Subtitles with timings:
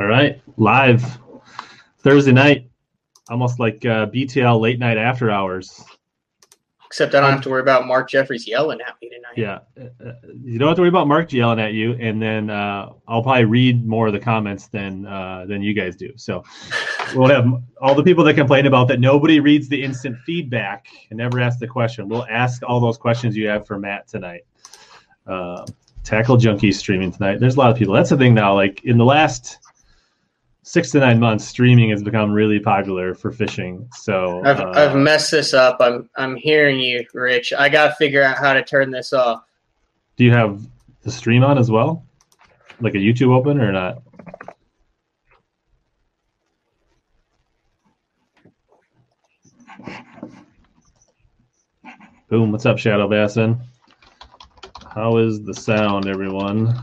[0.00, 1.18] All right, live
[1.98, 2.70] Thursday night,
[3.28, 5.84] almost like uh, BTL late night after hours.
[6.86, 9.34] Except I don't have to worry about Mark Jeffries yelling at me tonight.
[9.36, 12.48] Yeah, uh, uh, you don't have to worry about Mark yelling at you, and then
[12.48, 16.10] uh, I'll probably read more of the comments than uh, than you guys do.
[16.16, 16.42] So
[17.14, 17.46] we'll have
[17.82, 21.58] all the people that complain about that nobody reads the instant feedback and never ask
[21.58, 22.08] the question.
[22.08, 24.46] We'll ask all those questions you have for Matt tonight.
[25.26, 25.66] Uh,
[26.02, 27.40] Tackle Junkies streaming tonight.
[27.40, 27.94] There's a lot of people.
[27.94, 28.54] That's the thing now.
[28.54, 29.58] Like in the last
[30.72, 33.86] six to nine months, streaming has become really popular for fishing.
[33.92, 35.76] So I've, uh, I've messed this up.
[35.80, 37.52] I'm I'm hearing you, Rich.
[37.52, 39.42] I got to figure out how to turn this off.
[40.16, 40.66] do you have
[41.02, 42.06] the stream on as well,
[42.80, 44.02] like a YouTube open or not?
[52.30, 52.50] Boom!
[52.50, 53.60] What's up, Shadow Bassin?
[54.94, 56.82] How is the sound, everyone?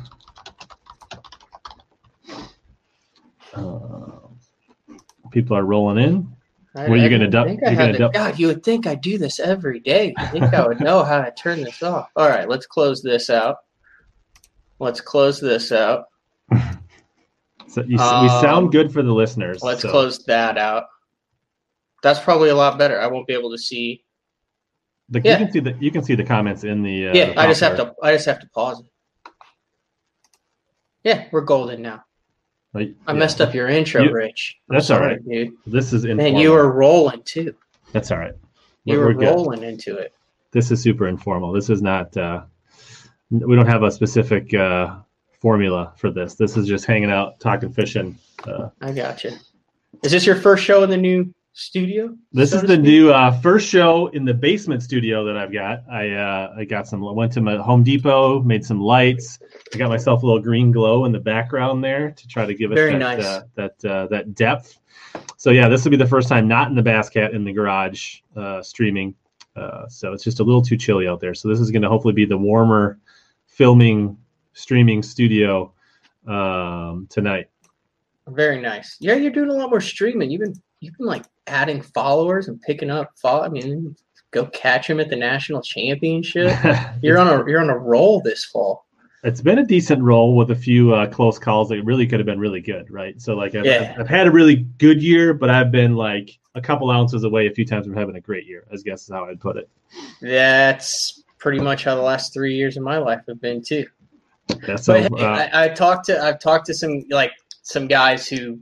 [5.31, 6.35] People are rolling in.
[6.75, 8.47] I, Were you I gonna didn't du- think I you're gonna to- du- God, you
[8.47, 10.13] would think I do this every day.
[10.19, 12.09] You think I would know how to turn this off?
[12.15, 13.57] All right, let's close this out.
[14.79, 16.05] Let's close this out.
[17.67, 19.61] So you, we Um, sound good for the listeners.
[19.61, 20.85] Let's so- close that out.
[22.01, 22.99] That's probably a lot better.
[22.99, 24.03] I won't be able to see.
[25.09, 25.37] The, Yeah.
[25.37, 27.09] You can see the you can see the comments in the.
[27.09, 27.93] Uh, yeah, the I just have to.
[28.01, 28.85] I just have to pause it.
[31.03, 32.03] Yeah, we're golden now.
[32.75, 33.13] I yeah.
[33.13, 34.57] messed up your intro, You- Rich.
[34.69, 35.27] I'm That's all sorry, right.
[35.27, 35.53] dude.
[35.65, 36.41] This is Man, informal.
[36.41, 37.55] you were rolling too.
[37.91, 38.33] That's all right.
[38.85, 39.25] You We're- were we're good.
[39.35, 40.13] rolling into it.
[40.51, 41.51] This is super informal.
[41.51, 42.15] This is not.
[42.15, 42.43] Uh,
[43.31, 44.97] we don't have a specific uh,
[45.39, 46.35] formula for this.
[46.35, 48.17] This is just hanging out, talking fishing.
[48.43, 49.31] Uh, I got you.
[50.03, 52.15] Is this your first show in the new studio?
[52.31, 52.81] this so is the speak?
[52.81, 55.83] new uh, first show in the basement studio that I've got.
[55.91, 57.01] I uh, I got some.
[57.01, 59.39] Went to my Home Depot, made some lights.
[59.73, 62.71] I got myself a little green glow in the background there to try to give
[62.71, 63.25] it Very that nice.
[63.25, 64.79] uh, that uh, that depth.
[65.37, 68.17] So yeah, this will be the first time not in the basket in the garage
[68.35, 69.15] uh, streaming.
[69.55, 71.33] Uh, so it's just a little too chilly out there.
[71.33, 72.99] So this is going to hopefully be the warmer
[73.47, 74.17] filming
[74.53, 75.73] streaming studio
[76.27, 77.49] um, tonight.
[78.27, 78.97] Very nice.
[78.99, 80.29] Yeah, you're doing a lot more streaming.
[80.29, 83.43] You've been you've been like adding followers and picking up follow.
[83.43, 83.95] I mean,
[84.31, 86.53] go catch him at the national championship.
[87.01, 88.85] You're on a you're on a roll this fall.
[89.23, 92.25] it's been a decent roll with a few uh, close calls that really could have
[92.25, 93.19] been really good, right?
[93.21, 93.95] So like I've, Yeah.
[93.99, 97.51] I've had a really good year, but I've been like a couple ounces away a
[97.51, 98.65] few times from having a great year.
[98.71, 99.69] I guess is how I'd put it.
[100.21, 103.85] That's pretty much how the last three years of my life have been too.
[104.65, 105.07] That's so.
[105.09, 108.59] But Uh, I, I talked to I've talked to some like some guys who,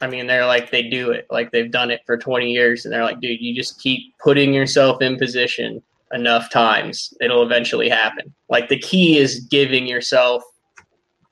[0.00, 2.94] I mean, they're like they do it like they've done it for 20 years, and
[2.94, 5.82] they're like, dude, you just keep putting yourself in position
[6.12, 8.32] enough times, it'll eventually happen.
[8.48, 10.42] Like the key is giving yourself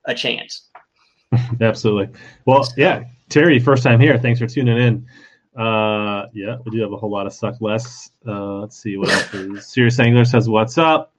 [0.05, 0.69] a chance.
[1.61, 2.19] Absolutely.
[2.45, 4.19] Well, yeah, Terry, first time here.
[4.19, 5.07] Thanks for tuning in.
[5.61, 8.11] Uh, yeah, we do have a whole lot of suck less.
[8.27, 9.67] Uh, let's see what else is.
[9.73, 11.15] Serious Angler says, "What's up?"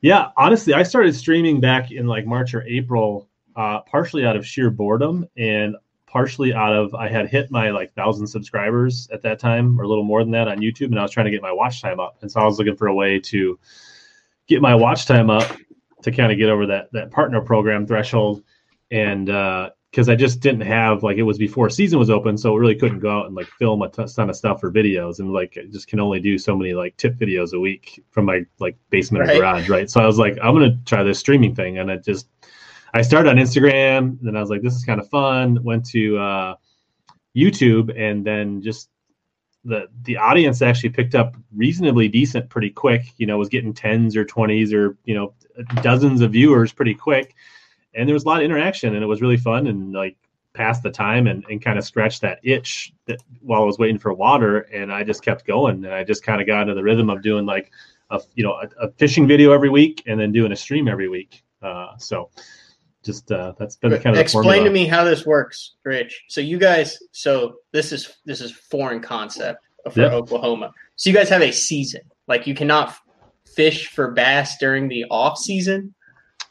[0.00, 4.44] Yeah, honestly, I started streaming back in like March or April, uh, partially out of
[4.44, 5.76] sheer boredom and
[6.12, 9.88] partially out of I had hit my like thousand subscribers at that time or a
[9.88, 11.98] little more than that on YouTube, and I was trying to get my watch time
[12.00, 13.58] up, and so I was looking for a way to
[14.46, 15.56] get my watch time up
[16.02, 18.42] to kind of get over that that partner program threshold
[18.90, 22.54] and uh, because I just didn't have like it was before season was open, so
[22.54, 25.32] it really couldn't go out and like film a ton of stuff for videos, and
[25.32, 28.44] like I just can only do so many like tip videos a week from my
[28.58, 29.36] like basement Right.
[29.36, 29.88] or garage, right?
[29.90, 32.26] So I was like, I'm gonna try this streaming thing, and it just
[32.94, 35.62] I started on Instagram, then I was like, this is kind of fun.
[35.64, 36.54] Went to uh,
[37.36, 38.90] YouTube, and then just
[39.64, 43.02] the the audience actually picked up reasonably decent pretty quick.
[43.16, 45.34] You know, was getting tens or twenties or you know
[45.82, 47.34] dozens of viewers pretty quick,
[47.94, 50.16] and there was a lot of interaction, and it was really fun and like
[50.54, 53.98] passed the time and, and kind of scratched that itch that while I was waiting
[53.98, 56.82] for water, and I just kept going, and I just kind of got into the
[56.82, 57.70] rhythm of doing like
[58.10, 61.08] a you know a, a fishing video every week and then doing a stream every
[61.08, 61.42] week.
[61.62, 62.30] Uh, so
[63.02, 66.24] just uh, that's been kind of explain to me how this works, Rich.
[66.28, 70.12] So you guys, so this is this is foreign concept for yep.
[70.12, 70.72] Oklahoma.
[70.96, 72.94] So you guys have a season, like you cannot
[73.46, 75.94] fish for bass during the off season.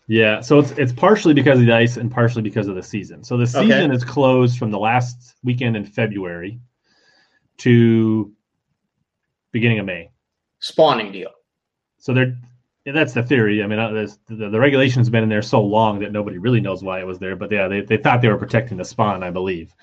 [0.08, 3.24] Yeah, so it's it's partially because of the ice and partially because of the season.
[3.24, 3.96] So the season okay.
[3.96, 6.60] is closed from the last weekend in February
[7.60, 8.32] to
[9.52, 10.12] beginning of May.
[10.60, 11.32] Spawning deal.
[11.98, 12.36] So they're
[12.86, 13.64] that's the theory.
[13.64, 16.84] I mean, uh, the, the regulation's been in there so long that nobody really knows
[16.84, 17.36] why it was there.
[17.36, 19.74] But yeah, they, they thought they were protecting the spawn, I believe.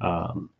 [0.00, 0.50] Um,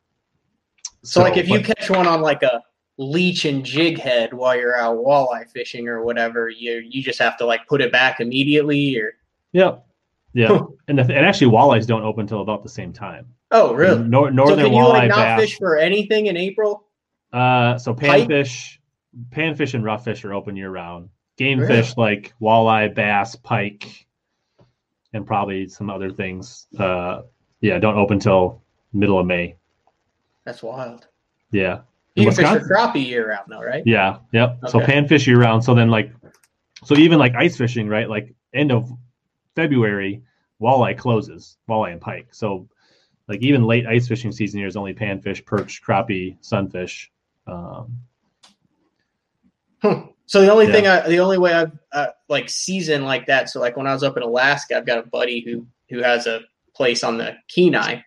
[1.03, 2.63] so, so, like, if but, you catch one on like a
[2.99, 7.39] leech and jig head while you're out walleye fishing or whatever, you you just have
[7.39, 9.15] to like put it back immediately, or
[9.53, 9.77] yeah,
[10.35, 10.61] yeah.
[10.89, 13.27] and the, and actually, walleyes don't open until about the same time.
[13.53, 14.03] Oh, really?
[14.05, 16.87] Nor, northern so can you like not bass, fish for anything in April?
[17.33, 18.77] Uh, so panfish,
[19.31, 21.09] panfish and rough fish are open year round
[21.41, 21.75] game really?
[21.75, 24.07] fish like walleye, bass, pike,
[25.15, 26.67] and probably some other things.
[26.79, 27.23] Uh,
[27.63, 29.57] yeah, don't open till middle of May.
[30.45, 31.09] That's wild.
[31.51, 31.81] Yeah.
[32.15, 33.83] You can fish for crappie year round though, right?
[33.87, 34.19] Yeah.
[34.33, 34.59] Yep.
[34.65, 34.71] Okay.
[34.71, 35.65] So panfish year round.
[35.65, 36.13] So then like,
[36.85, 38.09] so even like ice fishing, right?
[38.09, 38.93] Like end of
[39.57, 40.23] February,
[40.61, 42.29] walleye closes, walleye and pike.
[42.33, 42.69] So
[43.29, 47.11] like even late ice fishing season here is only panfish, perch, crappie, sunfish.
[47.47, 48.01] Um,
[49.83, 50.01] hmm.
[50.31, 50.73] So the only yeah.
[50.73, 53.51] thing I, the only way I've uh, like season like that.
[53.51, 56.29] So like when I was up in Alaska, I've got a buddy who who has
[56.29, 56.43] a
[56.73, 58.03] place on the Kenai,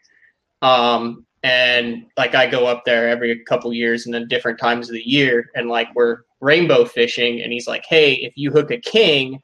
[0.62, 4.94] um, and like I go up there every couple years and then different times of
[4.94, 8.78] the year, and like we're rainbow fishing, and he's like, hey, if you hook a
[8.78, 9.42] king,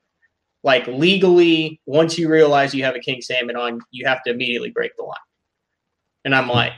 [0.63, 4.71] like legally, once you realize you have a king salmon on, you have to immediately
[4.71, 5.17] break the line.
[6.23, 6.71] And I'm like,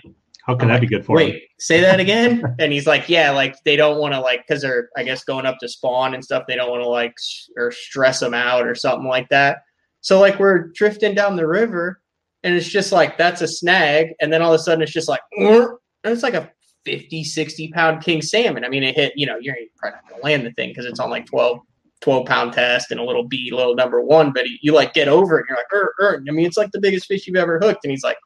[0.45, 1.41] how can I'm that like, be good for Wait, him?
[1.59, 2.43] say that again.
[2.59, 5.45] and he's like, yeah, like they don't want to like because they're I guess going
[5.45, 6.43] up to spawn and stuff.
[6.47, 7.13] They don't want to like
[7.57, 9.59] or stress them out or something like that.
[10.01, 12.01] So like we're drifting down the river,
[12.43, 15.09] and it's just like that's a snag, and then all of a sudden it's just
[15.09, 16.51] like, and it's like a
[16.85, 18.65] 50, 60 pound king salmon.
[18.65, 20.99] I mean, it hit, you know, you're probably not gonna land the thing because it's
[20.99, 21.59] on like 12,
[22.01, 25.37] 12 pound test and a little B, little number one, but you like get over
[25.37, 26.23] it and you're like, er, er.
[26.27, 27.83] I mean, it's like the biggest fish you've ever hooked.
[27.83, 28.17] And he's like,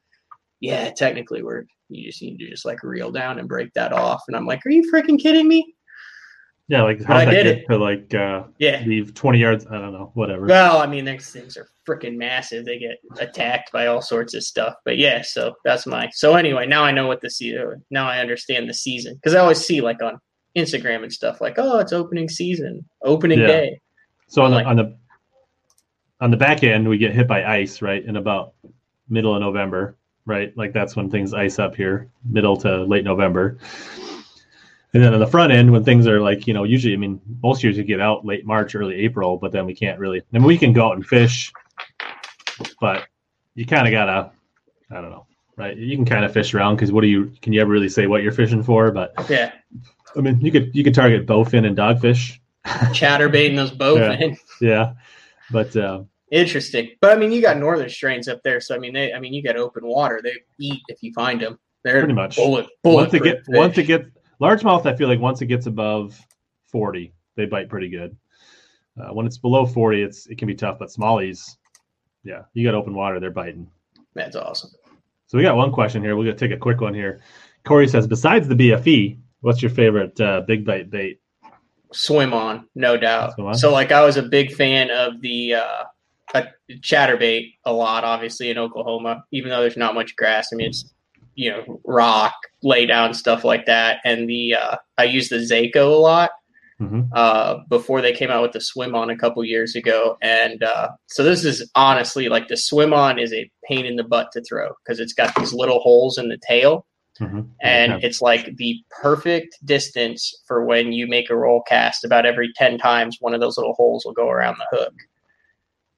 [0.62, 4.24] yeah, technically we're you just need to just like reel down and break that off.
[4.28, 5.76] And I'm like, are you freaking kidding me?
[6.68, 9.68] Yeah, like how I did it to like uh yeah leave twenty yards.
[9.68, 10.48] I don't know, whatever.
[10.48, 12.66] Well, I mean, these things are freaking massive.
[12.66, 14.74] They get attacked by all sorts of stuff.
[14.84, 16.10] But yeah, so that's my.
[16.14, 17.86] So anyway, now I know what the season.
[17.92, 20.20] Now I understand the season because I always see like on
[20.58, 23.48] Instagram and stuff like, oh, it's opening season, opening yeah.
[23.48, 23.82] day.
[24.28, 24.98] So on the, like, on the
[26.20, 28.54] on the back end, we get hit by ice right in about
[29.08, 30.56] middle of November right?
[30.58, 33.58] Like that's when things ice up here, middle to late November.
[34.94, 37.20] And then on the front end, when things are like, you know, usually, I mean,
[37.44, 40.24] most years you get out late March, early April, but then we can't really, I
[40.32, 41.52] mean, we can go out and fish,
[42.80, 43.06] but
[43.56, 44.32] you kind of gotta,
[44.90, 45.28] I don't know,
[45.58, 45.76] right?
[45.76, 48.08] You can kind of fish around because what do you, can you ever really say
[48.08, 48.92] what you're fishing for?
[48.92, 49.52] But yeah,
[50.16, 52.40] I mean, you could, you could target bowfin and dogfish.
[52.66, 54.38] Chatterbait those bowfin.
[54.62, 54.70] yeah.
[54.70, 54.94] yeah.
[55.52, 56.04] But, uh,
[56.36, 59.22] Interesting, but I mean, you got northern strains up there, so I mean, they, I
[59.22, 60.20] mean, you got open water.
[60.22, 61.58] They eat if you find them.
[61.86, 62.68] They're pretty much bullet.
[62.84, 63.56] bullet once it get fish.
[63.56, 64.10] once it gets
[64.42, 66.20] largemouth, I feel like once it gets above
[66.70, 68.18] forty, they bite pretty good.
[69.00, 70.78] Uh, when it's below forty, it's it can be tough.
[70.78, 71.56] But smallies,
[72.26, 73.72] yeah, you got open water, they're biting.
[74.14, 74.72] That's awesome.
[75.28, 76.18] So we got one question here.
[76.18, 77.22] We're gonna take a quick one here.
[77.64, 81.22] Corey says, besides the BFE, what's your favorite uh, big bite bait?
[81.94, 83.40] Swim on, no doubt.
[83.40, 83.54] On?
[83.54, 85.84] So like I was a big fan of the uh,
[86.34, 90.50] a chatterbait a lot, obviously in Oklahoma, even though there's not much grass.
[90.52, 90.92] I mean, it's
[91.36, 94.00] you know rock, lay down stuff like that.
[94.04, 96.32] And the uh, I use the Zako a lot
[96.80, 97.02] mm-hmm.
[97.14, 100.18] uh, before they came out with the swim on a couple years ago.
[100.22, 104.04] And uh, so this is honestly like the swim on is a pain in the
[104.04, 106.86] butt to throw because it's got these little holes in the tail.
[107.20, 107.42] Mm-hmm.
[107.62, 108.00] And yeah.
[108.02, 112.04] it's like the perfect distance for when you make a roll cast.
[112.04, 114.94] About every 10 times, one of those little holes will go around the hook.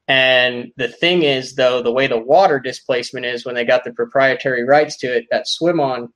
[0.08, 3.92] And the thing is, though, the way the water displacement is when they got the
[3.92, 6.14] proprietary rights to it, that swim on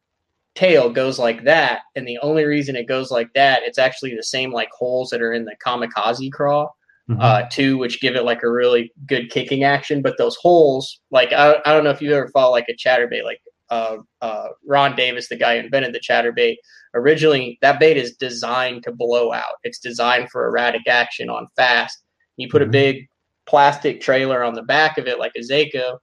[0.55, 1.81] tail goes like that.
[1.95, 5.21] And the only reason it goes like that, it's actually the same like holes that
[5.21, 6.69] are in the kamikaze craw,
[7.09, 7.19] mm-hmm.
[7.21, 10.01] uh, too, which give it like a really good kicking action.
[10.01, 13.25] But those holes, like, I, I don't know if you ever follow like a chatterbait,
[13.25, 16.55] like uh, uh, Ron Davis, the guy who invented the chatterbait,
[16.93, 19.55] originally that bait is designed to blow out.
[19.63, 21.97] It's designed for erratic action on fast.
[22.37, 22.69] You put mm-hmm.
[22.69, 23.07] a big
[23.45, 25.97] plastic trailer on the back of it like a Zako,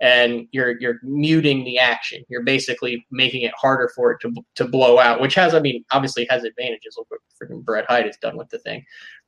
[0.00, 2.22] and you're you're muting the action.
[2.28, 5.84] You're basically making it harder for it to to blow out, which has I mean
[5.92, 6.96] obviously has advantages.
[6.96, 8.84] Look what freaking Brett Hite has done with the thing,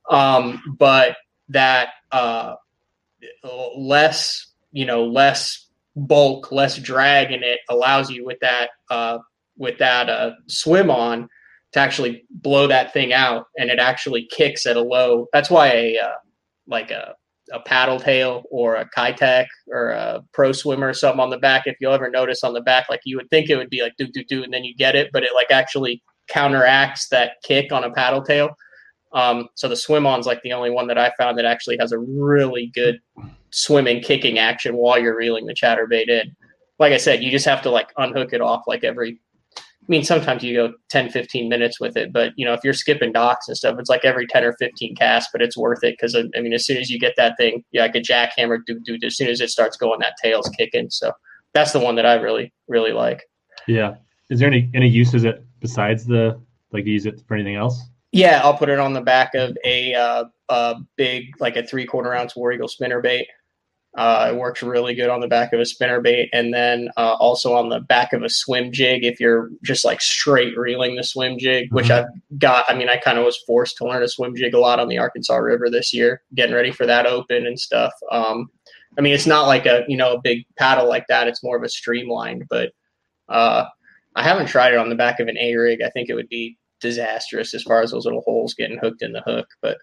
[0.09, 1.17] um, but
[1.49, 2.55] that uh,
[3.75, 9.19] less you know less bulk, less drag in it allows you with that uh,
[9.57, 11.27] with that uh, swim on
[11.73, 15.27] to actually blow that thing out, and it actually kicks at a low.
[15.33, 16.15] That's why a uh,
[16.67, 17.15] like a
[17.51, 21.63] a paddle tail or a Keitech or a pro swimmer or something on the back.
[21.65, 23.93] If you'll ever notice on the back, like you would think it would be like
[23.97, 27.71] do do do, and then you get it, but it like actually counteracts that kick
[27.71, 28.49] on a paddle tail.
[29.13, 31.91] Um, so the swim on's like the only one that I found that actually has
[31.91, 32.99] a really good
[33.51, 36.35] swimming kicking action while you're reeling the chatterbait in.
[36.79, 39.19] Like I said, you just have to like unhook it off like every
[39.87, 42.73] I mean, sometimes you go 10, 15 minutes with it, but you know, if you're
[42.73, 45.97] skipping docks and stuff, it's like every 10 or 15 casts, but it's worth it.
[45.97, 48.83] Cause I mean, as soon as you get that thing, yeah, like a jackhammer, dude,
[48.83, 50.89] dude, as soon as it starts going, that tail's kicking.
[50.89, 51.13] So
[51.53, 53.23] that's the one that I really, really like.
[53.65, 53.95] Yeah.
[54.29, 56.37] Is there any, any uses it besides the,
[56.73, 57.81] like use it for anything else?
[58.11, 58.41] Yeah.
[58.43, 62.13] I'll put it on the back of a, uh, a big, like a three quarter
[62.13, 63.27] ounce War Eagle spinner bait.
[63.97, 67.15] Uh, it works really good on the back of a spinner bait, and then uh,
[67.19, 69.03] also on the back of a swim jig.
[69.03, 72.05] If you're just like straight reeling the swim jig, which mm-hmm.
[72.05, 72.65] I've got.
[72.69, 74.87] I mean, I kind of was forced to learn a swim jig a lot on
[74.87, 77.91] the Arkansas River this year, getting ready for that open and stuff.
[78.11, 78.51] Um,
[78.99, 81.27] I mean, it's not like a you know a big paddle like that.
[81.27, 82.73] It's more of a streamlined, but
[83.29, 83.65] uh,
[84.15, 85.81] I haven't tried it on the back of an A rig.
[85.81, 89.11] I think it would be disastrous as far as those little holes getting hooked in
[89.11, 89.77] the hook, but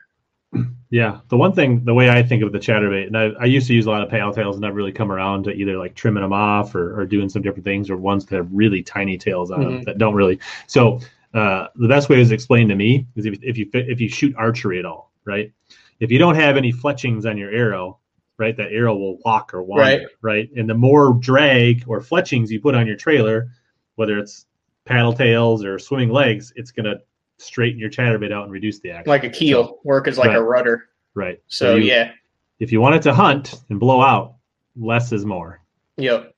[0.91, 3.67] yeah, the one thing, the way I think of the chatterbait, and I, I used
[3.69, 5.95] to use a lot of paddle tails, and I've really come around to either like
[5.95, 9.19] trimming them off or, or doing some different things, or ones that have really tiny
[9.19, 9.71] tails on mm-hmm.
[9.71, 10.38] them that don't really.
[10.67, 11.00] So
[11.33, 14.35] uh, the best way is explained to me is if, if you if you shoot
[14.37, 15.53] archery at all, right?
[16.00, 17.99] If you don't have any fletchings on your arrow,
[18.38, 20.00] right, that arrow will walk or wander, right?
[20.23, 20.50] right?
[20.57, 23.49] And the more drag or fletchings you put on your trailer,
[23.97, 24.47] whether it's
[24.85, 26.97] paddle tails or swimming legs, it's gonna
[27.38, 29.11] straighten your chatterbait out and reduce the action.
[29.11, 30.37] Like a keel, so, work as like right.
[30.37, 30.88] a rudder.
[31.14, 31.41] Right.
[31.49, 32.12] So, so you, yeah.
[32.59, 34.35] If you want it to hunt and blow out,
[34.76, 35.61] less is more.
[35.97, 36.35] Yep.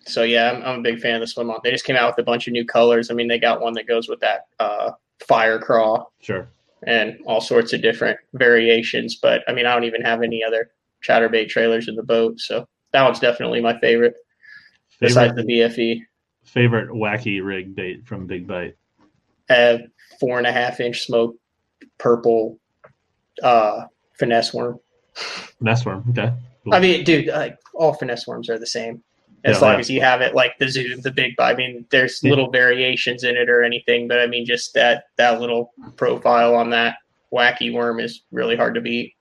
[0.00, 1.60] So yeah, I'm, I'm a big fan of the swim on.
[1.64, 3.10] They just came out with a bunch of new colors.
[3.10, 4.92] I mean, they got one that goes with that uh,
[5.26, 6.04] fire craw.
[6.20, 6.48] Sure.
[6.86, 9.16] And all sorts of different variations.
[9.16, 10.70] But I mean, I don't even have any other
[11.06, 12.38] chatterbait trailers in the boat.
[12.38, 14.14] So that one's definitely my favorite,
[14.88, 16.02] favorite besides the BFE.
[16.44, 18.76] Favorite wacky rig bait from Big Bite?
[19.50, 19.78] Uh,
[20.20, 21.36] four and a half inch smoke
[21.98, 22.58] purple
[23.42, 23.84] uh,
[24.18, 24.80] finesse worm.
[25.14, 26.32] Finesse worm, okay.
[26.64, 26.74] Cool.
[26.74, 29.02] I mean, dude, like all finesse worms are the same
[29.44, 29.80] as yeah, long yeah.
[29.80, 31.34] as you have it like the zoo, the big.
[31.38, 32.30] I mean, there's yeah.
[32.30, 36.70] little variations in it or anything, but I mean, just that that little profile on
[36.70, 36.96] that
[37.32, 39.14] wacky worm is really hard to beat.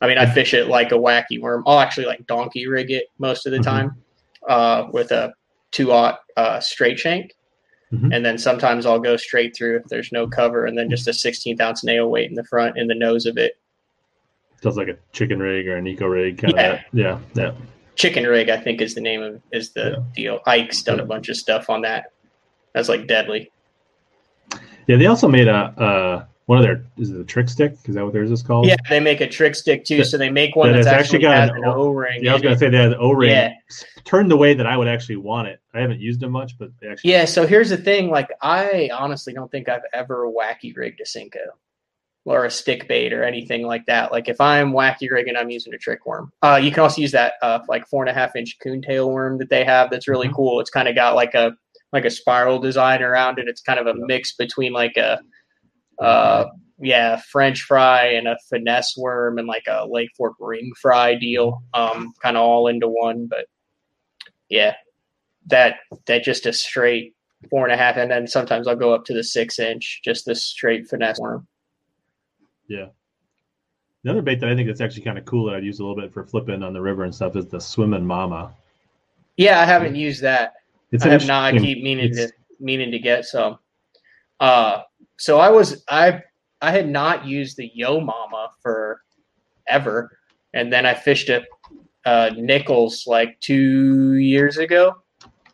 [0.00, 1.64] I mean, I fish it like a wacky worm.
[1.66, 3.70] I'll actually like donkey rig it most of the mm-hmm.
[3.70, 4.02] time
[4.48, 5.34] uh, with a
[5.72, 7.32] two aught uh, straight shank.
[7.94, 8.12] Mm-hmm.
[8.12, 11.12] And then sometimes I'll go straight through if there's no cover, and then just a
[11.12, 13.58] 16th ounce nail weight in the front in the nose of it.
[14.60, 16.72] Does like a chicken rig or an eco rig kind yeah.
[16.72, 16.80] of.
[16.92, 17.52] Yeah, yeah.
[17.94, 20.02] Chicken rig, I think, is the name of is the yeah.
[20.14, 20.40] deal.
[20.46, 22.12] Ike's done a bunch of stuff on that.
[22.72, 23.50] That's like deadly.
[24.86, 27.76] Yeah, they also made a uh, one of their is it a trick stick?
[27.86, 28.66] Is that what theirs is called?
[28.66, 30.04] Yeah, they make a trick stick too.
[30.04, 32.22] So they make one that that's actually, got an, O ring.
[32.22, 33.30] Yeah, I was gonna say they had an O ring.
[33.30, 33.52] Yeah.
[34.04, 35.60] Turned the way that I would actually want it.
[35.72, 37.12] I haven't used them much, but they actually.
[37.12, 37.24] Yeah.
[37.24, 38.10] So here's the thing.
[38.10, 41.40] Like, I honestly don't think I've ever wacky rigged a Senko
[42.26, 44.12] or a stick bait or anything like that.
[44.12, 46.32] Like if I'm wacky rigging, I'm using a trick worm.
[46.42, 49.38] Uh, you can also use that uh, like four and a half inch coontail worm
[49.38, 49.90] that they have.
[49.90, 50.36] That's really mm-hmm.
[50.36, 50.60] cool.
[50.60, 51.52] It's kind of got like a
[51.92, 53.46] like a spiral design around it.
[53.46, 55.20] It's kind of a mix between like a
[55.98, 56.46] uh,
[56.80, 61.62] yeah, French fry and a finesse worm and like a Lake Fork ring fry deal,
[61.72, 63.26] um, kind of all into one.
[63.26, 63.46] But
[64.48, 64.74] yeah,
[65.46, 67.14] that that just a straight
[67.50, 70.24] four and a half, and then sometimes I'll go up to the six inch, just
[70.24, 71.46] the straight finesse worm.
[72.68, 72.86] Yeah.
[74.02, 75.82] The other bait that I think that's actually kind of cool that I'd use a
[75.82, 78.52] little bit for flipping on the river and stuff is the swimming mama.
[79.36, 80.54] Yeah, I haven't used that.
[80.92, 81.54] It's I have not.
[81.54, 83.58] I keep meaning to meaning to get some.
[84.38, 84.82] Uh,
[85.16, 86.22] so I was I
[86.60, 89.00] I had not used the Yo Mama for
[89.68, 90.18] ever,
[90.52, 91.44] and then I fished at
[92.04, 94.94] uh, Nichols like two years ago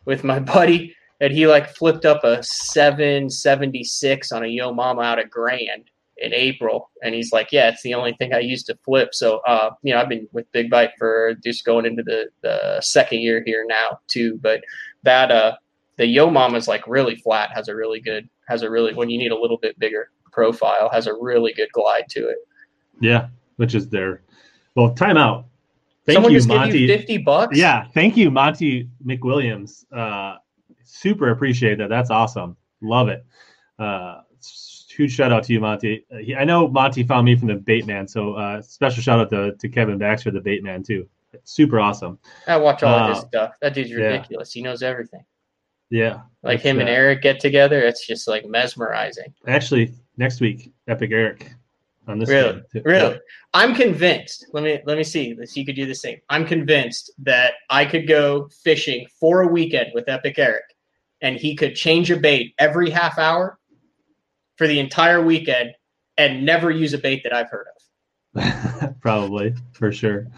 [0.04, 4.72] with my buddy, and he like flipped up a seven seventy six on a Yo
[4.72, 5.84] Mama out at Grand
[6.18, 9.38] in April, and he's like, "Yeah, it's the only thing I used to flip." So,
[9.46, 13.20] uh, you know, I've been with Big Bite for just going into the the second
[13.20, 14.62] year here now too, but
[15.02, 15.56] that uh
[16.00, 19.08] the Yo Mama is like really flat, has a really good, has a really when
[19.08, 22.38] you need a little bit bigger profile has a really good glide to it.
[23.00, 24.22] Yeah, which is there.
[24.76, 25.44] Well, timeout.
[26.06, 26.72] Thank Someone you, just Monty.
[26.72, 27.56] give you fifty bucks.
[27.56, 29.84] Yeah, thank you, Monty McWilliams.
[29.92, 30.36] Uh,
[30.84, 31.88] super appreciate that.
[31.88, 32.56] That's awesome.
[32.80, 33.24] Love it.
[33.78, 34.22] Uh,
[34.88, 36.04] huge shout out to you, Monty.
[36.12, 39.20] Uh, he, I know Monty found me from the Bait Man, so uh, special shout
[39.20, 41.08] out to, to Kevin Baxter, the Bait Man, too.
[41.44, 42.18] Super awesome.
[42.46, 43.52] I watch all of his Uh, stuff.
[43.60, 43.98] That dude's yeah.
[43.98, 44.52] ridiculous.
[44.52, 45.24] He knows everything.
[45.90, 46.20] Yeah.
[46.42, 49.34] Like him and uh, Eric get together, it's just like mesmerizing.
[49.46, 51.52] Actually, next week, Epic Eric
[52.08, 52.28] on this.
[52.28, 53.18] Really, really.
[53.52, 54.46] I'm convinced.
[54.52, 55.34] Let me let me see.
[55.38, 55.60] Let's see.
[55.60, 56.18] You could do the same.
[56.30, 60.64] I'm convinced that I could go fishing for a weekend with Epic Eric,
[61.20, 63.58] and he could change a bait every half hour
[64.56, 65.72] for the entire weekend,
[66.18, 67.80] and never use a bait that I've heard of.
[69.00, 70.28] Probably for sure.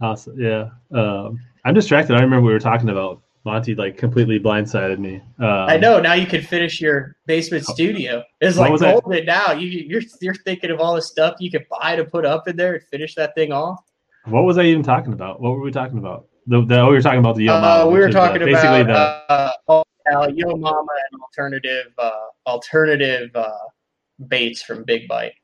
[0.00, 0.38] Awesome.
[0.38, 0.68] Yeah.
[0.92, 2.14] Um, I'm distracted.
[2.14, 5.22] I remember we were talking about Monty like completely blindsided me.
[5.38, 6.00] Um, I know.
[6.00, 8.24] Now you can finish your basement studio.
[8.40, 9.52] It's like golden now.
[9.52, 12.56] You you're you're thinking of all the stuff you could buy to put up in
[12.56, 13.84] there and finish that thing off.
[14.24, 15.40] What was I even talking about?
[15.40, 16.26] What were we talking about?
[16.48, 18.14] The, the oh, we were talking about the Yo Uh, Mama, we which were is,
[18.14, 22.10] talking uh, basically about the uh, uh, uh, Yo Mama and alternative uh,
[22.48, 23.50] alternative uh,
[24.26, 25.34] baits from Big Bite.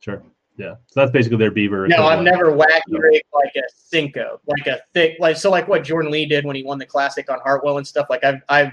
[0.00, 0.22] sure.
[0.58, 0.74] Yeah.
[0.88, 1.86] So that's basically their beaver.
[1.86, 3.62] No, I've never wacky rigged like a
[3.94, 6.86] Senko, like a thick, like so, like what Jordan Lee did when he won the
[6.86, 8.08] classic on Hartwell and stuff.
[8.10, 8.72] Like I've, I've,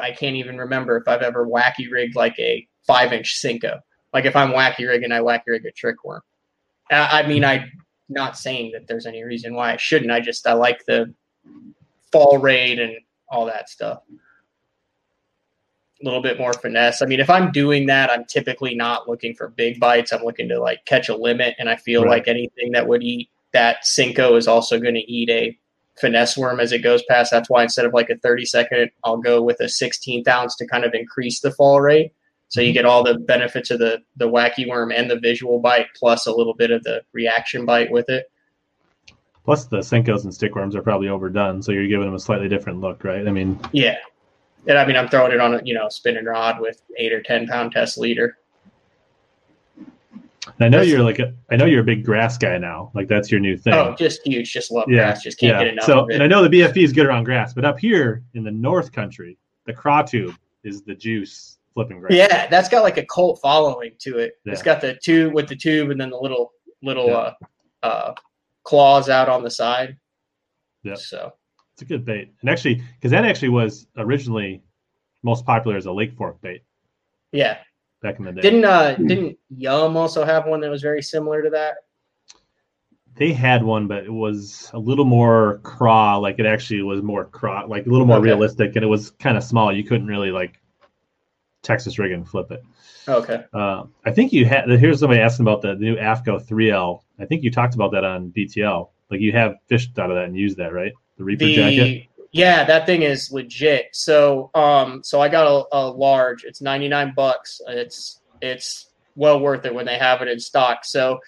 [0.00, 3.80] I can't even remember if I've ever wacky rigged like a five inch Senko.
[4.12, 6.22] Like if I'm wacky rigging, I wacky rig a trick worm.
[6.88, 7.70] I, I mean, I'm
[8.08, 10.12] not saying that there's any reason why I shouldn't.
[10.12, 11.12] I just I like the
[12.12, 12.94] fall raid and
[13.28, 14.02] all that stuff.
[16.02, 17.00] A little bit more finesse.
[17.00, 20.12] I mean, if I'm doing that, I'm typically not looking for big bites.
[20.12, 22.10] I'm looking to like catch a limit, and I feel Right.
[22.10, 25.56] like anything that would eat that Senko is also going to eat a
[26.00, 27.30] finesse worm as it goes past.
[27.30, 30.66] That's why instead of like a 30 second, I'll go with a 16th ounce to
[30.66, 32.12] kind of increase the fall rate.
[32.48, 32.74] So you mm-hmm.
[32.74, 36.32] get all the benefits of the the wacky worm and the visual bite, plus a
[36.32, 38.26] little bit of the reaction bite with it.
[39.44, 42.80] Plus, the Senkos and stickworms are probably overdone, so you're giving them a slightly different
[42.80, 43.26] look, right?
[43.26, 43.96] I mean, Yeah.
[44.66, 47.22] And I mean, I'm throwing it on a you know spinning rod with eight or
[47.22, 48.38] ten pound test leader.
[50.58, 52.90] I know That's- you're like a, I know you're a big grass guy now.
[52.94, 53.74] Like that's your new thing.
[53.74, 54.52] Oh, just huge.
[54.52, 55.22] Just love Yeah, grass.
[55.22, 57.64] Just can't get enough So, and I know the BFE is good around grass, but
[57.64, 62.12] up here in the North Country, the craw tube is the juice flipping grass.
[62.14, 64.34] Yeah, that's got like a cult following to it.
[64.44, 67.32] It's got the tube with the tube and then the little little Yeah.
[67.82, 68.14] uh, uh,
[68.64, 69.96] claws out on the side.
[70.82, 70.94] Yeah.
[70.94, 71.32] So
[71.82, 74.62] It's a good bait, and actually, because that actually was originally
[75.24, 76.62] most popular as a Lake Fork bait
[77.32, 77.58] yeah,
[78.02, 78.40] back in the day.
[78.40, 81.74] didn't uh didn't Yum also have one that was very similar to that?
[83.16, 86.16] they had one, but it was a little more craw.
[86.18, 88.26] Like it actually was more craw, like a little more Okay.
[88.26, 89.72] realistic, and it was kind of small.
[89.74, 90.60] You couldn't really like
[91.62, 92.62] Texas rig and flip it.
[93.08, 93.44] Okay.
[93.52, 94.70] Uh, I think you had.
[94.70, 97.02] Here's somebody asking about the, the new AFTCO 3L.
[97.18, 98.88] I think you talked about that on BTL.
[99.10, 100.92] Like you have fished out of that and used that, right?
[101.18, 102.08] The Reaper jacket.
[102.32, 103.88] Yeah, that thing is legit.
[103.92, 106.44] So um so I got a, a large.
[106.44, 107.60] It's 99 bucks.
[107.68, 110.84] It's it's well worth it when they have it in stock.
[110.84, 111.20] So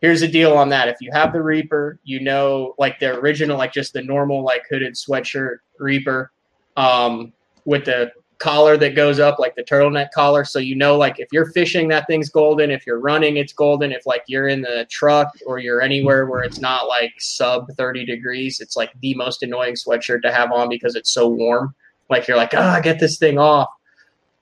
[0.00, 0.88] here's the deal on that.
[0.88, 4.64] If you have the Reaper, you know like the original like just the normal like
[4.68, 6.32] hooded sweatshirt Reaper
[6.76, 7.32] um
[7.64, 8.10] with the
[8.40, 10.44] collar that goes up like the turtleneck collar.
[10.44, 12.70] So you know like if you're fishing that thing's golden.
[12.70, 13.92] If you're running it's golden.
[13.92, 18.04] If like you're in the truck or you're anywhere where it's not like sub 30
[18.04, 21.74] degrees it's like the most annoying sweatshirt to have on because it's so warm.
[22.08, 23.68] Like you're like ah get this thing off.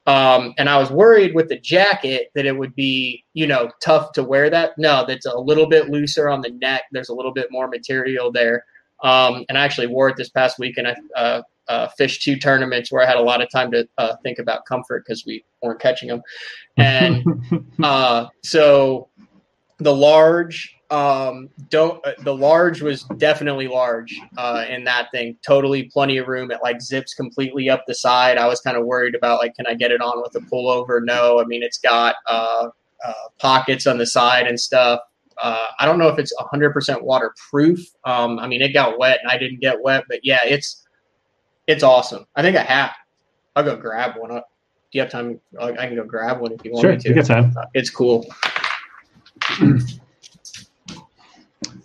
[0.07, 4.13] Um, and i was worried with the jacket that it would be you know tough
[4.13, 4.79] to wear that.
[4.79, 6.85] No that's a little bit looser on the neck.
[6.93, 8.65] There's a little bit more material there.
[9.03, 12.37] Um, and i actually wore it this past week and i uh, uh, fished two
[12.37, 15.45] tournaments where I had a lot of time to uh, think about comfort because we
[15.63, 16.23] weren't catching them.
[16.77, 17.25] And
[17.83, 19.09] uh, so
[19.79, 25.37] the large, um, don't uh, the large was definitely large uh, in that thing.
[25.47, 26.51] Totally plenty of room.
[26.51, 28.39] It like zips completely up the side.
[28.39, 31.05] I was kind of worried about like, can I get it on with a pullover?
[31.05, 32.69] No, I mean it's got uh,
[33.05, 35.01] uh, pockets on the side and stuff.
[35.41, 37.81] Uh, I don't know if it's 100% waterproof.
[38.05, 40.85] Um, I mean, it got wet and I didn't get wet, but yeah, it's
[41.69, 42.27] it's awesome.
[42.35, 42.93] I think I have.
[43.55, 44.33] I'll go grab one.
[44.33, 44.51] Up.
[44.91, 45.41] Do you have time?
[45.61, 47.09] I I can go grab one if you want sure, me to.
[47.09, 47.55] you got time.
[47.57, 48.27] Uh, It's cool.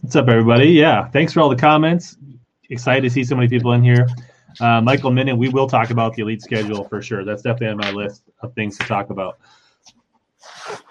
[0.02, 0.67] What's up, everybody?
[0.69, 2.17] Yeah, thanks for all the comments.
[2.69, 4.08] Excited to see so many people in here.
[4.60, 7.26] Uh, Michael Minute, we will talk about the elite schedule for sure.
[7.26, 9.38] That's definitely on my list of things to talk about.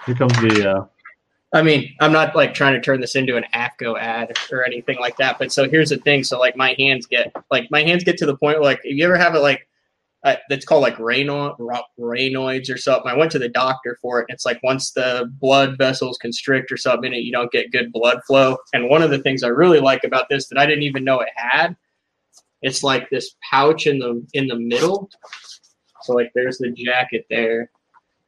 [0.06, 0.70] Here comes the.
[0.70, 0.84] Uh,
[1.54, 4.98] I mean, I'm not like trying to turn this into an AFTCO ad or anything
[4.98, 5.38] like that.
[5.38, 6.24] But so here's the thing.
[6.24, 8.96] So like my hands get like my hands get to the point where like if
[8.96, 9.68] you ever have it like
[10.24, 11.58] uh, that's called like Raynaud,
[11.98, 13.10] Raynaud's or something.
[13.10, 14.26] I went to the doctor for it.
[14.28, 18.20] And it's like once the blood vessels constrict or something you don't get good blood
[18.24, 18.56] flow.
[18.72, 21.20] And one of the things I really like about this that I didn't even know
[21.20, 21.76] it had,
[22.62, 25.10] it's like this pouch in the in the middle.
[26.02, 27.70] So like there's the jacket there,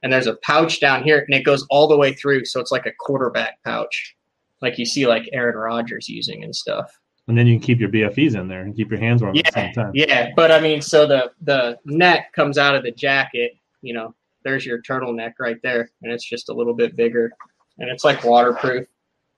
[0.05, 2.45] and there's a pouch down here, and it goes all the way through.
[2.45, 4.15] So it's like a quarterback pouch,
[4.63, 7.89] like you see like Aaron Rodgers using and stuff and then you can keep your
[7.89, 9.93] BFEs in there and keep your hands warm yeah, at the same time.
[9.95, 13.53] Yeah, but I mean, so the the neck comes out of the jacket.
[13.81, 17.33] You know, there's your turtleneck right there, and it's just a little bit bigger,
[17.79, 18.87] and it's like waterproof.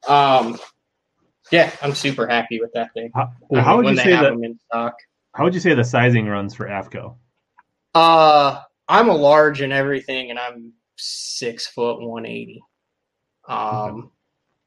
[0.08, 0.58] Um,
[1.52, 3.10] yeah, I'm super happy with that thing.
[3.14, 4.94] How, well, how would you say that?
[5.34, 7.14] How would you say the sizing runs for AFTCO?
[7.94, 12.62] Uh, I'm a large and everything, and I'm six foot one eighty.
[13.48, 14.10] Um,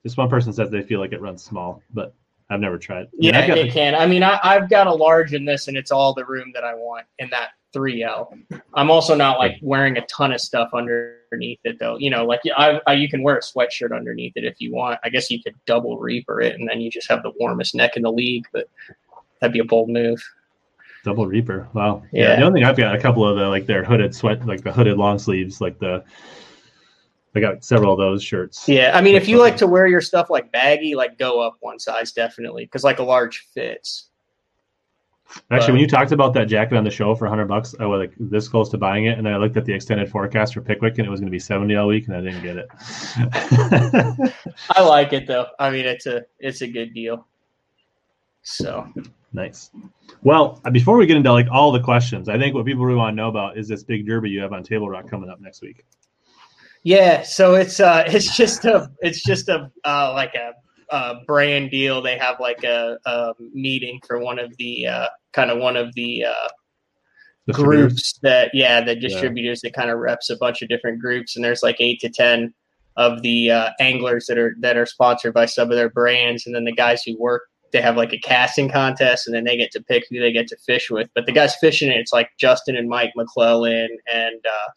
[0.06, 0.14] okay.
[0.16, 2.14] one person says they feel like it runs small, but
[2.50, 3.04] I've never tried.
[3.04, 3.72] I mean, yeah, it the...
[3.72, 3.96] can.
[3.96, 6.64] I mean, I, have got a large in this, and it's all the room that
[6.64, 8.62] I want in that 3L.
[8.74, 11.98] I'm also not like wearing a ton of stuff underneath it, though.
[11.98, 15.00] You know, like I, I, you can wear a sweatshirt underneath it if you want.
[15.04, 17.96] I guess you could double reaper it, and then you just have the warmest neck
[17.98, 18.46] in the league.
[18.52, 18.68] But
[19.40, 20.22] that'd be a bold move.
[21.04, 21.68] Double reaper.
[21.74, 22.04] Wow.
[22.12, 22.30] Yeah.
[22.30, 22.36] yeah.
[22.38, 24.72] The only thing I've got a couple of the like their hooded sweat, like the
[24.72, 26.04] hooded long sleeves, like the
[27.36, 28.68] I got several of those shirts.
[28.68, 31.58] Yeah, I mean, if you like to wear your stuff like baggy, like go up
[31.60, 34.10] one size definitely, because like a large fits.
[35.52, 37.86] Actually, but, when you talked about that jacket on the show for hundred bucks, I
[37.86, 40.62] was like this close to buying it, and I looked at the extended forecast for
[40.62, 42.68] Pickwick, and it was going to be seventy all week, and I didn't get it.
[44.76, 45.46] I like it though.
[45.60, 47.28] I mean, it's a it's a good deal.
[48.42, 48.92] So
[49.34, 49.72] nice.
[50.24, 53.14] Well, before we get into like all the questions, I think what people really want
[53.14, 55.62] to know about is this big derby you have on Table Rock coming up next
[55.62, 55.86] week.
[56.84, 60.54] Yeah, so it's uh it's just a it's just a uh, like a,
[60.96, 62.02] a brand deal.
[62.02, 65.94] They have like a, a meeting for one of the uh, kind of one of
[65.96, 69.70] the uh, groups that yeah the distributors yeah.
[69.70, 72.54] that kind of reps a bunch of different groups, and there's like eight to ten
[72.98, 76.56] of the uh, anglers that are that are sponsored by some of their brands, and
[76.56, 79.72] then the guys who work they have like a casting contest and then they get
[79.72, 81.10] to pick who they get to fish with.
[81.14, 84.70] But the guys fishing it, it's like Justin and Mike McClelland and uh,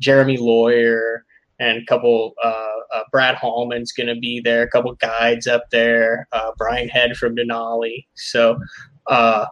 [0.00, 1.24] Jeremy Lawyer
[1.58, 5.70] and a couple uh, uh, Brad Hallman's going to be there, a couple guides up
[5.70, 8.06] there, uh, Brian Head from Denali.
[8.14, 8.58] So
[9.06, 9.46] uh,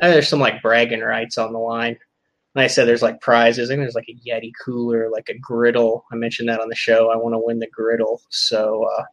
[0.00, 1.96] there's some like bragging rights on the line.
[2.54, 3.68] And I said there's like prizes.
[3.68, 6.04] I think there's like a Yeti cooler, like a griddle.
[6.10, 7.10] I mentioned that on the show.
[7.10, 8.22] I want to win the griddle.
[8.30, 9.04] So uh,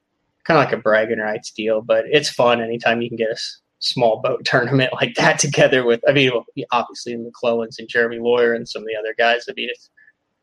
[0.46, 3.40] kind of like a bragging rights deal, but it's fun anytime you can get a
[3.80, 6.32] small boat tournament like that together with, I mean,
[6.72, 9.46] obviously the McClellands and Jeremy Lawyer and some of the other guys.
[9.50, 9.90] I mean, it's,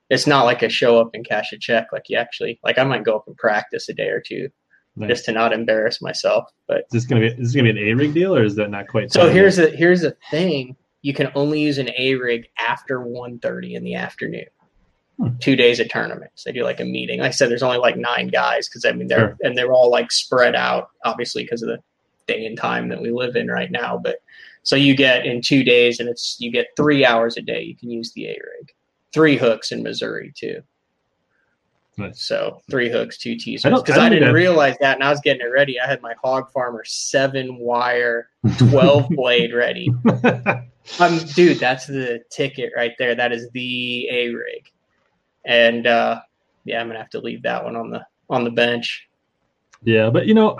[0.09, 1.89] it's not like a show up and cash a check.
[1.93, 4.49] Like you actually, like I might go up and practice a day or two
[4.97, 5.09] nice.
[5.09, 6.51] just to not embarrass myself.
[6.67, 8.57] But is this gonna be is this gonna be an A rig deal or is
[8.57, 9.13] that not quite?
[9.13, 13.75] So here's the here's the thing: you can only use an A rig after 1.30
[13.75, 14.47] in the afternoon.
[15.21, 15.37] Hmm.
[15.39, 16.45] Two days of tournaments.
[16.45, 17.21] They do like a meeting.
[17.21, 19.37] Like I said, there's only like nine guys because I mean they're sure.
[19.43, 21.79] and they're all like spread out, obviously because of the
[22.27, 23.99] day and time that we live in right now.
[24.03, 24.23] But
[24.63, 27.63] so you get in two days, and it's you get three hours a day.
[27.63, 28.73] You can use the A rig
[29.13, 30.63] three hooks in Missouri too.
[31.97, 32.23] Nice.
[32.23, 33.75] So three hooks, two teasers.
[33.75, 35.79] Because I, I, didn't realize that, and I was getting it ready.
[35.79, 39.93] I had my hog farmer seven wire, twelve blade ready.
[40.99, 43.15] um, dude, that's the ticket right there.
[43.15, 44.71] That is the A rig,
[45.44, 46.20] and uh,
[46.64, 49.09] yeah, I'm gonna have to leave that one on the on the bench.
[49.83, 50.59] Yeah, but you know,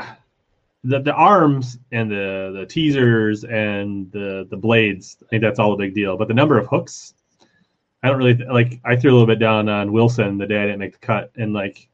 [0.85, 5.73] the the arms and the the teasers and the the blades, I think that's all
[5.73, 6.17] a big deal.
[6.17, 7.15] But the number of hooks
[8.03, 8.81] I don't really like.
[8.85, 11.31] I threw a little bit down on Wilson the day I didn't make the cut,
[11.37, 11.89] and like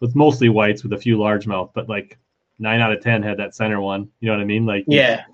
[0.00, 2.18] with mostly whites with a few largemouth, but like
[2.58, 4.10] nine out of ten had that center one.
[4.20, 4.66] You know what I mean?
[4.66, 5.24] Like yeah,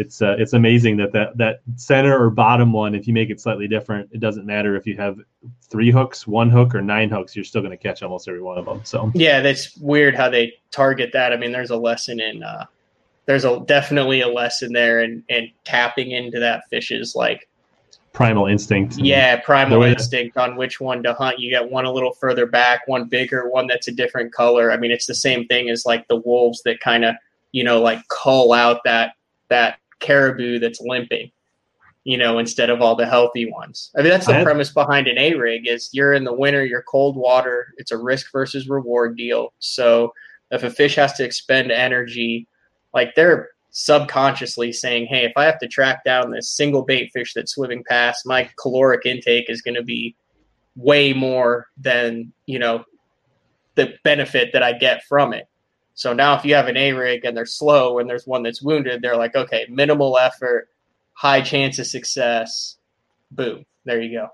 [0.00, 3.40] it's uh, it's amazing that that that center or bottom one, if you make it
[3.40, 5.18] slightly different, it doesn't matter if you have
[5.70, 7.36] three hooks, one hook, or nine hooks.
[7.36, 8.80] You're still going to catch almost every one of them.
[8.84, 11.32] So yeah, that's weird how they target that.
[11.32, 12.42] I mean, there's a lesson in.
[12.42, 12.66] uh
[13.26, 17.48] there's a definitely a lesson there and in tapping into that fish's like
[18.12, 18.98] primal instinct.
[18.98, 21.38] Yeah, primal instinct on which one to hunt.
[21.38, 24.72] You get one a little further back, one bigger, one that's a different color.
[24.72, 27.14] I mean, it's the same thing as like the wolves that kind of,
[27.52, 29.12] you know, like cull out that
[29.48, 31.30] that caribou that's limping,
[32.04, 33.90] you know, instead of all the healthy ones.
[33.96, 36.64] I mean, that's the had, premise behind an A rig is you're in the winter,
[36.64, 39.52] you're cold water, it's a risk versus reward deal.
[39.58, 40.12] So
[40.50, 42.48] if a fish has to expend energy,
[42.92, 47.34] like they're subconsciously saying, hey, if I have to track down this single bait fish
[47.34, 50.16] that's swimming past, my caloric intake is going to be
[50.74, 52.84] way more than, you know,
[53.76, 55.46] the benefit that I get from it.
[56.00, 58.62] So now if you have an A rig and they're slow and there's one that's
[58.62, 60.70] wounded, they're like, okay, minimal effort,
[61.12, 62.78] high chance of success,
[63.30, 63.66] boom.
[63.84, 64.28] there you go.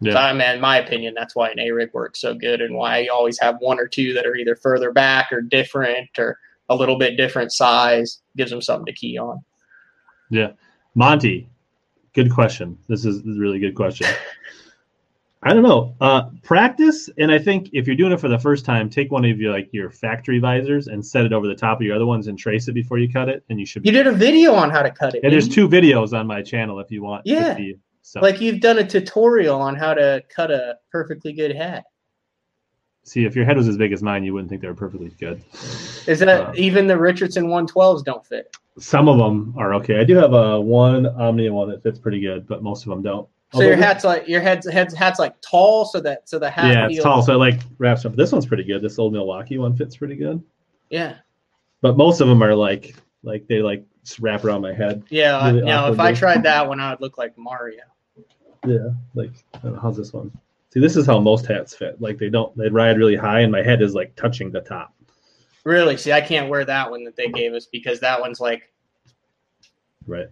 [0.00, 0.14] Yeah.
[0.14, 2.74] So, I mean, in my opinion, that's why an A rig works so good, and
[2.74, 6.40] why you always have one or two that are either further back or different or
[6.68, 8.20] a little bit different size.
[8.36, 9.44] Gives them something to key on.
[10.28, 10.54] Yeah.
[10.96, 11.48] Monty,
[12.14, 12.76] good question.
[12.88, 14.08] This is a really good question.
[15.46, 15.94] I don't know.
[16.00, 19.24] Uh, practice, and I think if you're doing it for the first time, take one
[19.24, 22.04] of your like your factory visors and set it over the top of your other
[22.04, 23.82] ones and trace it before you cut it, and you should.
[23.84, 25.22] Be- You did a video on how to cut it.
[25.22, 27.24] and there's two videos on my channel if you want.
[27.26, 27.56] to Yeah.
[27.56, 27.76] see.
[28.02, 31.84] So like you've done a tutorial on how to cut a perfectly good hat.
[33.04, 35.10] see if your head was as big as mine, you wouldn't think they were perfectly
[35.20, 35.40] good.
[36.08, 38.56] Is that Uh, even the Richardson 112s don't fit?
[38.78, 40.00] Some of them are okay.
[40.00, 43.02] I do have a one Omnia one that fits pretty good, but most of them
[43.02, 43.28] don't.
[43.54, 46.74] So your hat's like your head's head's hat's like tall, so that so the hat
[46.74, 48.14] yeah, it's tall, so it like wraps up.
[48.16, 48.82] This one's pretty good.
[48.82, 50.42] This old Milwaukee one fits pretty good.
[50.90, 51.16] Yeah,
[51.80, 53.84] but most of them are like like they like
[54.20, 55.04] wrap around my head.
[55.10, 55.38] yeah.
[55.38, 57.82] Uh, really now, if I tried that one, I would look like Mario.
[58.66, 59.30] Yeah, like
[59.80, 60.32] how's this one?
[60.74, 62.00] See, this is how most hats fit.
[62.00, 64.92] Like they don't they ride really high, and my head is like touching the top.
[65.64, 65.96] Really?
[65.96, 68.70] See, I can't wear that one that they gave us because that one's like
[70.06, 70.28] Right.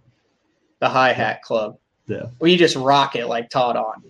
[0.79, 1.77] the hi hat club.
[2.07, 2.27] Yeah.
[2.39, 4.03] Well, you just rock it like Todd on.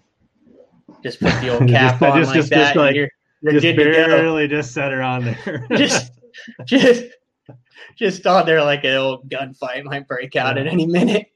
[1.03, 2.55] Just put the old Just- cap on just- like just- that.
[2.57, 3.09] just like- you're
[3.41, 4.07] you're just good to go.
[4.07, 5.67] barely just set her on there.
[5.77, 6.11] Just,
[6.65, 7.03] just,
[7.95, 11.27] just thought there like an old gunfight might break out at any minute.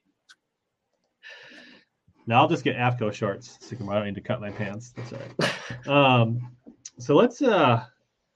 [2.25, 3.57] now I'll just get AFTCO shorts.
[3.61, 4.93] So I don't need to cut my pants.
[4.95, 5.87] That's all right.
[5.87, 6.51] Um,
[6.97, 7.83] so let's uh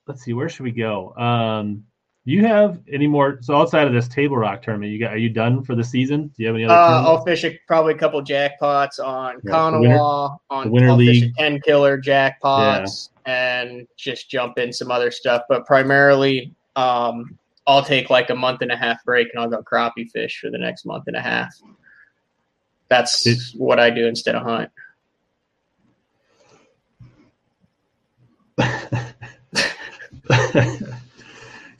[0.07, 1.13] let's see where should we go.
[1.15, 1.83] Um,
[2.25, 3.39] do you have any more?
[3.41, 6.27] So outside of this table rock tournament, you got are you done for the season?
[6.27, 6.73] Do you have any other?
[6.73, 7.03] Uh.
[7.03, 11.21] I'll fish a, probably a couple jackpots on Yeah, the Konawa, on Winter I'll fish
[11.21, 11.35] a League.
[11.35, 15.41] Tenkiller jackpots, and just jump in some other stuff.
[15.49, 19.61] But primarily, um, I'll take like a month and a half break, and I'll go
[19.61, 21.53] crappie fish for the next month and a half.
[22.87, 24.69] That's Did- what I do instead of hunt.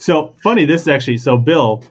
[0.04, 0.66] so funny.
[0.66, 1.84] This is actually so Bill,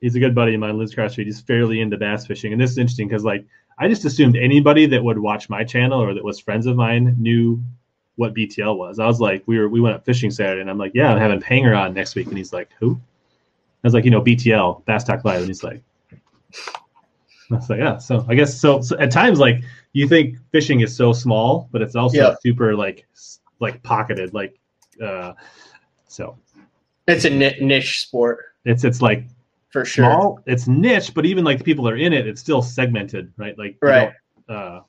[0.00, 0.78] he's a good buddy of mine.
[0.78, 1.26] Liz Cross Street.
[1.26, 3.44] He's fairly into bass fishing, and this is interesting because like
[3.78, 7.16] I just assumed anybody that would watch my channel or that was friends of mine
[7.18, 7.62] knew
[8.16, 8.98] what BTL was.
[8.98, 11.18] I was like, we were we went up fishing Saturday, and I'm like, yeah, I'm
[11.18, 13.00] having Hanger on next week, and he's like, who?
[13.84, 15.82] I was like, you know, BTL, Bass Talk Live, and he's like,
[17.50, 17.98] I was like, yeah.
[17.98, 21.82] So I guess so, so at times like you think fishing is so small, but
[21.82, 22.34] it's also Yeah.
[22.40, 23.06] super like
[23.60, 24.58] like pocketed, like
[25.02, 25.32] uh,
[26.08, 26.38] so
[27.06, 29.26] It's a niche sport it's it's like
[29.70, 30.04] for sure.
[30.04, 33.32] small, it's niche, but even like the people that are in it, it's still segmented,
[33.36, 33.56] right?
[33.58, 34.12] Like Right.
[34.48, 34.80] Uh,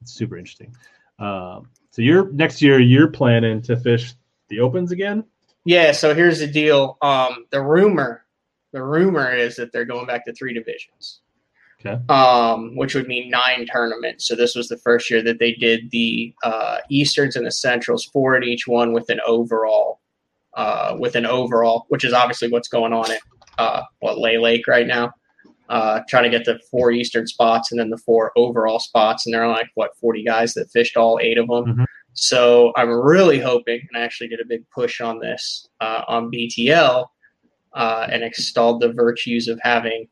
[0.00, 0.74] it's super interesting.
[1.18, 4.14] Um, so you're next year, you're planning to fish
[4.48, 5.24] the opens again.
[5.64, 6.96] Yeah, so here's the deal.
[7.02, 8.24] Um, the rumor,
[8.72, 11.20] the rumor is that they're going back to three divisions.
[11.84, 11.98] Okay.
[12.12, 14.26] Um, which would mean nine tournaments.
[14.26, 18.04] So this was the first year that they did the uh, Easterns and the Centrals,
[18.04, 19.99] four in each one with an overall,
[20.54, 23.20] uh, with an overall, which is obviously what's going on at
[23.58, 25.12] uh, what Lay Lake right now.
[25.68, 29.32] Uh, trying to get the four Eastern spots and then the four overall spots, and
[29.32, 31.64] there are like what forty guys that fished all eight of them.
[31.64, 31.84] Mhm.
[32.14, 36.28] So I'm really hoping, and I actually did a big push on this uh, on
[36.28, 37.06] BTL
[37.72, 40.08] uh, and extolled the virtues of having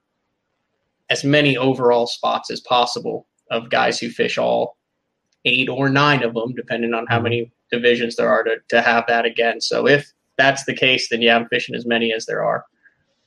[1.11, 4.77] as many overall spots as possible of guys who fish all
[5.45, 7.23] eight or nine of them, depending on how Mhm.
[7.25, 9.61] many divisions there are to, to have that again.
[9.61, 12.65] So if that's the case, then yeah, I'm fishing as many as there are.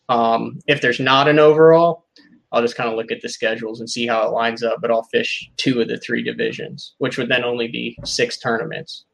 [0.09, 2.05] Um, if there's not an overall,
[2.51, 4.91] I'll just kind of look at the schedules and see how it lines up, but
[4.91, 9.05] I'll fish two of the three divisions, which would then only be six tournaments.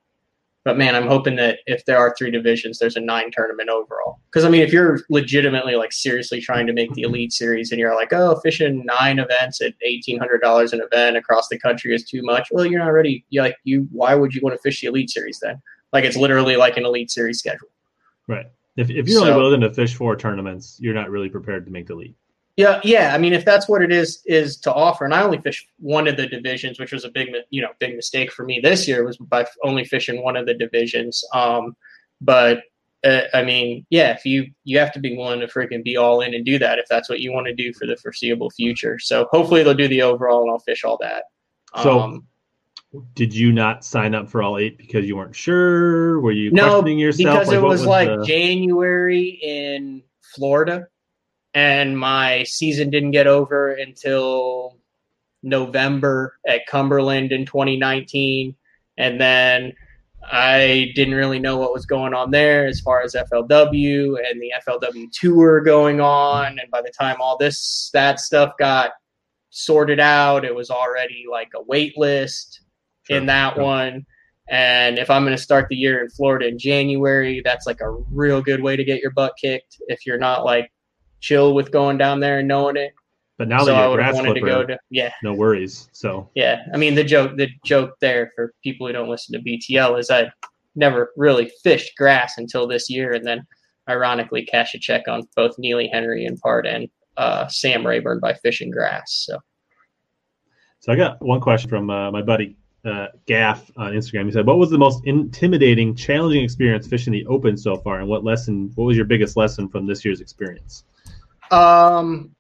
[0.66, 4.20] But man, I'm hoping that if there are three divisions, there's a nine tournament overall.
[4.30, 7.80] Because I mean, if you're legitimately like seriously trying to make the elite series and
[7.80, 11.96] you're like, oh, fishing nine events at eighteen hundred dollars an event across the country
[11.96, 12.50] is too much.
[12.52, 13.24] Well, you're not ready.
[13.30, 13.88] You like you.
[13.94, 15.62] Why would you want to fish the elite series then?
[15.94, 17.70] Like it's literally like an elite series schedule.
[18.28, 18.46] Right.
[18.76, 21.88] If, if you're only willing to fish four tournaments, you're not really prepared to make
[21.88, 22.16] the leap.
[22.58, 23.14] Yeah, yeah.
[23.14, 26.08] I mean, if that's what it is is to offer, and I only fished one
[26.08, 29.04] of the divisions, which was a big, you know, big mistake for me this year
[29.04, 31.24] was by only fishing one of the divisions.
[31.34, 31.76] Um,
[32.20, 32.64] but
[33.06, 36.22] uh, I mean, yeah, if you you have to be willing to freaking be all
[36.22, 38.98] in and do that if that's what you want to do for the foreseeable future.
[38.98, 41.26] So hopefully they'll do the overall, and I'll fish all that.
[41.82, 42.28] So- um,
[43.16, 46.22] Did you not sign up for all eight because you weren't sure?
[46.22, 47.40] Were you No, questioning yourself?
[47.40, 50.04] because it what was, like the- January in
[50.36, 50.88] Florida,
[51.54, 54.78] and my season didn't get over until
[55.44, 58.56] November at Cumberland in 2019,
[58.98, 59.74] and then
[60.30, 64.52] I didn't really know what was going on there as far as FLW and the
[64.66, 68.92] FLW tour going on, and by the time all this that stuff got
[69.50, 70.46] sorted out.
[70.46, 72.62] It was already like a wait list
[73.08, 73.18] Sure.
[73.18, 73.64] in that Sure.
[73.64, 74.06] one.
[74.50, 77.92] And if I'm going to start the year in Florida in January, that's like a
[77.92, 80.72] real good way to get your butt kicked if you're not like
[81.20, 82.94] chill with going down there and knowing it.
[83.38, 85.12] But now so that I you're a would have wanted flipper, to go to yeah,
[85.22, 85.90] no worries.
[85.92, 86.64] So yeah.
[86.74, 90.10] I mean the joke the joke there for people who don't listen to BTL is
[90.10, 90.32] I
[90.76, 93.46] never really fished grass until this year and then
[93.90, 98.34] ironically cash a check on both Neely Henry in part and uh, Sam Rayburn by
[98.36, 99.26] fishing grass.
[99.28, 99.40] So
[100.80, 104.26] So I got one question from uh, my buddy uh, Gaff on Instagram.
[104.26, 108.08] He said, "What was the most intimidating, challenging experience fishing the Open so far, and
[108.08, 108.72] what lesson?
[108.76, 110.86] What was your biggest lesson from this year's experience?"
[111.52, 112.36] Um,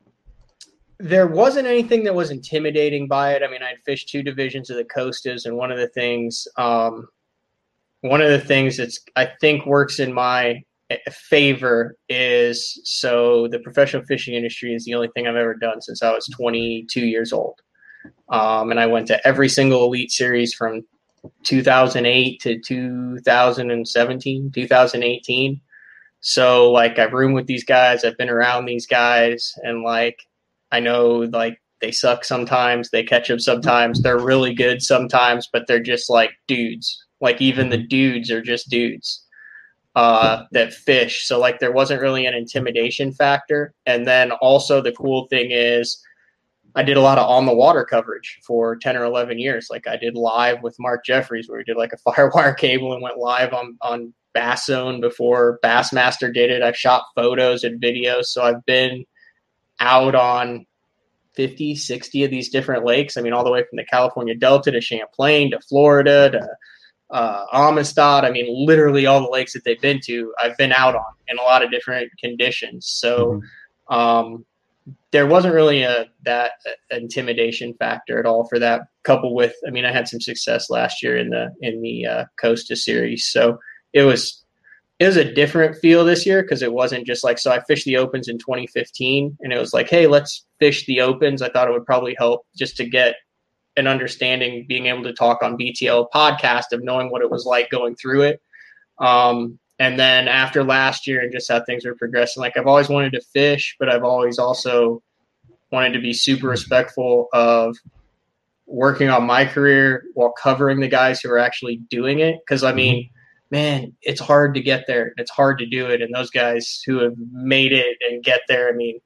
[1.00, 3.44] there wasn't anything that was intimidating by it.
[3.44, 7.08] I mean, I'd fished two divisions of the Costas, and one of the things, um,
[8.02, 13.60] one of the things that's I think works in my eh, favor is so the
[13.60, 17.32] professional fishing industry is the only thing I've ever done since I was 22 years
[17.34, 17.60] old,
[18.30, 20.84] um, and I went to every single elite series from
[21.44, 25.62] 2008 to 2017, 2018.
[26.20, 30.20] So like I've roomed with these guys, I've been around these guys, and like
[30.72, 35.68] I know like they suck sometimes, they catch up sometimes, they're really good sometimes, but
[35.68, 37.04] they're just like dudes.
[37.22, 39.24] Like even the dudes are just dudes
[39.98, 41.26] uh, that fish.
[41.26, 43.74] So like there wasn't really an intimidation factor.
[43.88, 46.00] And then also the cool thing is
[46.78, 49.68] I did a lot of on the water coverage for 10 or 11 years.
[49.72, 53.02] Like I did live with Mark Jeffries where we did like a firewire cable and
[53.02, 56.62] went live on, on Bass Zone before Bassmaster did it.
[56.62, 58.26] I've shot photos and videos.
[58.26, 59.06] So I've been
[59.80, 60.68] out on
[61.34, 63.18] 50, 60 of these different lakes.
[63.18, 66.48] I mean, all the way from the California Delta to Champlain to Florida to
[67.10, 68.24] uh, Amistad.
[68.24, 71.40] I mean, literally all the lakes that they've been to, I've been out on in
[71.40, 72.86] a lot of different conditions.
[72.86, 73.42] So,
[73.90, 74.46] um,
[75.12, 78.82] there wasn't really a that uh, intimidation factor at all for that.
[79.04, 82.26] Couple with, I mean, I had some success last year in the in the uh,
[82.40, 83.58] Costa series, so
[83.94, 84.44] it was
[85.00, 87.52] it was a different feel this year because it wasn't just like so.
[87.52, 91.42] I fished the opens in 2015, and it was like, hey, let's fish the opens.
[91.42, 93.16] I thought it would probably help just to get
[93.78, 97.70] an understanding, being able to talk on BTL podcast of knowing what it was like
[97.70, 98.42] going through it.
[99.00, 102.90] Um, and then after last year and just how things were progressing, like I've always
[102.90, 105.04] wanted to fish, but I've always also
[105.72, 107.78] wanted to be super respectful of
[108.66, 112.40] working on my career while covering the guys who are actually doing it.
[112.50, 113.10] Cause I mean,
[113.52, 115.14] man, it's hard to get there.
[115.18, 116.02] It's hard to do it.
[116.02, 119.00] And those guys who have made it and get there, I mean,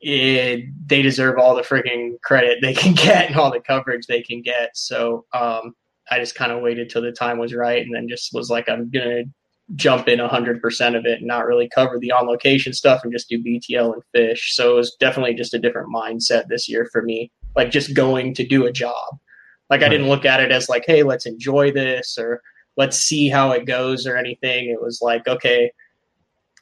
[0.00, 4.22] it, they deserve all the freaking credit they can get and all the coverage they
[4.22, 4.76] can get.
[4.76, 5.74] So um,
[6.10, 8.68] I just kind of waited till the time was right and then just was like,
[8.68, 9.24] I'm going to
[9.74, 13.28] jump in 100% of it and not really cover the on location stuff and just
[13.28, 14.54] do BTL and fish.
[14.54, 18.34] So it was definitely just a different mindset this year for me, like just going
[18.34, 19.18] to do a job.
[19.68, 22.42] Like I didn't look at it as like, hey, let's enjoy this or
[22.76, 24.70] let's see how it goes or anything.
[24.70, 25.72] It was like, okay,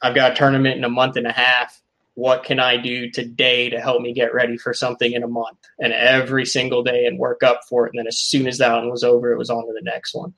[0.01, 1.81] I've got a tournament in a month and a half.
[2.15, 5.59] What can I do today to help me get ready for something in a month?
[5.79, 7.93] And every single day and work up for it.
[7.93, 10.13] And then as soon as that one was over, it was on to the next
[10.13, 10.33] one.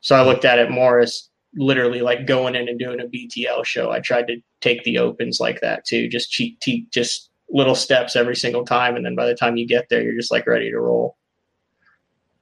[0.00, 3.64] So I looked at it more as literally like going in and doing a BTL
[3.64, 3.90] show.
[3.90, 8.16] I tried to take the opens like that too, just cheat, cheat, just little steps
[8.16, 8.96] every single time.
[8.96, 11.16] And then by the time you get there, you're just like ready to roll.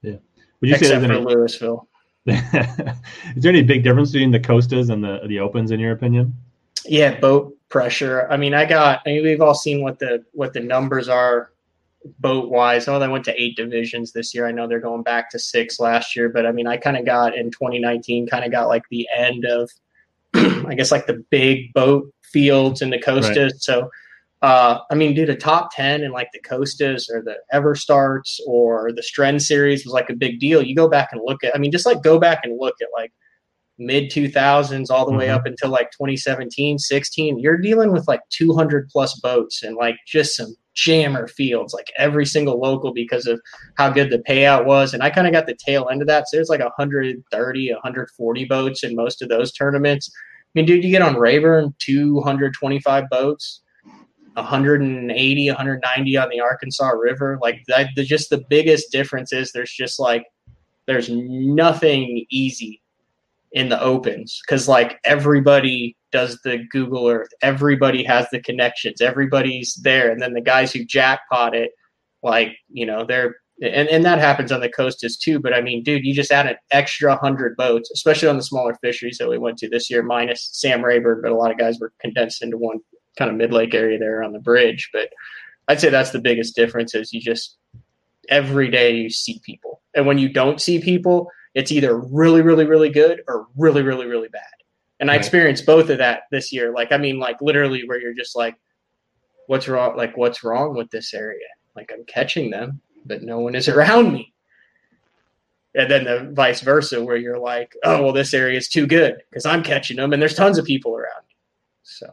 [0.03, 0.17] Yeah,
[0.61, 1.89] Would you say Except there's for any, Louisville.
[2.27, 6.35] is there any big difference between the Costas and the the Opens in your opinion?
[6.85, 8.29] Yeah, boat pressure.
[8.31, 9.01] I mean, I got.
[9.07, 11.53] I mean, we've all seen what the what the numbers are
[12.19, 12.89] boat wise.
[12.89, 14.47] Oh, they went to eight divisions this year.
[14.47, 17.05] I know they're going back to six last year, but I mean, I kind of
[17.05, 19.71] got in 2019, kind of got like the end of,
[20.35, 23.37] I guess, like the big boat fields in the Costas.
[23.37, 23.53] Right.
[23.61, 23.91] So,
[24.43, 28.91] uh, I mean, dude, a top 10 in like the Costas or the Everstarts or
[28.93, 30.63] the Stren series was like a big deal.
[30.63, 32.89] You go back and look at, I mean, just like go back and look at
[32.95, 33.13] like
[33.79, 35.35] mid 2000s all the way Mhm.
[35.35, 37.39] up until like 2017, 16.
[37.39, 42.25] You're dealing with like 200 plus boats and like just some jammer fields, like every
[42.25, 43.41] single local because of
[43.77, 44.95] how good the payout was.
[44.95, 46.29] And I kind of got the tail end of that.
[46.29, 50.11] So there's like 130, 140 boats in most of those tournaments.
[50.15, 53.63] I mean, dude, you get on Rayburn, 225 boats.
[54.35, 59.73] 180 190 on the arkansas river like that the, just the biggest difference is there's
[59.73, 60.25] just like
[60.87, 62.81] there's nothing easy
[63.53, 69.75] in the opens because like everybody does the google earth everybody has the connections everybody's
[69.83, 71.73] there and then the guys who jackpot it
[72.23, 75.83] like you know they're and, and that happens on the Costas too but i mean
[75.83, 79.37] dude you just add an extra 100 boats especially on the smaller fisheries that we
[79.37, 82.57] went to this year minus sam rayburn but a lot of guys were condensed into
[82.57, 82.79] one
[83.19, 84.91] kind of mid lake area there on the bridge.
[84.93, 85.11] But
[85.69, 87.57] I'd say that's the biggest difference is you just
[88.29, 89.83] every day you see people.
[89.95, 94.07] And when you don't see people, it's either really, really, really good or really, really,
[94.07, 94.43] really bad.
[95.01, 96.73] And I experienced both of that this year.
[96.73, 98.57] Like, I mean, like literally where you're just like,
[99.47, 99.97] what's wrong?
[99.97, 101.47] Like, what's wrong with this area?
[101.75, 104.35] Like, I'm catching them, but no one is around me.
[105.75, 109.23] And then the vice versa, where you're like, oh, well, this area is too good
[109.31, 111.37] because I'm catching them and there's tons of people around me.
[111.83, 112.13] So.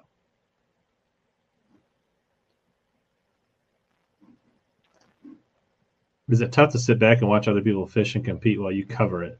[6.29, 8.85] Is it tough to sit back and watch other people fish and compete while you
[8.85, 9.39] cover it?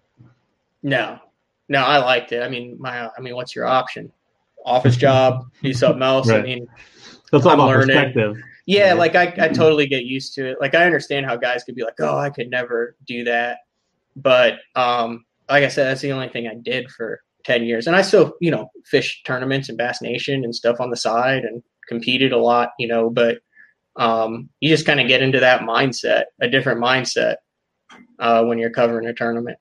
[0.84, 1.20] No,
[1.68, 2.42] no, I liked it.
[2.42, 4.12] I mean, my, I mean, what's your option?
[4.66, 6.30] Office job, do something else.
[6.30, 6.40] right.
[6.40, 6.68] I mean,
[7.32, 7.88] that's all I'm about learning.
[7.88, 8.38] perspective.
[8.66, 10.58] Yeah, like I, I totally get used to it.
[10.60, 13.60] Like I understand how guys could be like, oh, I could never do that.
[14.18, 17.88] But um, like I said, that's the only thing I did for 10 years.
[17.88, 21.44] And I still, you know, fish tournaments and Bass Nation and stuff on the side
[21.44, 23.38] and competed a lot, you know, but
[23.98, 27.36] um, you just kind of get into that mindset, a different mindset
[28.20, 29.58] uh, when you're covering a tournament.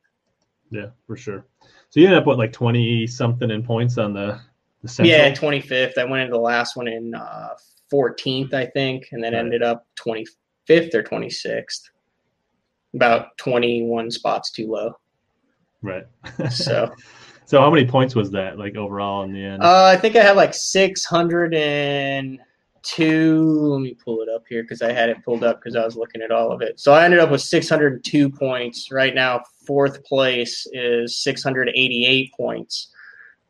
[0.71, 1.47] Yeah, for sure.
[1.91, 4.41] So you ended up with like 20 something in points on the,
[4.83, 5.17] the central?
[5.17, 5.99] Yeah, 25th.
[5.99, 7.51] I went into the last one in uh,
[7.93, 9.41] 14th, I think, and then right.
[9.41, 11.83] ended up 25th or 26th.
[12.95, 14.93] About 21 spots too low.
[15.83, 16.07] Right.
[16.51, 16.91] so
[17.47, 19.63] So how many points was that like overall in the end?
[19.63, 22.41] Uh, I think I had like 600 and
[22.87, 23.43] two.
[23.43, 25.97] Let me pull it up here because I had it pulled up because I was
[25.97, 26.79] looking at all of it.
[26.79, 28.91] So I ended up with 602 points.
[28.93, 32.93] Right now, fourth place is 688 points.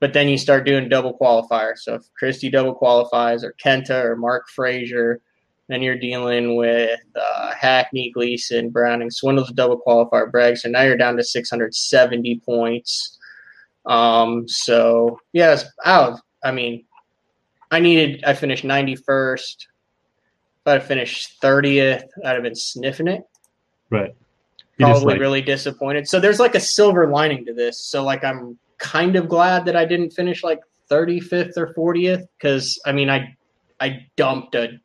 [0.00, 1.76] But then you start doing double qualifier.
[1.76, 5.20] So if Christie double qualifies, or Kenta, or Mark Frazier,
[5.68, 10.58] then you're dealing with uh, Hackney, Gleason, Browning, Swindle's double qualifier, Bragg.
[10.58, 13.18] So now you're down to 670 points.
[13.86, 16.84] Um, so yes, I, I mean,
[17.70, 18.24] I needed.
[18.24, 19.68] I finished ninety first.
[20.64, 23.22] If I finished thirtieth, I'd have been sniffing it.
[23.90, 24.14] Right.
[24.78, 26.06] You Probably like, really disappointed.
[26.06, 27.80] So there's like a silver lining to this.
[27.80, 30.60] So like I'm kind of glad that I didn't finish like
[30.90, 33.34] 35th or 40th because I mean I
[33.80, 34.78] I dumped a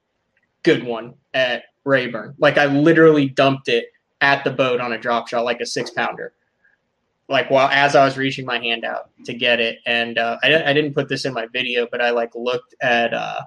[0.63, 2.35] good one at Rayburn.
[2.37, 3.85] Like I literally dumped it
[4.21, 6.33] at the boat on a drop shot like a six pounder
[7.31, 10.63] like while as I was reaching my hand out to get it, and uh, I,
[10.63, 13.41] I didn't put this in my video, but I like looked at uh,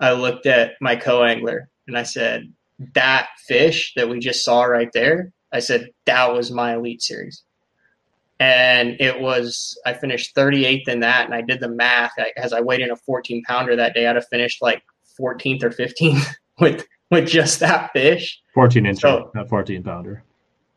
[0.00, 2.52] I looked at my co-angler and I said
[2.94, 5.32] that fish that we just saw right there.
[5.52, 7.42] I said that was my elite series,
[8.40, 12.52] and it was I finished 38th in that, and I did the math I, as
[12.52, 14.06] I weighed in a 14 pounder that day.
[14.06, 14.82] I'd have finished like
[15.20, 16.26] 14th or 15th
[16.60, 18.40] with with just that fish.
[18.54, 20.24] 14 inch, so, not 14 pounder.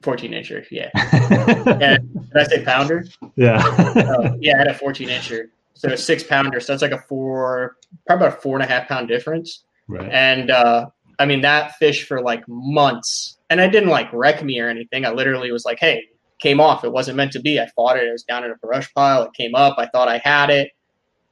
[0.05, 0.89] 14 incher, yeah.
[0.95, 1.97] yeah.
[1.97, 3.05] Did I say pounder?
[3.35, 3.57] Yeah.
[3.57, 5.49] uh, yeah, I had a 14 incher.
[5.73, 6.59] So a six pounder.
[6.61, 7.75] So that's like a four,
[8.07, 9.65] probably about a four and a half pound difference.
[9.89, 10.09] Right.
[10.09, 10.87] And uh,
[11.19, 13.37] I mean, that fish for like months.
[13.49, 15.05] And I didn't like wreck me or anything.
[15.05, 16.05] I literally was like, hey,
[16.39, 16.83] came off.
[16.83, 17.59] It wasn't meant to be.
[17.59, 18.07] I fought it.
[18.07, 19.23] It was down in a brush pile.
[19.23, 19.75] It came up.
[19.77, 20.69] I thought I had it.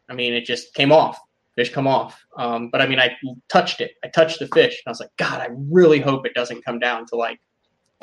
[0.09, 1.17] I mean, it just came off.
[1.55, 2.19] Fish come off.
[2.37, 3.11] Um, but I mean, I
[3.49, 3.91] touched it.
[4.03, 4.81] I touched the fish.
[4.85, 7.39] And I was like, God, I really hope it doesn't come down to like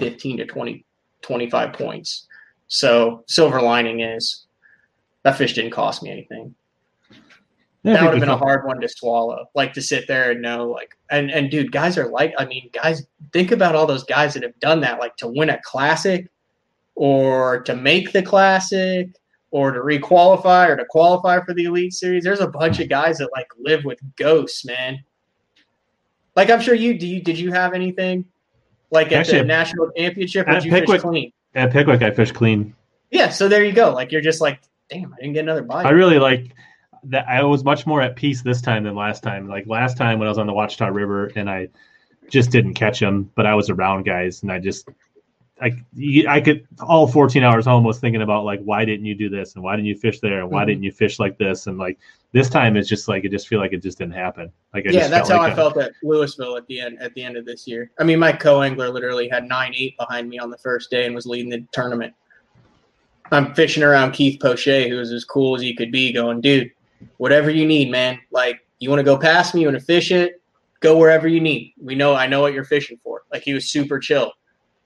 [0.01, 0.85] 15 to 20,
[1.23, 2.27] 25 points.
[2.67, 4.47] So silver lining is
[5.23, 6.55] that fish didn't cost me anything.
[7.83, 9.49] Yeah, that would have been a hard one to swallow.
[9.55, 12.69] Like to sit there and know, like, and and dude, guys are like, I mean,
[12.73, 16.31] guys, think about all those guys that have done that, like to win a classic,
[16.95, 19.09] or to make the classic,
[19.51, 22.23] or to requalify, or to qualify for the elite series.
[22.23, 25.03] There's a bunch of guys that like live with ghosts, man.
[26.37, 27.07] Like I'm sure you do.
[27.07, 28.27] You, did you have anything
[28.91, 31.33] like at Actually, the national championship, at you Pickwick, clean?
[31.55, 32.75] At Pickwick, I fish clean.
[33.11, 33.93] Yeah, so there you go.
[33.93, 35.87] Like you're just like, damn, I didn't get another bite.
[35.87, 36.55] I really like
[37.05, 37.27] that.
[37.29, 39.49] I was much more at peace this time than last time.
[39.49, 41.69] Like last time when I was on the Ouachita River and I
[42.29, 44.89] just didn't catch them, but I was around guys and I just
[45.61, 45.73] I,
[46.27, 49.55] I could all 14 hours home was thinking about like why didn't you do this
[49.55, 50.69] and why didn't you fish there and why mm-hmm.
[50.69, 51.99] didn't you fish like this and like
[52.33, 54.53] this time it's just like it just feel like it just didn't happen.
[54.73, 57.15] Like I yeah that's how like I a, felt at Louisville at the end at
[57.15, 57.91] the end of this year.
[57.99, 61.15] I mean my co-angler literally had nine eight behind me on the first day and
[61.15, 62.15] was leading the tournament.
[63.33, 66.71] I'm fishing around Keith Poche who's as cool as he could be going dude
[67.17, 68.19] whatever you need man.
[68.31, 70.41] Like you want to go past me you want to fish it?
[70.81, 71.75] Go wherever you need.
[71.81, 73.23] We know I know what you're fishing for.
[73.33, 74.33] Like he was super chill.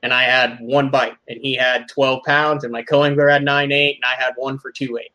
[0.02, 3.72] And I had one bite, and he had 12 pounds, and my co-angler had nine
[3.72, 5.12] eight, and I had one for two eight.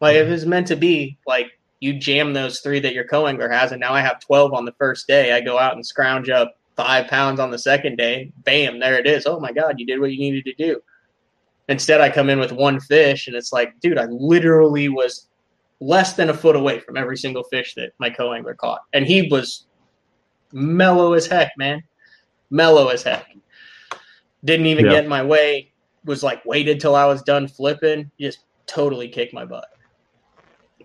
[0.00, 1.50] Like if was meant to be, like
[1.80, 4.72] you jam those three that your co-angler has, and now I have 12 on the
[4.72, 5.32] first day.
[5.32, 8.30] I go out and scrounge up five pounds on the second day.
[8.44, 9.26] Bam, there it is.
[9.26, 10.80] Oh my god, you did what you needed to do.
[11.68, 15.28] Instead, I come in with one fish, and it's like, dude, I literally was
[15.80, 19.28] less than a foot away from every single fish that my co-angler caught, and he
[19.28, 19.66] was
[20.52, 21.82] mellow as heck, man.
[22.50, 23.26] Mellow as heck.
[24.44, 24.92] Didn't even Yeah.
[24.92, 25.72] get in my way.
[26.04, 28.10] Was like waited till I was done flipping.
[28.18, 29.66] Just totally kicked my butt.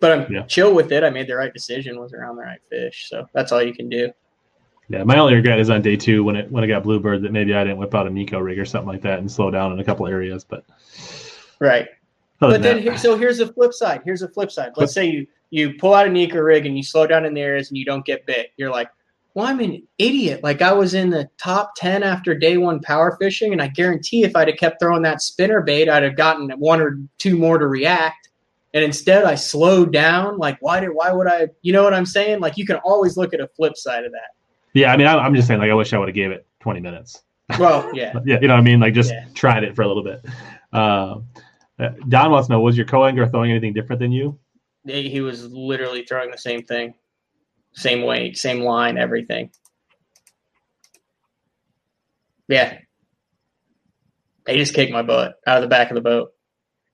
[0.06, 0.44] But I'm Yeah.
[0.44, 1.04] chill with it.
[1.04, 2.00] I made the right decision.
[2.00, 3.08] Was around the right fish.
[3.10, 4.12] So that's all you can do.
[4.88, 7.32] Yeah, my only regret is on day two when it when I got bluebird that
[7.32, 9.72] maybe I didn't whip out a Neko rig or something like that and slow down
[9.72, 10.46] in a couple areas.
[10.48, 10.64] But
[11.60, 11.88] Right.
[12.40, 14.02] But then, here, so here's the flip side.
[14.06, 14.74] Here's the flip side.
[14.76, 17.42] Let's say you you pull out a Neko rig and you slow down in the
[17.42, 18.52] areas and you don't get bit.
[18.58, 18.92] You're like,
[19.34, 20.44] well, I'm an idiot.
[20.44, 24.24] Like I was in the top ten after day one power fishing, and I guarantee
[24.24, 27.58] if I'd have kept throwing that spinner bait, I'd have gotten one or two more
[27.58, 28.25] to react.
[28.76, 30.38] And instead, I slowed down.
[30.38, 30.90] Like, why did?
[30.90, 31.48] Why would I?
[31.62, 32.42] You know what I'm saying?
[32.42, 34.32] Like, you can always look at a flip side of that.
[34.74, 36.46] yeah, I mean, I, I'm just saying, like, I wish I would have gave it
[36.60, 37.24] 20 minutes.
[37.58, 38.12] Well, yeah.
[38.26, 38.82] Yeah, you know what I mean?
[38.82, 39.28] Like, just Yeah.
[39.34, 40.26] tried it for a little bit.
[40.74, 41.20] Uh,
[41.80, 44.38] uh, Don wants to know: Was your co-angler throwing anything different than you?
[44.86, 46.96] He he was literally throwing the same thing,
[47.74, 49.52] same weight, same line, everything.
[52.50, 52.78] Yeah.
[54.48, 56.34] He just kicked my butt out of the back of the boat.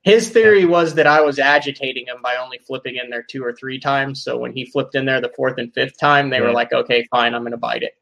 [0.04, 3.54] His theory was that I was agitating him by only flipping in there two or
[3.54, 4.24] three times.
[4.24, 7.08] So when he flipped in there the fourth and fifth time, they were like, okay,
[7.12, 7.94] fine, I'm going to bite it,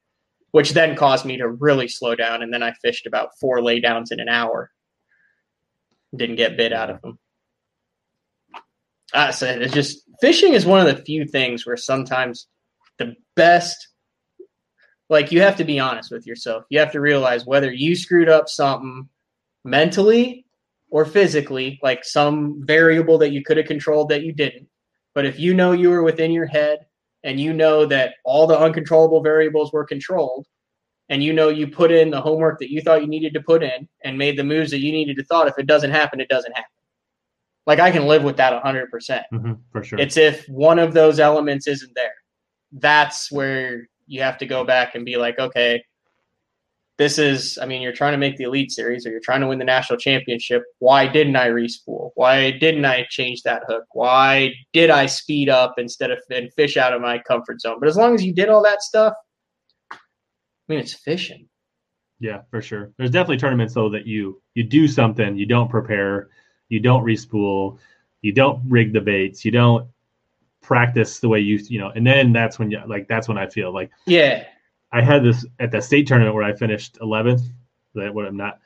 [0.51, 2.41] which then caused me to really slow down.
[2.41, 4.71] And then I fished about four laydowns in an hour.
[6.15, 7.19] Didn't get bit out of them.
[9.13, 12.47] I said it's just fishing is one of the few things where sometimes
[12.97, 13.87] the best
[15.09, 16.65] like you have to be honest with yourself.
[16.69, 19.09] You have to realize whether you screwed up something
[19.65, 20.45] mentally
[20.91, 24.67] or physically, like some variable that you could have controlled that you didn't.
[25.13, 26.79] But if you know you were within your head
[27.23, 30.45] and you know that all the uncontrollable variables were controlled
[31.09, 33.63] and you know you put in the homework that you thought you needed to put
[33.63, 36.29] in and made the moves that you needed to thought if it doesn't happen it
[36.29, 36.69] doesn't happen
[37.65, 39.99] like i can live with that 100% hmm for sure.
[39.99, 42.13] it's if one of those elements isn't there
[42.73, 45.83] that's where you have to go back and be like okay
[46.99, 49.47] this is i mean you're trying to make the elite series or you're trying to
[49.47, 50.61] win the national championship.
[50.77, 52.11] Why didn't i respool?
[52.13, 53.85] Why didn't i change that hook?
[53.93, 57.77] Why did i speed up instead of and fish out of my comfort zone?
[57.79, 59.13] But as long as you did all that stuff
[59.91, 59.95] i
[60.67, 61.47] mean it's fishing.
[62.21, 62.91] Yeah, for sure.
[62.97, 66.29] There's definitely tournaments though that you you do something, you don't prepare,
[66.67, 67.79] you don't respool,
[68.21, 69.87] you don't rig the baits, you don't
[70.61, 73.47] practice the way you you know, and then that's when you like that's when I
[73.47, 74.43] feel like yeah
[74.91, 77.41] I had this at the state tournament where I finished 11th.
[77.95, 78.59] That what I'm not.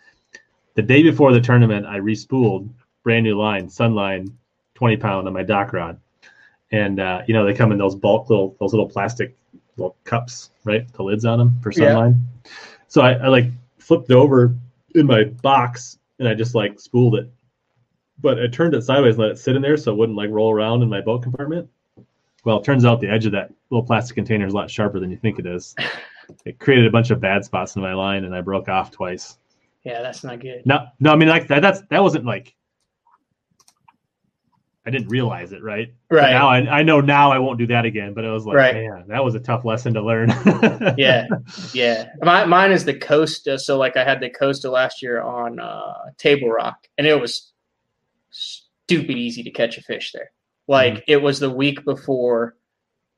[0.76, 2.69] The day before the tournament, I respooled
[3.03, 4.34] brand new line, Sunline,
[4.76, 5.99] 20 pound on my dock rod,
[6.71, 9.36] and uh, you know they come in those bulk little those little plastic
[9.78, 10.91] little cups, right?
[10.93, 11.93] The lids on them for Yeah.
[11.93, 12.21] Sunline.
[12.88, 13.45] So I, I like
[13.80, 14.55] flipped it over
[14.95, 17.32] in my box and I just like spooled it,
[18.21, 20.30] but I turned it sideways, and let it sit in there so it wouldn't like
[20.30, 21.69] roll around in my boat compartment.
[22.45, 24.99] Well, it turns out the edge of that little plastic container is a lot sharper
[24.99, 25.76] than you think it is.
[26.45, 29.38] It created a bunch of bad spots in my line, and I broke off twice.
[29.84, 31.61] yeah that's not good No, no, I mean like that.
[31.61, 32.55] That's that wasn't like
[34.86, 35.93] I didn't realize it, right?
[36.11, 38.13] Right now I, I know now I won't do that again.
[38.13, 38.76] But it was like, Right.
[38.76, 40.28] man, that was a tough lesson to learn.
[40.97, 41.26] yeah,
[41.74, 42.09] yeah.
[42.21, 43.57] My, mine is the Costa.
[43.57, 47.53] So like I had the Costa last year on uh, Table Rock, and it was
[48.30, 50.32] stupid easy to catch a fish there.
[50.67, 52.57] Like it was the week before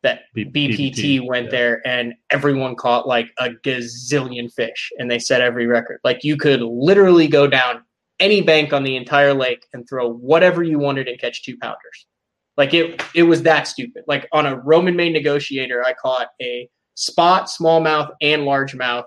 [0.05, 1.51] that B- BPT, went yeah.
[1.51, 5.99] there, and everyone caught like a gazillion fish, and they set every record.
[6.03, 7.83] Like you could literally go down
[8.19, 12.07] any bank on the entire lake and throw whatever you wanted and catch two pounders.
[12.55, 14.03] Like it, it was that stupid.
[14.07, 19.05] Like on a Roman Made negotiator, I caught a spot, smallmouth, and largemouth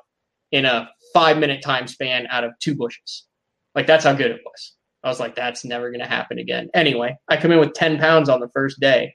[0.53, 3.25] in a five minute time span out of two bushes.
[3.75, 4.75] Like that's how good it was.
[5.05, 6.69] I was like, that's never going to happen again.
[6.75, 9.15] Anyway, I come in with 10 pounds on the first day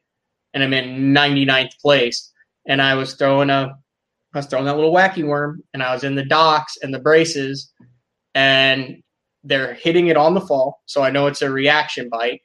[0.53, 2.31] and I'm in 99th place.
[2.67, 3.75] And I was throwing a,
[4.33, 6.99] I was throwing that little wacky worm and I was in the docks and the
[6.99, 7.71] braces
[8.33, 9.03] and
[9.43, 10.81] they're hitting it on the fall.
[10.85, 12.41] So I know it's a reaction bite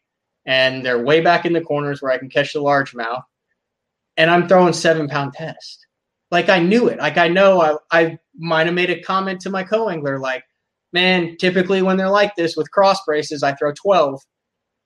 [0.46, 3.22] and they're way back in the corners where I can catch the largemouth.
[4.16, 5.86] And I'm throwing seven pound test.
[6.30, 6.98] Like I knew it.
[6.98, 10.44] Like I know I, I might have made a comment to my co angler, like,
[10.92, 14.20] man, typically when they're like this with cross braces, I throw 12.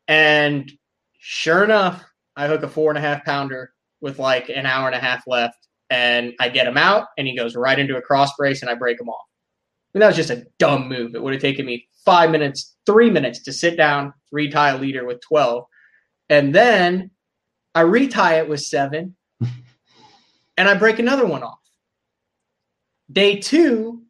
[0.08, 0.70] And
[1.18, 2.04] sure enough,
[2.36, 5.24] I hook a four and a half pounder with like an hour and a half
[5.26, 5.68] left.
[5.90, 8.74] And I get him out and he goes right into a cross brace and I
[8.74, 9.26] break him off.
[9.94, 11.14] I mean, that was just a dumb move.
[11.14, 15.04] It would have taken me five minutes, three minutes to sit down, retie a leader
[15.04, 15.64] with 12.
[16.30, 17.10] And then
[17.74, 21.58] I retie it with seven and I break another one off.
[23.10, 24.02] Day two,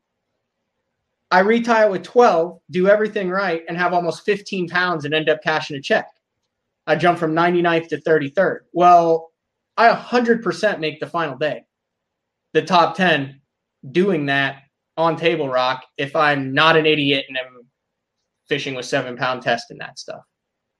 [1.32, 5.28] I retie it with 12, do everything right, and have almost 15 pounds and end
[5.28, 6.06] up cashing a check.
[6.86, 8.60] I jump from 99th to 33rd.
[8.72, 9.30] Well,
[9.76, 11.64] I 100% make the final day.
[12.54, 13.40] the top 10
[13.90, 14.62] doing that
[14.98, 17.62] on table rock if I'm not an idiot and I'm
[18.48, 20.20] fishing with seven pound test and that stuff.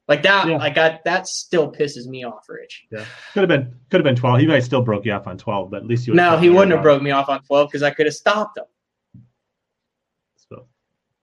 [0.09, 0.59] Like that, Yeah.
[0.59, 2.85] like I, that still pisses me off, Rich.
[2.93, 4.39] Yeah, could have been could have been twelve.
[4.41, 6.13] He might still broke you off on twelve, but at least you.
[6.13, 8.65] No, he wouldn't have broke me off on 12 because I could have stopped him.
[10.37, 10.67] So,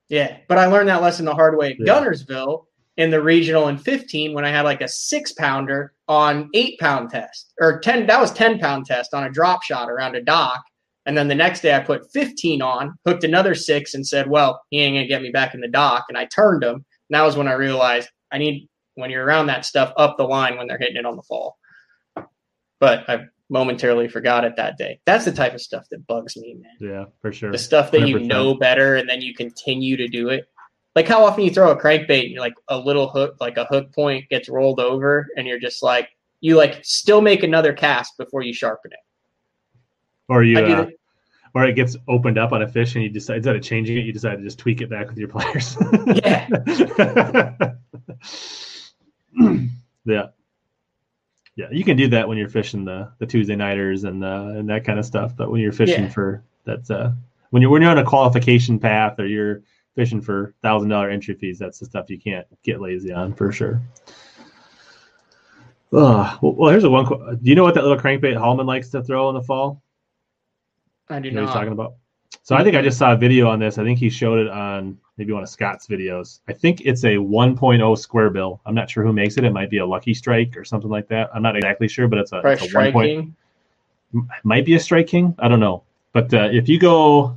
[0.08, 1.94] Yeah, but I learned that lesson the hard way at Yeah.
[1.94, 2.66] Guntersville
[3.00, 7.10] in the regional in 15 when I had like a six pounder on eight pound
[7.10, 8.08] test or 10.
[8.08, 10.62] That was 10 pound test on a drop shot around a dock.
[11.06, 14.62] And then the next day I put 15 on, hooked another six, and said, "Well,
[14.70, 16.76] he ain't gonna get me back in the dock." And I turned him.
[16.76, 20.26] And that was when I realized I need when you're around that stuff up the
[20.26, 21.58] line when they're hitting it on the fall.
[22.82, 25.00] But I momentarily forgot it that day.
[25.06, 27.52] That's the type of stuff that bugs me, man yeah, for sure.
[27.52, 28.28] the stuff that you 100%.
[28.28, 30.48] know better and then you continue to do it
[30.96, 33.66] like how often you throw a crankbait and you're like a little hook like a
[33.66, 36.10] hook point gets rolled over and you're just like
[36.42, 39.00] you like still make another cast before you sharpen it
[40.28, 40.88] Or you, uh,
[41.56, 44.06] or it gets opened up on a fish, and you decide instead of changing it,
[44.06, 45.76] you decide to just tweak it back with your pliers.
[46.24, 46.48] Yeah.
[50.06, 50.28] yeah.
[51.56, 54.70] Yeah, you can do that when you're fishing the, the Tuesday nighters and uh, and
[54.70, 55.36] that kind of stuff.
[55.36, 56.10] But when you're fishing Yeah.
[56.10, 57.12] for that's uh
[57.50, 59.64] when you're when you're on a qualification path or you're
[60.00, 63.52] fishing for thousand dollar entry fees, that's the stuff you can't get lazy on for
[63.52, 63.82] sure.
[65.92, 67.06] Uh, well, here's a one.
[67.06, 69.82] Do you know what that little crankbait Hallman likes to throw in the fall?
[71.10, 71.96] i do You know what he's not talking about?
[72.44, 73.78] So I think I just saw a video on this.
[73.78, 76.40] I think he showed it on maybe one of Scott's videos.
[76.48, 78.62] I think it's a 1.0 square bill.
[78.66, 79.44] I'm not sure who makes it.
[79.44, 81.30] It might be a Lucky Strike or something like that.
[81.34, 82.92] I'm not exactly sure, but it's a, it's a 1.
[82.94, 83.34] Point,
[84.44, 85.36] might be a Strike King.
[85.40, 85.84] I don't know.
[86.14, 87.36] But uh, if you go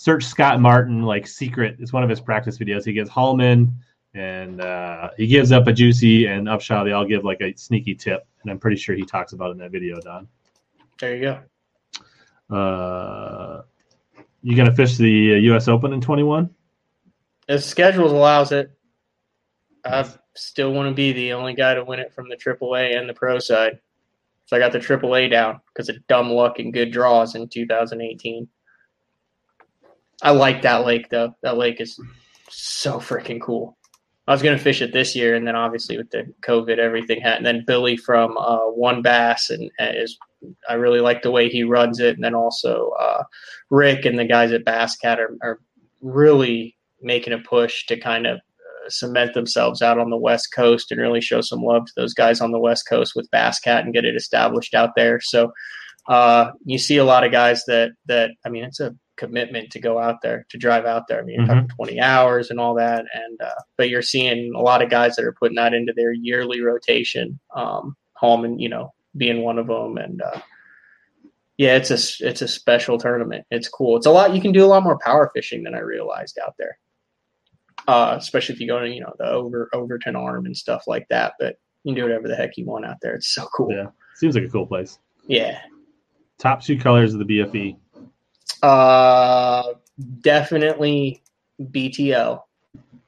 [0.00, 2.86] search Scott Martin, like secret, it's one of his practice videos.
[2.86, 3.70] He gives Hallman
[4.14, 6.84] and uh, he gives up a juicy and Upshaw.
[6.86, 8.26] They all give like a sneaky tip.
[8.40, 10.26] And I'm pretty sure he talks about it in that video, Don.
[10.98, 11.36] there you
[12.50, 13.62] go Uh,
[14.42, 15.68] you gonna fish the uh, U.S.
[15.68, 16.48] Open in 21?
[17.48, 18.70] if schedules allows it
[19.84, 23.08] i still want to be the only guy to win it from the AAA and
[23.08, 23.80] the pro side
[24.46, 28.46] so i got the AAA down because of dumb luck and good draws in 2018
[30.22, 31.34] I like that lake though.
[31.42, 31.98] That lake is
[32.48, 33.76] so freaking cool.
[34.26, 37.46] I was gonna fish it this year, and then obviously with the COVID, everything happened.
[37.46, 40.16] And then Billy from uh, WON Bass, and is
[40.68, 42.14] I really like the way he runs it.
[42.14, 43.24] And then also uh,
[43.70, 45.60] Rick and the guys at Bass Cat are, are
[46.00, 50.90] really making a push to kind of uh, cement themselves out on the West Coast
[50.90, 53.84] and really show some love to those guys on the West Coast with Bass Cat
[53.84, 55.20] and get it established out there.
[55.20, 55.52] So
[56.08, 59.78] uh, you see a lot of guys that that I mean, it's a commitment to
[59.78, 61.20] go out there to drive out there.
[61.20, 64.60] I mean, you're talking 20 hours and all that, and uh, but you're seeing a
[64.60, 67.38] lot of guys that are putting that into their yearly rotation.
[67.54, 70.40] Um, Hallman, you know, being one of them, and uh,
[71.58, 73.44] yeah, it's a it's a special tournament.
[73.50, 73.98] It's cool.
[73.98, 74.34] It's a lot.
[74.34, 76.78] You can do a lot more power fishing than I realized out there,
[77.86, 81.06] uh, especially if you go to you know the over Overton Arm and stuff like
[81.10, 81.34] that.
[81.38, 83.14] But you can do whatever the heck you want out there.
[83.16, 83.70] It's so cool.
[83.70, 84.98] Yeah, seems like a cool place.
[85.28, 85.58] yeah.
[86.38, 87.76] Top two colors of the BFE.
[88.62, 89.62] Uh,
[90.20, 91.22] definitely
[91.60, 92.42] BTL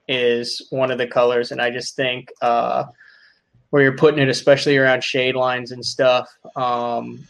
[0.09, 2.85] is one of the colors, and I just think uh,
[3.71, 7.27] where you're putting it, especially around shade lines and stuff, um,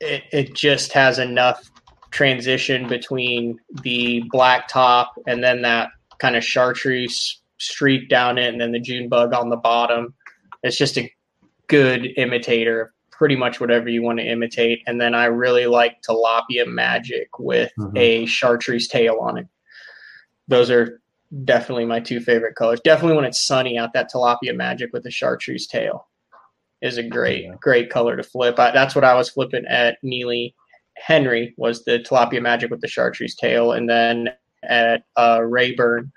[0.00, 1.70] it it just has enough
[2.10, 8.60] transition between the black top and then that kind of chartreuse streak down it, and
[8.60, 10.14] then the June bug on the bottom.
[10.62, 11.10] It's just a
[11.68, 14.82] good imitator pretty much whatever you want to imitate.
[14.86, 17.92] And then I really like tilapia magic with Mhm.
[17.98, 19.46] a chartreuse tail on it.
[20.48, 21.02] Those are
[21.44, 22.80] definitely my two favorite colors.
[22.80, 26.08] Definitely when it's sunny out, that tilapia magic with the chartreuse tail
[26.80, 27.56] is a great, Yeah.
[27.60, 28.58] great color to flip.
[28.58, 30.54] I, that's what I was flipping at Neely
[30.96, 33.72] Henry was the tilapia magic with the chartreuse tail.
[33.72, 36.10] And then at uh, Rayburn,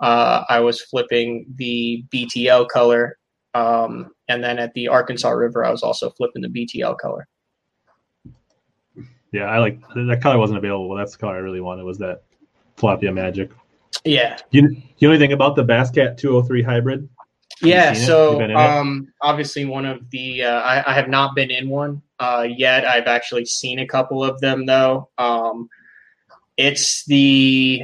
[0.00, 3.16] uh, I was flipping the BTL color
[3.54, 7.26] um, and then at the Arkansas River, I was also flipping the BTL color.
[9.32, 10.94] Yeah, I like that color wasn't available.
[10.94, 12.22] That's the color I really wanted was that
[12.76, 13.50] tilapia magic.
[14.04, 17.08] Yeah, You, you know anything about the Basscat 203 hybrid?
[17.62, 17.92] yeah.
[17.92, 17.98] it?
[17.98, 18.56] You So been in it?
[18.56, 22.84] um, obviously, one of the uh, I, I have not been in one uh, yet.
[22.86, 25.08] I've actually seen a couple of them though.
[25.18, 25.68] Um,
[26.56, 27.82] it's the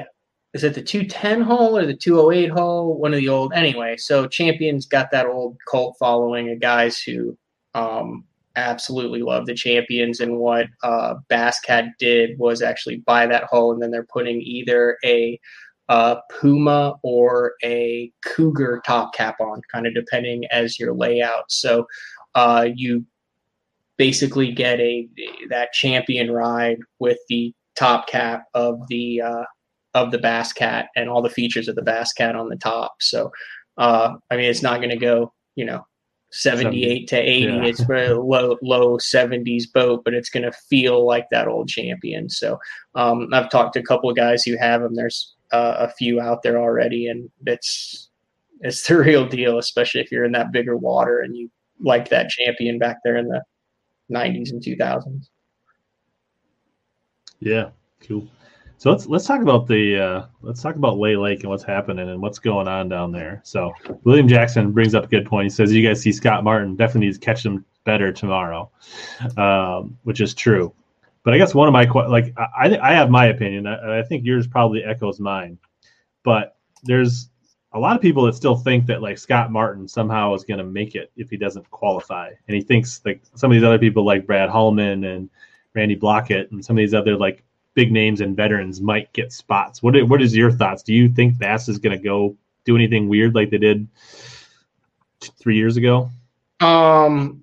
[0.53, 2.98] is it the 210 hull or the 208 hull?
[2.98, 3.96] One of the old anyway.
[3.96, 7.36] So Champions got that old cult following of guys who
[7.74, 8.24] um,
[8.57, 10.18] absolutely love the Champions.
[10.18, 14.98] And what uh, Basscat did was actually buy that hull, and then they're putting either
[15.05, 15.38] a
[15.88, 21.51] uh, Puma or a Cougar top cap on, kind of depending as your layout.
[21.51, 21.86] So
[22.34, 23.05] uh, you
[23.96, 25.09] basically get a
[25.48, 29.44] that champion ride with the top cap of the uh,
[29.95, 32.97] of the Bass Cat and all the features of the Bass Cat on the top.
[33.01, 33.30] So,
[33.78, 35.84] uh, I mean, it's not going to go, you know,
[36.32, 37.41] 78 to 80.
[37.41, 37.64] Yeah.
[37.64, 42.28] It's a low, low 70s boat, but it's going to feel like that old champion.
[42.28, 42.59] So,
[42.95, 44.95] um, I've talked to a couple of guys who have them.
[44.95, 48.09] There's uh, a few out there already, and it's
[48.61, 52.28] it's the real deal, especially if you're in that bigger water and you like that
[52.28, 53.43] champion back there in the
[54.12, 55.28] 90s and 2000s.
[57.41, 57.70] Yeah,
[58.07, 58.28] cool.
[58.81, 62.09] So let's let's talk about the uh, let's talk about Lay Lake and what's happening
[62.09, 63.43] and what's going on down there.
[63.45, 63.74] So
[64.05, 65.45] William Jackson brings up a good point.
[65.45, 68.70] He says you guys see Scott Martin definitely needs to catch him better tomorrow,
[69.37, 70.72] um, which is true.
[71.24, 73.66] But I guess one of my like I I have my opinion.
[73.66, 75.59] I, I think yours probably echoes mine.
[76.22, 77.28] But there's
[77.74, 80.64] a lot of people that still think that like Scott Martin somehow is going to
[80.64, 84.07] make it if he doesn't qualify, and he thinks like some of these other people
[84.07, 85.28] like Brad Hallman and
[85.74, 87.45] Randy Blaukat and some of these other like
[87.81, 89.83] big names and veterans might get spots.
[89.83, 90.83] What what is your thoughts?
[90.83, 93.89] Do you think Bass is going to go do anything weird like they did
[95.39, 96.11] three years ago?
[96.61, 97.43] Um,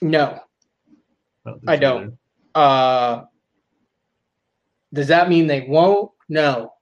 [0.00, 0.40] no,
[1.46, 1.68] I don't.
[1.68, 2.18] I don't.
[2.56, 3.22] Uh,
[4.92, 6.10] does that mean they won't?
[6.28, 6.72] No.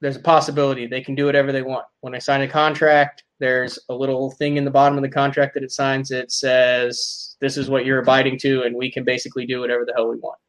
[0.00, 1.84] There's a possibility they can do whatever they want.
[2.00, 5.52] When they sign a contract, there's a little thing in the bottom of the contract
[5.52, 6.10] that it signs.
[6.10, 9.92] It says, "This is what you're abiding to, and we can basically do whatever the
[9.94, 10.39] hell we want."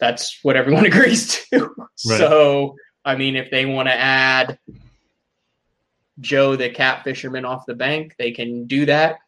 [0.00, 1.74] That's what everyone agrees to.
[1.78, 2.18] Right.
[2.18, 2.74] So,
[3.04, 4.58] I mean, if they want to add
[6.20, 9.18] Joe the cat fisherman off the bank, they can do that,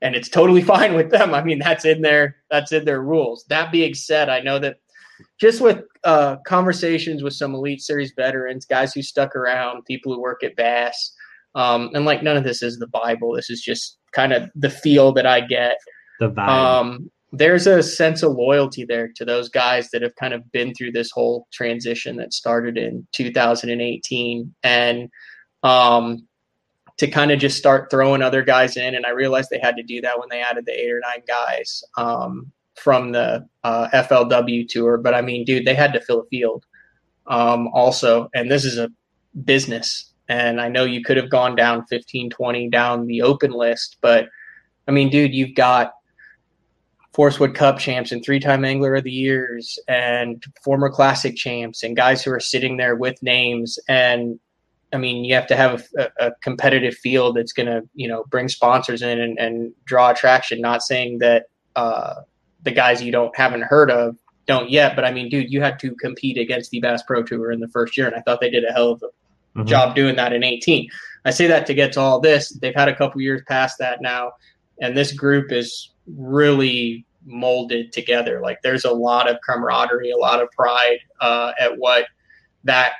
[0.00, 1.34] and it's totally fine with them.
[1.34, 3.44] I mean, that's in their that's in their rules.
[3.48, 4.76] That being said, I know that
[5.40, 10.20] just with uh, conversations with some elite series veterans, guys who stuck around, people who
[10.20, 11.14] work at Bass,
[11.54, 13.34] um, and like none of this is the Bible.
[13.34, 15.76] This is just kind of the feel that I get.
[16.20, 16.48] The vibe.
[16.48, 20.74] Um, there's a sense of loyalty there to those guys that have kind of been
[20.74, 25.08] through this whole transition that started in 2018 and
[25.62, 26.26] um,
[26.98, 29.82] to kind of just start throwing other guys in and i realized they had to
[29.82, 34.68] do that when they added the eight or nine guys um, from the uh, flw
[34.68, 34.98] tour.
[34.98, 36.66] But i mean dude they had to fill a field
[37.28, 38.28] um, also.
[38.34, 38.90] And this is a
[39.44, 40.12] business.
[40.28, 44.28] And i know you could have gone down 15 20 down the open list but
[44.86, 45.92] i mean dude you've got
[47.12, 51.94] Forrest Wood Cup champs and three-time Angler of the Years and former Classic champs and
[51.94, 53.78] guys who are sitting there with names.
[53.86, 54.40] And
[54.94, 58.24] I mean, you have to have a, a competitive field that's going to, you know,
[58.30, 60.60] bring sponsors in and, and draw attraction.
[60.60, 61.46] Not saying that
[61.76, 62.22] uh,
[62.62, 65.78] the guys you don't haven't heard of don't yet, but I mean, dude, you had
[65.80, 68.50] to compete against the Bass Pro Tour in the first year, and I thought they
[68.50, 69.66] did a hell of a mm-hmm.
[69.66, 70.88] job doing that in 18.
[71.24, 72.50] I say that to get to all this.
[72.50, 74.32] They've had a couple years past that now,
[74.80, 78.40] and this group is really molded together.
[78.40, 82.06] Like there's a lot of camaraderie, a lot of pride uh, at what
[82.64, 82.92] that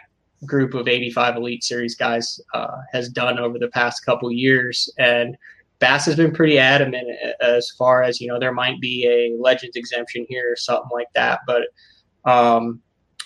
[0.45, 4.93] group of 85 Elite Series guys uh, has done over the past couple years.
[4.99, 5.37] And
[5.79, 7.09] Bass has been pretty adamant
[7.41, 11.13] as far as, you know, there might be a Legends exemption here or something like
[11.15, 11.41] that.
[11.47, 11.63] But,
[12.25, 12.81] um,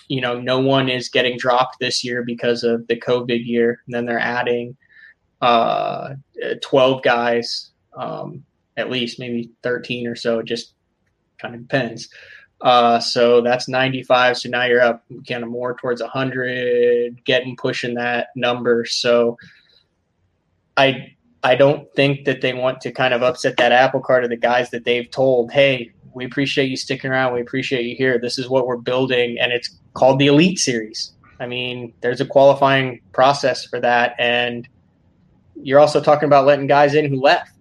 [0.07, 3.81] you know, no one is getting dropped this year because of the COVID year.
[3.85, 4.75] And then they're adding
[5.41, 6.15] uh,
[6.61, 8.43] 12 guys um,
[8.77, 10.39] at least maybe 13 or so.
[10.39, 10.73] It just
[11.39, 12.09] kind of depends.
[12.61, 14.37] Uh, so that's 95.
[14.37, 18.85] So now you're up kind of more towards 100, getting pushing that number.
[18.85, 19.37] So
[20.75, 21.13] I
[21.43, 24.37] I don't think that they want to kind of upset that apple cart of the
[24.37, 27.33] guys that they've told, hey, we appreciate you sticking around.
[27.33, 28.17] We appreciate you here.
[28.17, 31.13] This is what we're building, and it's called the Elite Series.
[31.39, 34.67] I mean, there's a qualifying process for that, and
[35.55, 37.51] you're also talking about letting guys in who left.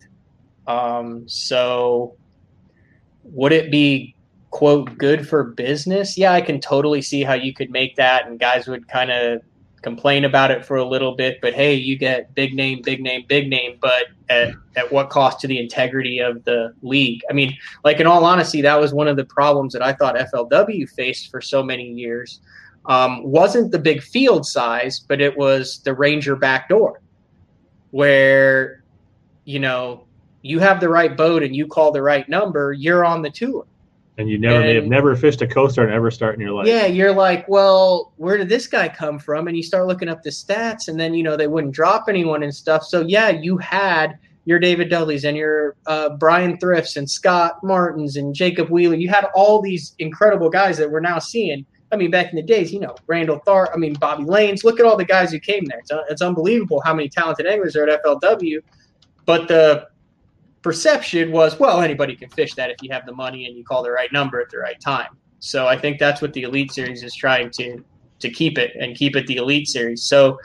[0.66, 2.16] Um, so
[3.24, 4.14] would it be
[4.50, 6.16] quote good for business?
[6.16, 9.42] Yeah, I can totally see how you could make that, and guys would kind of
[9.82, 11.38] complain about it for a little bit.
[11.40, 15.40] But hey, you get big name, big name, big name, but at, at what cost
[15.40, 17.20] to the integrity of the league?
[17.30, 20.16] I mean, like in all honesty, that was one of the problems that I thought
[20.16, 22.40] FLW faced for so many years.
[22.86, 27.00] Um, wasn't the big field size, but it was the Ranger backdoor,
[27.90, 28.82] where
[29.44, 30.05] you know
[30.46, 33.66] you have the right boat and you call the right number, you're on the tour.
[34.18, 36.52] And you never and, may have never fished a Costa and ever start in your
[36.52, 36.66] life.
[36.66, 39.46] Yeah, you're like, well, where did this guy come from?
[39.46, 42.42] And you start looking up the stats, and then you know they wouldn't drop anyone
[42.42, 42.82] and stuff.
[42.84, 48.16] So yeah, you had your David Dudleys and your uh, Bryan Thrifts and Scott Martins
[48.16, 48.94] and Jacob Wheeler.
[48.94, 51.66] You had all these incredible guys that we're now seeing.
[51.92, 54.64] I mean, back in the days, you know, Randall Tharp, I mean, Bobby Lanes.
[54.64, 55.80] Look at all the guys who came there.
[55.80, 58.60] It's, it's unbelievable how many talented anglers are at FLW.
[59.24, 59.88] But the
[60.66, 63.84] perception was, well, anybody can fish that if you have the money and you call
[63.84, 65.16] the right number at the right time.
[65.38, 67.84] So I think that's what the Elite Series is trying to
[68.18, 70.02] to keep it and keep it the Elite Series.
[70.02, 70.40] So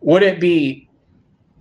[0.00, 0.88] would it be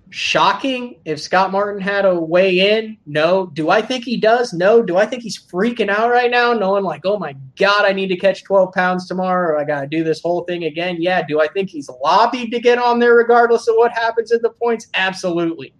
[0.10, 2.98] shocking if Scott Martin had a weigh in?
[3.06, 3.46] No.
[3.46, 4.52] Do I think he does?
[4.52, 4.82] No.
[4.82, 8.08] Do I think he's freaking out right now, knowing like, oh my God, I need
[8.08, 10.98] to catch 12 pounds tomorrow or I got to do this whole thing again?
[11.00, 11.22] Yeah.
[11.22, 14.50] Do I think he's lobbied to get on there regardless of what happens in the
[14.50, 14.88] points?
[14.96, 15.76] Absolutely.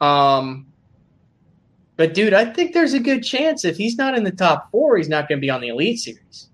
[0.00, 0.69] Um,
[2.00, 4.96] but dude, I think there's a good chance if he's not in the top four,
[4.96, 6.48] he's not going to be on the Elite Series.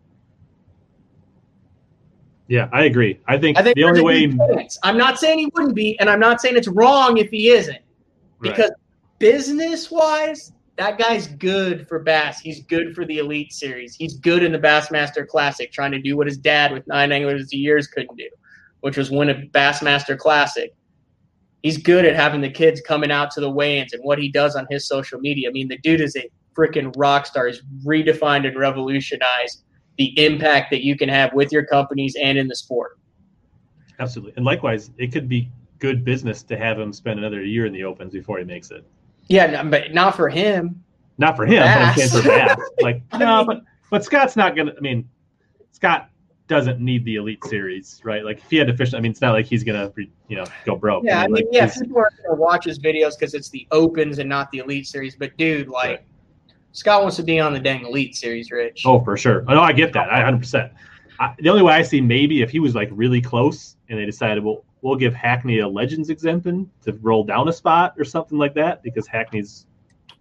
[2.48, 3.20] Yeah, I agree.
[3.28, 4.36] I think, I think the only way.
[4.82, 7.78] I'm not saying he wouldn't be, and I'm not saying it's wrong if he isn't,
[8.40, 9.20] because right.
[9.20, 12.40] business wise, that guy's good for Bass.
[12.40, 13.94] He's good for the Elite Series.
[13.94, 17.52] He's good in the Bassmaster Classic, trying to do what his dad with nine anglers
[17.52, 18.28] a years couldn't do,
[18.80, 20.74] which was win a Bassmaster Classic.
[21.62, 24.54] He's good at having the kids coming out to the weigh-ins and what he does
[24.54, 25.48] on his social media.
[25.48, 27.48] I mean, the dude is a freaking rock star.
[27.48, 29.62] He's redefined and revolutionized
[29.98, 32.98] the impact that you can have with your companies and in the sport.
[33.98, 34.34] Absolutely.
[34.36, 37.84] And likewise, it could be good business to have him spend another year in the
[37.84, 38.84] opens before he makes it.
[39.28, 40.82] Yeah, but not for him.
[41.18, 42.12] Not for him, Bass.
[42.12, 42.58] but for Bass.
[42.80, 45.08] Like, no, but but Scott's not gonna I mean,
[45.72, 46.10] Scott
[46.48, 48.24] doesn't need the elite series, right?
[48.24, 49.92] Like if he had to fish, I mean, it's not like he's gonna,
[50.28, 51.04] you know, go broke.
[51.04, 54.18] Yeah, I mean, like, yeah, people are gonna watch his videos because it's the opens
[54.18, 55.16] and not the elite series.
[55.16, 56.06] But dude, like, right.
[56.72, 58.82] Scott wants to be on the dang elite series, Rich.
[58.84, 59.44] Oh, for sure.
[59.48, 60.10] Oh, no, I get that.
[60.10, 60.38] I 100.
[60.38, 60.72] percent
[61.40, 64.44] The only way I see maybe if he was like really close and they decided,
[64.44, 68.54] well, we'll give Hackney a Legends exemption to roll down a spot or something like
[68.54, 69.66] that because Hackney's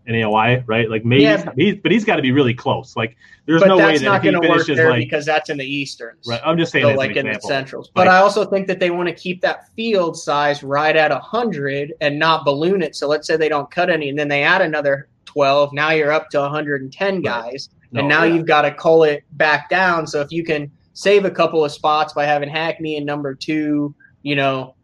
[0.08, 0.89] an AOY, right?
[0.89, 1.51] Like maybe, yeah.
[1.56, 2.95] he's, but he's got to be really close.
[2.95, 6.41] Like there's no way that he finishes like because that's in the Easterns, right?
[6.45, 7.89] I'm just saying, so like in the Centrals.
[7.93, 11.12] But like, I also think that they want to keep that field size right at
[11.12, 12.95] hundred and not balloon it.
[12.95, 15.74] So let's say they don't cut any, and then they add another 12.
[15.74, 17.93] Now you're up to 110 guys, right.
[17.93, 18.36] no, and now yeah.
[18.36, 20.08] you've got to cull it back down.
[20.08, 23.93] So if you can save a couple of spots by having Hackney in number two,
[24.24, 24.76] you know,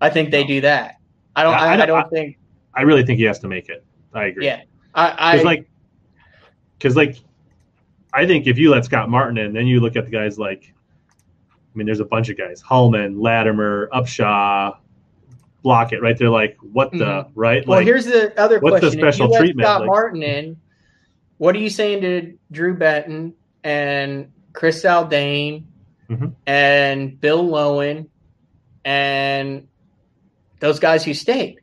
[0.00, 0.96] I think they do that.
[1.34, 1.54] I don't.
[1.54, 2.38] I, I, I don't I, think.
[2.74, 3.84] I really think he has to make it.
[4.14, 4.46] I agree.
[4.46, 4.62] Yeah,
[4.94, 5.68] I, I like
[6.78, 7.18] because like
[8.12, 10.72] I think if you let Scott Martin in, then you look at the guys like.
[11.50, 14.76] I mean, there's a bunch of guys: Hallman, Latimer, Upshaw,
[15.64, 16.16] Blaukat, right?
[16.16, 17.40] They're like, what the mm-hmm.
[17.40, 17.66] right?
[17.66, 19.66] Well, like, here's the other what's question: the special treatment?
[19.66, 20.56] Scott like, Martin in.
[21.36, 25.64] What are you saying to Drew Benton and Chris Zaldain
[26.10, 26.28] mm-hmm.
[26.46, 28.08] and Bill Lowen
[28.84, 29.68] and
[30.58, 31.60] those guys who stayed?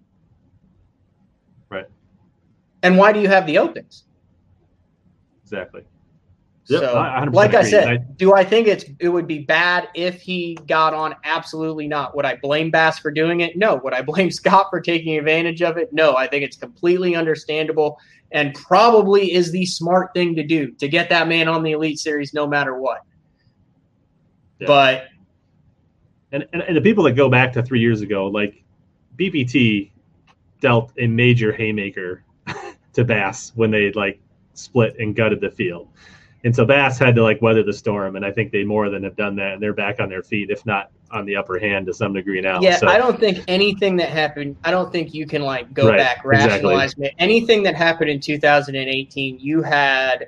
[2.86, 2.91] Right.
[2.91, 4.03] And why do you have the opens?
[5.43, 5.81] Exactly.
[6.67, 9.88] Yep, so, I like I said, I, do I think it's it would be bad
[9.93, 11.15] if he got on?
[11.23, 12.15] Absolutely not.
[12.15, 13.55] Would I blame Bass for doing it?
[13.55, 13.75] No.
[13.83, 15.93] Would I blame Scott for taking advantage of it?
[15.93, 16.15] No.
[16.15, 17.99] I think it's completely understandable
[18.31, 21.99] and probably is the smart thing to do to get that man on the Elite
[21.99, 23.01] Series no matter what.
[24.59, 24.67] Yeah.
[24.67, 25.07] But
[26.31, 28.63] and, and and the people that go back to three years ago, like
[29.17, 29.91] BPT
[30.61, 32.24] dealt a major haymaker
[32.95, 34.19] to Bass when they like
[34.53, 35.89] split and gutted the field
[36.45, 39.03] and so Bass had to like weather the storm, and I think they more than
[39.03, 41.87] have done that, and they're back on their feet, if not on the upper hand
[41.87, 42.61] to some degree now.
[42.61, 44.55] Yeah, so, I don't think anything that happened.
[44.63, 47.15] I don't think you can like go right, back rationalize exactly.
[47.17, 49.39] anything that happened in 2018.
[49.39, 50.27] You had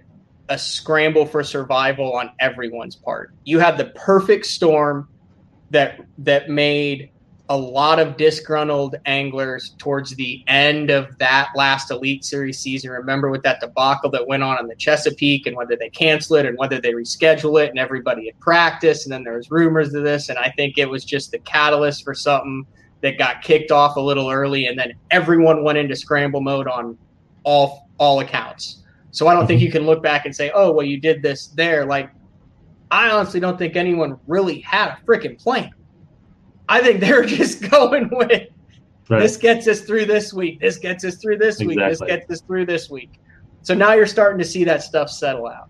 [0.49, 3.35] a scramble for survival on everyone's part.
[3.43, 5.07] You had the perfect storm
[5.69, 7.11] that that made
[7.49, 12.91] a lot of disgruntled anglers towards the end of that last Elite Series season.
[12.91, 16.45] Remember with that debacle that went on in the Chesapeake and whether they cancel it
[16.45, 20.03] and whether they reschedule it and everybody had practiced and then there was rumors of
[20.03, 22.65] this and I think it was just the catalyst for something
[23.01, 26.97] that got kicked off a little early and then everyone went into scramble mode on
[27.43, 28.83] all all accounts.
[29.11, 31.47] So I don't think you can look back and say, "Oh, well you did this
[31.47, 32.11] there." Like
[32.91, 35.71] I honestly don't think anyone really had a freaking plan.
[36.69, 38.49] I think they're just going with
[39.09, 39.19] right.
[39.19, 40.59] this gets us through this week.
[40.59, 41.75] This gets us through this exactly.
[41.75, 41.89] week.
[41.89, 43.19] This gets us through this week.
[43.61, 45.69] So now you're starting to see that stuff settle out.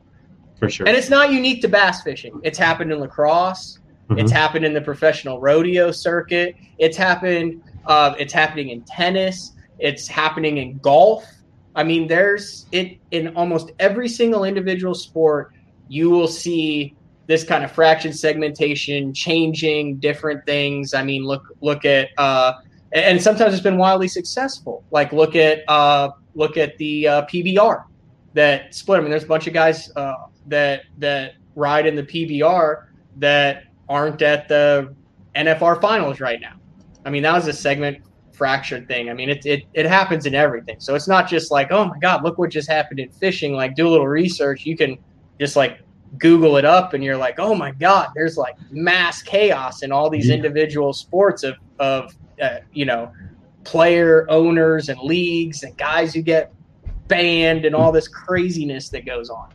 [0.59, 0.87] For sure.
[0.87, 2.39] And it's not unique to bass fishing.
[2.43, 3.79] It's happened in lacrosse.
[4.09, 4.19] Mm-hmm.
[4.19, 6.55] It's happened in the professional rodeo circuit.
[6.77, 7.61] It's happened.
[7.85, 9.53] Uh, it's happening in tennis.
[9.79, 11.25] It's happening in golf.
[11.75, 15.53] I mean, there's it in almost every single individual sport.
[15.87, 16.95] You will see
[17.28, 20.93] this kind of fraction segmentation, changing different things.
[20.93, 22.53] I mean, look look at uh,
[22.93, 24.84] and sometimes it's been wildly successful.
[24.91, 27.84] Like look at uh, look at the uh, PBR
[28.34, 28.99] that split.
[28.99, 30.15] I mean, there's a bunch of guys uh,
[30.47, 32.86] that that ride in the PBR
[33.17, 34.93] that aren't at the
[35.36, 36.53] NFR finals right now.
[37.05, 37.99] I mean, that was a segment
[38.32, 39.09] fracture thing.
[39.09, 40.80] I mean, it, it it happens in everything.
[40.80, 43.53] So it's not just like, oh my god, look what just happened in fishing.
[43.53, 44.65] Like, do a little research.
[44.65, 44.97] You can
[45.39, 45.82] just like
[46.18, 50.10] Google it up, and you're like, oh my god, there's like mass chaos in all
[50.10, 50.36] these Yeah.
[50.36, 53.12] individual sports of of uh, you know
[53.64, 56.53] player owners and leagues and guys who get
[57.08, 59.49] banned and all this craziness that goes on.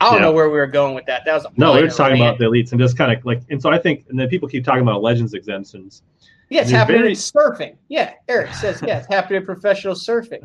[0.00, 0.20] I don't Yeah.
[0.20, 1.22] know where we were going with that.
[1.24, 2.36] That was a No, we were just talking rant.
[2.36, 4.48] about the elites and just kind of like, and so I think, and then people
[4.48, 6.02] keep talking about legends exemptions.
[6.50, 7.74] Yeah, it's happening very- in surfing.
[7.88, 10.44] Yeah, Eric says yeah, it's happening in professional surfing.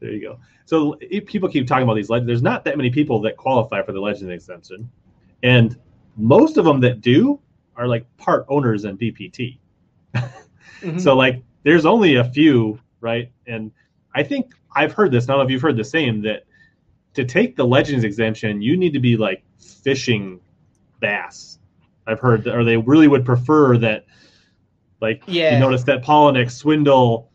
[0.00, 0.38] There you go.
[0.64, 2.26] So if people keep talking about these legends.
[2.26, 4.90] There's not that many people that qualify for the legend exemption,
[5.42, 5.76] and
[6.16, 7.38] most of them that do
[7.76, 9.58] are like part owners in BPT.
[10.14, 11.00] Mhm.
[11.00, 13.30] So like, there's only a few, right?
[13.46, 13.70] And
[14.14, 15.24] I think I've heard this.
[15.24, 16.44] I don't know if you've heard the same that
[17.14, 20.40] to take the legends exemption, you need to be like fishing
[21.00, 21.58] bass.
[22.06, 24.06] I've heard, that, or they really would prefer that.
[25.02, 25.54] Like Yeah.
[25.54, 27.29] you notice that Palaniuk, Swindle,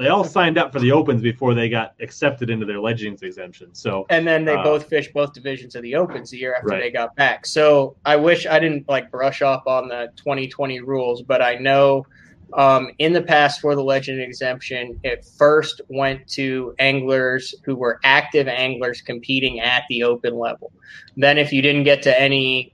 [0.00, 3.68] they all signed up for the opens before they got accepted into their legends exemption.
[3.74, 6.68] So and then they Uh, both fished both divisions of the Opens the year after
[6.68, 6.80] Right.
[6.82, 7.44] they got back.
[7.44, 12.06] So I wish I didn't like brush off on the 2020 rules, but I know
[12.54, 18.00] um, in the past for the legend exemption, it first went to anglers who were
[18.02, 20.72] active anglers competing at the open level.
[21.16, 22.72] Then, if you didn't get to any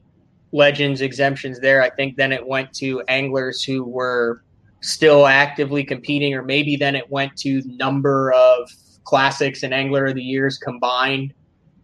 [0.53, 4.43] legends exemptions there, I think then it went to anglers who were
[4.87, 8.71] still actively competing, or maybe then it went to number of
[9.05, 11.35] classics and angler of the years combined.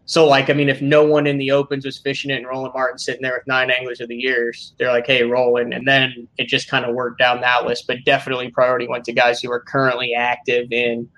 [0.05, 2.75] So, like, I mean, if no one in the opens was fishing it and Roland
[2.75, 5.75] Martin sitting there with nine anglers of the years, they're like, hey, Roland.
[5.75, 7.87] And then it just kind of worked down that list.
[7.87, 11.09] But definitely priority went to guys who are currently active in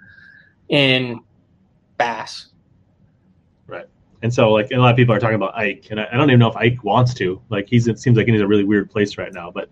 [0.71, 1.21] in
[1.99, 2.47] bass.
[3.67, 3.87] Right.
[4.23, 6.17] And so like and a lot of people are talking about Ike, and I, I
[6.17, 7.41] don't even know if Ike wants to.
[7.51, 9.51] Like he's it seems like he's in a really weird place right now.
[9.51, 9.69] But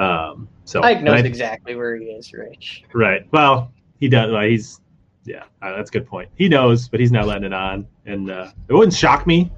[0.00, 2.84] um, so Ike knows I- exactly where he is, Rich.
[2.94, 3.26] right.
[3.32, 4.30] Well, he does.
[4.32, 4.80] Well, he's
[5.24, 5.44] yeah.
[5.60, 6.30] Uh, that's a good point.
[6.36, 7.86] He knows, but he's not letting it on.
[8.06, 9.52] And uh, it wouldn't shock me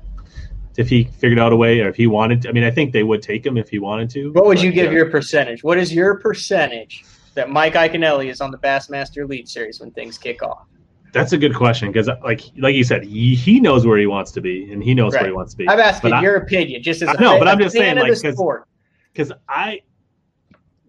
[0.77, 2.43] if he figured out a way, or if he wanted.
[2.43, 2.49] to.
[2.49, 4.33] I mean, I think they would take him if he wanted to.
[4.33, 5.63] What would but, you give uh, your percentage?
[5.63, 10.19] What is your percentage that Mike Iaconelli is on the Bassmaster Elite Series when things
[10.19, 10.67] kick off?
[11.13, 14.33] That's a good question because, like, like you said, he, he knows where he wants
[14.33, 15.69] to be, and he knows where he wants to be.
[15.69, 17.97] I'm asking But I- your opinion, just as a I fan, but I'm just saying,
[17.99, 18.67] like, the 'cause- sport.
[19.13, 19.83] because I,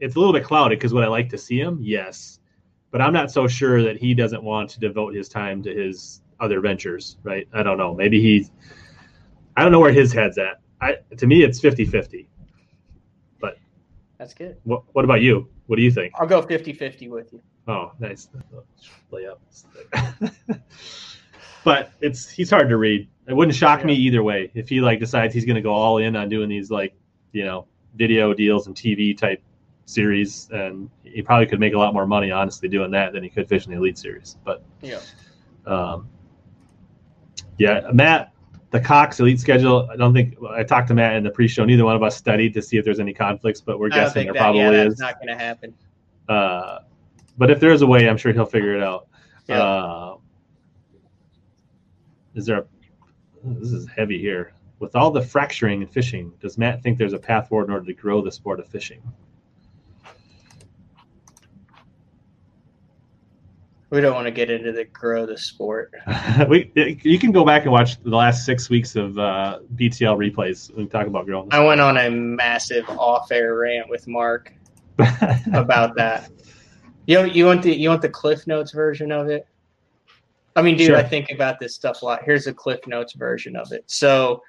[0.04, 1.80] it's a little bit clouded because would I like to see him?
[1.82, 2.39] Yes,
[2.91, 6.22] but I'm not so sure that he doesn't want to devote his time to his
[6.41, 7.18] other ventures.
[7.24, 7.47] Right?
[7.54, 7.95] I don't know.
[7.95, 8.51] Maybe he's
[9.56, 10.60] I don't know where his head's at.
[10.82, 12.28] I to me it's 50-50.
[13.39, 13.58] But
[14.18, 14.58] That's good.
[14.66, 15.47] What What about you?
[15.68, 16.14] What do you think?
[16.20, 17.41] I'll go 50-50 with you.
[17.70, 18.28] Oh, nice
[19.10, 19.38] layup.
[21.64, 23.08] but it's he's hard to read.
[23.26, 25.99] It wouldn't shock me either way if he like decides he's going to go all
[25.99, 26.93] in on doing these like
[27.32, 29.41] you know video deals and TV type
[29.86, 33.29] series, and he probably could make a lot more money honestly doing that than he
[33.29, 34.38] could fishing the Elite Series.
[34.43, 34.99] But Yeah.
[35.65, 36.07] um,
[37.57, 38.31] yeah, Matt,
[38.71, 39.88] the Cox Elite schedule.
[39.91, 41.63] I don't think I talked to Matt in the pre-show.
[41.65, 44.34] Neither one of us studied to see if there's any conflicts, but we're guessing there
[44.34, 44.99] that, probably yeah, is.
[44.99, 45.73] not going to happen.
[46.27, 46.79] Uh,
[47.38, 49.07] but if there's a way, I'm sure he'll figure it out.
[49.47, 49.61] Yeah.
[49.61, 50.17] Uh,
[52.34, 52.65] is there a?
[53.43, 54.53] This is heavy here.
[54.79, 57.86] With all the fracturing and fishing, does Matt think there's a path forward in order
[57.86, 59.01] to grow the sport of fishing?
[63.94, 65.94] We don't want to get into the grow the sport.
[66.50, 66.72] we,
[67.04, 70.76] you can go back and watch the last six weeks of uh, BTL replays.
[70.76, 71.54] We talk about growing.
[71.54, 74.52] I went on a massive off-air rant with Mark
[75.54, 76.32] about that.
[77.06, 79.46] You you want the you want the Cliff Notes version of it?
[80.56, 80.98] I mean, dude, Sure.
[80.98, 82.24] I think about this stuff a lot.
[82.24, 83.84] Here's a Cliff Notes version of it.
[83.86, 84.41] So,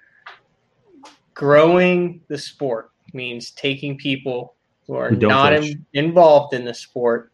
[1.35, 4.55] growing the sport means taking people
[4.87, 7.31] who are Who don't in, involved in the sport,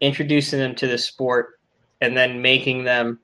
[0.00, 1.58] introducing them to the sport,
[2.00, 3.18] and then making them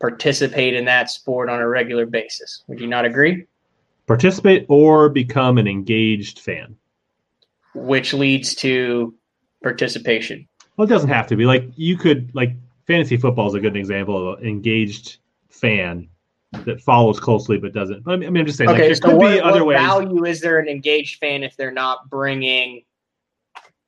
[0.00, 2.62] participate in that sport on a regular basis.
[2.68, 3.46] Would you not agree?
[4.06, 6.76] Participate or become an engaged fan.
[7.74, 9.14] Which leads to
[9.62, 10.48] participation.
[10.76, 11.44] Well, it doesn't have to be.
[11.46, 12.52] Like you could like
[12.86, 15.18] fantasy football is a good example of an engaged
[15.50, 16.08] fan
[16.64, 18.02] that follows closely but doesn't.
[18.06, 18.68] I mean, I mean, I'm just saying.
[18.68, 19.86] like, Okay, there so could what, be other what ways.
[19.86, 22.82] value is there an engaged fan if they're not bringing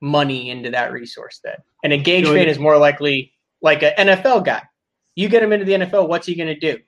[0.00, 1.40] money into that resource?
[1.44, 3.32] Then an engaged fan is more likely
[3.62, 4.62] like an NFL guy.
[5.16, 6.78] You get him into the NFL, what's he going to do?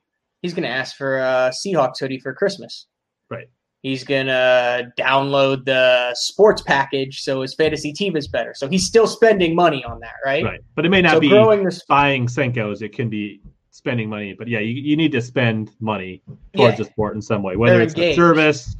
[0.42, 2.86] He's going to ask for a Seahawks hoodie for Christmas.
[3.30, 3.48] Right.
[3.82, 8.54] He's going to download the sports package so his fantasy team is better.
[8.56, 10.44] So he's still spending money on that, right?
[10.44, 12.80] Right, but it may not So be growing the buying Senkos.
[12.80, 13.40] It can be
[13.70, 14.34] spending money.
[14.34, 16.22] But yeah, you, you need to spend money
[16.54, 16.84] towards Yeah.
[16.84, 18.76] the sport in some way, whether They're it's a service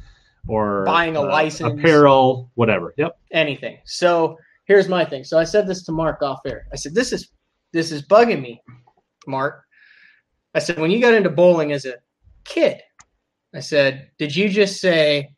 [0.47, 1.79] or Buying a uh, license.
[1.79, 2.93] apparel, whatever.
[2.97, 3.17] Yep.
[3.31, 3.77] anything.
[3.85, 5.23] So here's my thing.
[5.23, 6.67] So I said this to Mark off air.
[6.71, 7.29] I said, This is
[7.71, 8.61] this is bugging me,
[9.27, 9.63] Mark.
[10.53, 11.95] I said, when you got into bowling as a
[12.43, 12.79] kid,
[13.55, 15.33] I said, Did you just say,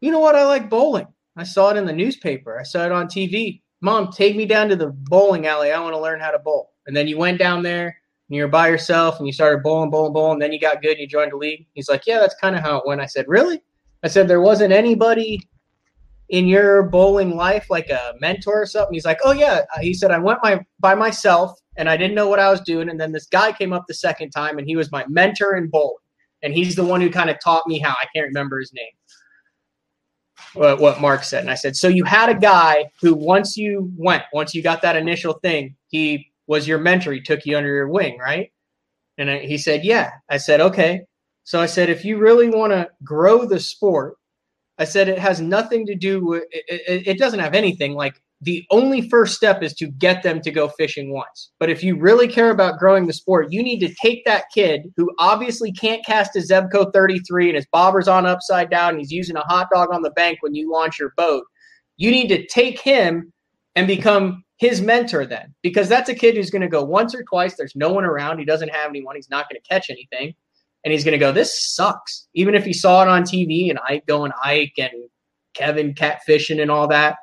[0.00, 1.06] you know what, I like bowling?
[1.36, 2.58] I saw it in the newspaper.
[2.58, 3.62] I saw it on TV.
[3.80, 5.72] Mom, take me down to the bowling alley.
[5.72, 6.72] I want to learn how to bowl.
[6.86, 7.86] And then you went down there
[8.28, 10.32] and you were by yourself and you started bowling, bowling, bowling.
[10.34, 11.66] And then you got good and you joined the league.
[11.74, 13.00] He's like, Yeah, that's kind of how it went.
[13.00, 13.62] I said, Really?
[14.02, 15.40] I said, There wasn't anybody
[16.30, 18.94] in your bowling life like a mentor or something?
[18.94, 19.62] He's like, oh yeah.
[19.74, 22.60] Uh, he said I went my by myself and I didn't know what I was
[22.60, 25.56] doing, and then this guy came up the second time and he was my mentor
[25.56, 25.96] in bowling,
[26.42, 27.90] and he's the one who kind of taught me how.
[27.90, 28.92] I can't remember his name.
[30.54, 33.92] What, what Mark said, and I said, so you had a guy who once you
[33.96, 37.12] went, once you got that initial thing, he was your mentor.
[37.12, 38.50] He took you under your wing, right?
[39.16, 40.10] And I, he said, yeah.
[40.28, 41.02] I said, okay.
[41.44, 44.16] So I said, if you really want to grow the sport,
[44.78, 48.64] I said it has nothing to do with it, it, doesn't have anything like the
[48.70, 51.50] only first step is to get them to go fishing once.
[51.60, 54.90] But if you really care about growing the sport, you need to take that kid
[54.96, 59.12] who obviously can't cast a Zebco 33 and his bobber's on upside down and he's
[59.12, 61.44] using a hot dog on the bank when you launch your boat.
[61.98, 63.30] You need to take him
[63.76, 67.22] and become his mentor then because that's a kid who's going to go once or
[67.24, 67.56] twice.
[67.56, 68.38] There's no one around.
[68.38, 69.16] He doesn't have anyone.
[69.16, 70.34] He's not going to catch anything
[70.84, 72.28] and he's going to go, this sucks.
[72.34, 74.92] Even if he saw it on TV and Ike going Ike and
[75.54, 77.16] Kevin catfishing and all that.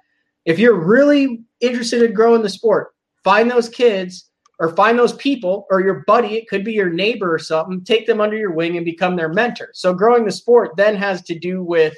[0.45, 2.89] If you're really interested in growing the sport,
[3.23, 4.29] find those kids
[4.59, 8.07] or find those people or your buddy, it could be your neighbor or something, take
[8.07, 9.69] them under your wing and become their mentor.
[9.73, 11.95] So growing the sport then has to do with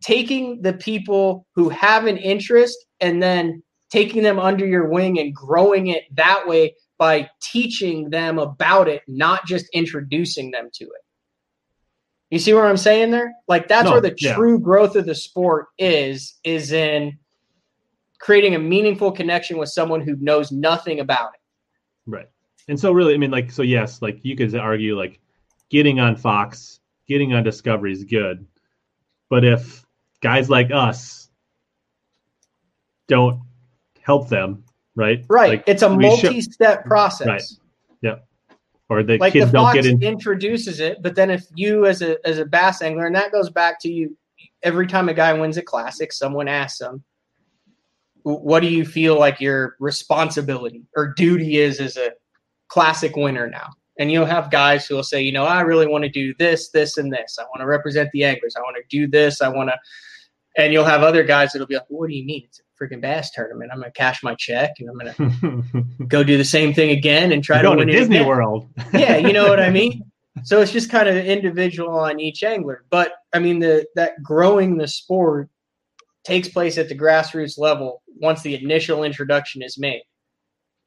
[0.00, 5.34] taking the people who have an interest and then taking them under your wing and
[5.34, 11.04] growing it that way by teaching them about it, not just introducing them to it.
[12.30, 13.32] You see what I'm saying there?
[13.48, 14.34] Like that's No, where the yeah.
[14.34, 17.18] true growth of the sport is is in
[18.18, 21.40] creating a meaningful connection with someone who knows nothing about it.
[22.06, 22.28] Right.
[22.68, 25.20] And so really, I mean, like, so yes, like you could argue like
[25.68, 28.46] getting on Fox, getting on Discovery is good.
[29.28, 29.84] But if
[30.20, 31.28] guys like us
[33.08, 33.42] don't
[34.00, 34.63] help them,
[34.96, 35.24] right?
[35.28, 35.50] Right.
[35.50, 37.26] Like, it's a multi-step process.
[37.26, 37.42] Right.
[38.02, 38.16] Yeah.
[38.88, 40.02] Or the Like kids the don't get in.
[40.02, 43.48] introduces it, but then if you as a as a bass angler, and that goes
[43.50, 44.16] back to you
[44.62, 47.02] every time a guy wins a classic, someone asks them,
[48.24, 52.12] what do you feel like your responsibility or duty is as a
[52.68, 53.70] classic winner now?
[53.98, 56.70] And you'll have guys who will say, you know, I really want to do this,
[56.70, 57.38] this, and this.
[57.38, 58.54] I want to represent the anglers.
[58.56, 59.40] I want to do this.
[59.40, 59.78] I want to.
[60.56, 62.42] And you'll have other guys that'll be like, what do you mean?
[62.44, 63.70] It's a freaking bass tournament.
[63.72, 67.42] I'm to cash my check and I'm to go do the same thing again and
[67.42, 68.68] try to going win to Disney again World.
[68.92, 70.04] yeah, you know what I mean.
[70.42, 72.84] So it's just kind of individual on each angler.
[72.90, 75.48] But I mean, the that growing the sport
[76.24, 80.02] takes place at the grassroots level once the initial introduction is made.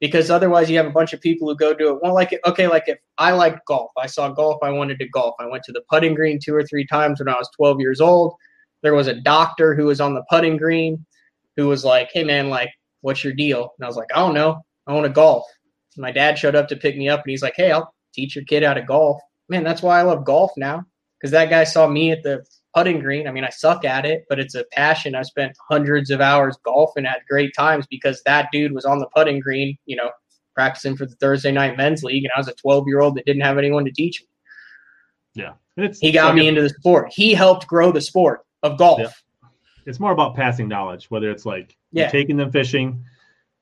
[0.00, 2.02] Because otherwise, you have a bunch of people who go do it.
[2.02, 2.40] Well, like it.
[2.44, 5.34] okay, like if I like golf, I saw golf, I wanted to golf.
[5.40, 8.02] I went to the putting green two or three times when I was 12 years
[8.02, 8.34] old.
[8.82, 11.04] There was a doctor who was on the putting green
[11.58, 12.70] who was like, "Hey man, like,
[13.02, 14.62] what's your deal?" And I was like, "I don't know.
[14.86, 15.44] I want to golf."
[16.00, 18.44] my dad showed up to pick me up and he's like, Hey, I'll teach your
[18.44, 19.20] kid how to golf.
[19.48, 20.84] Man, that's why I love golf now.
[21.18, 23.26] Because that guy saw me at the putting green.
[23.26, 25.16] I mean, I suck at it, but it's a passion.
[25.16, 29.08] I spent hundreds of hours golfing at great times because that dude was on the
[29.12, 30.10] putting green, you know,
[30.54, 32.22] practicing for the Thursday night men's league.
[32.22, 34.28] And I was a 12 year old that didn't have anyone to teach me.
[35.34, 35.52] yeah.
[35.76, 37.12] It's, He got like me a- into the sport.
[37.12, 39.00] He helped grow the sport of golf.
[39.00, 39.08] Yeah.
[39.88, 42.02] It's more about passing knowledge, whether it's like Yeah.
[42.04, 43.02] you're taking them fishing,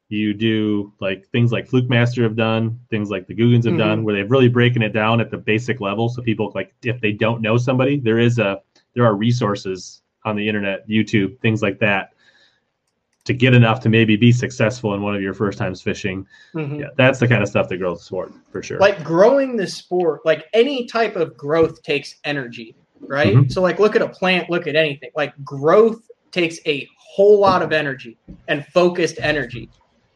[0.09, 3.79] you do like things like Flukemaster have done, things like the Googans have Mhm.
[3.79, 6.09] done, where they've really breaking it down at the basic level.
[6.09, 8.61] So people like if they don't know somebody, there is a
[8.95, 12.13] there are resources on the internet, YouTube, things like that,
[13.25, 16.27] to get enough to maybe be successful in one of your first times fishing.
[16.55, 16.81] Mhm.
[16.81, 18.79] Yeah, that's the kind of stuff that grows the sport for sure.
[18.79, 23.53] like growing the sport like any type of growth takes energy right Mhm.
[23.53, 27.63] so like look at a plant look at anything like growth takes a whole lot
[27.63, 28.19] of energy
[28.49, 29.71] and focused energy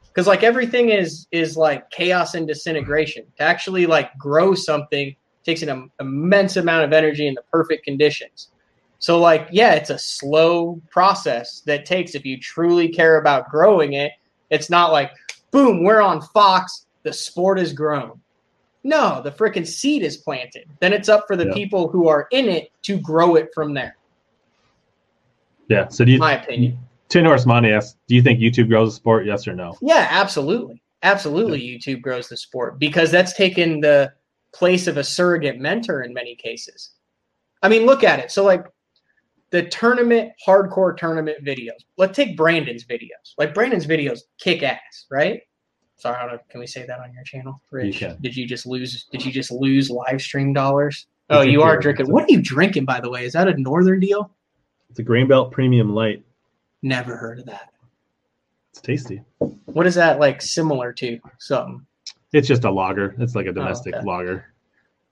[0.09, 5.63] because like everything is is like chaos and disintegration to actually like grow something takes
[5.63, 8.51] an im- immense amount of energy in the perfect conditions
[8.99, 13.95] so like yeah it's a slow process that takes if you truly care about growing
[13.95, 14.13] it
[14.51, 15.11] it's not like
[15.53, 18.21] boom we're on fox the sport is grown
[18.83, 20.65] no, the freaking seed is planted.
[20.81, 21.53] Then it's up for the Yeah.
[21.53, 23.95] people who are in it to grow it from there.
[25.71, 25.89] Yeah.
[25.89, 26.79] So do you My opinion.
[27.09, 29.27] Tin Horse asks, do you think YouTube grows the sport?
[29.27, 29.77] Yes or no?
[29.81, 30.83] Yeah, absolutely.
[31.03, 34.13] Absolutely, YouTube grows the sport because that's taken the
[34.53, 36.91] place of a surrogate mentor in many cases.
[37.63, 38.31] I mean, look at it.
[38.31, 38.67] So like
[39.51, 41.85] the tournament, hardcore tournament videos.
[41.97, 43.35] Let's take Brandon's videos.
[43.39, 45.41] Like Brandon's videos kick ass, right?
[45.97, 46.41] Sorry, I don't know.
[46.49, 48.03] Can we say that on your channel, Rich?
[48.03, 48.17] You.
[48.21, 49.07] Did you just lose?
[49.11, 51.07] Did you just lose live stream dollars?
[51.31, 52.11] Oh, you are drinking.
[52.11, 53.25] What are you drinking, by the way?
[53.25, 54.31] Is that a Northern deal?
[54.91, 56.25] It's a Grain Belt Premium Light.
[56.83, 57.71] Never heard of that.
[58.73, 59.23] It's tasty.
[59.67, 61.19] What is that like similar to?
[61.39, 61.87] Something.
[62.33, 63.15] It's just a lager.
[63.19, 64.05] It's like a domestic okay.
[64.05, 64.53] lager.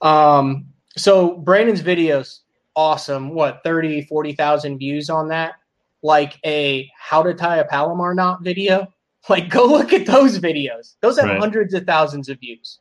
[0.00, 2.40] Um, so Brandon's videos,
[2.74, 3.30] awesome.
[3.30, 5.54] What, 30, 40,000 views on that?
[6.02, 8.92] Like a how to tie a Palomar knot video.
[9.28, 10.94] Like, go look at those videos.
[11.02, 11.38] Those have Right.
[11.38, 12.78] hundreds of thousands of views.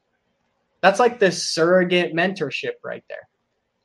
[0.79, 3.27] That's like the surrogate mentorship right there.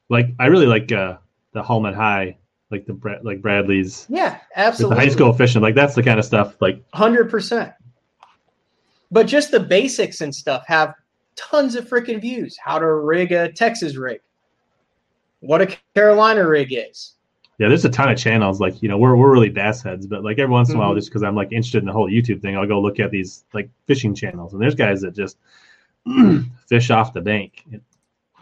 [0.09, 1.17] Like I really like uh
[1.55, 2.37] the Hallman High,
[2.73, 4.97] like the like Bradley's Yeah, with the absolutely.
[4.99, 5.63] high school fishing.
[5.63, 6.57] Like that's the kind of stuff.
[6.61, 7.73] Like Hundred percent.
[9.11, 10.95] But just the basics and stuff have
[11.37, 12.57] tons of freaking views.
[12.59, 14.21] How to rig a Texas rig.
[15.41, 17.15] What a Carolina rig is.
[17.59, 18.61] yeah, there's a ton of channels.
[18.61, 20.93] Like you know, we're we're really bass heads, but like every once in a while,
[20.93, 20.97] Mhm.
[20.97, 23.45] just because I'm like interested in the whole YouTube thing, I'll go look at these
[23.53, 25.37] like fishing channels, and there's guys that just
[26.69, 27.65] fish off the bank.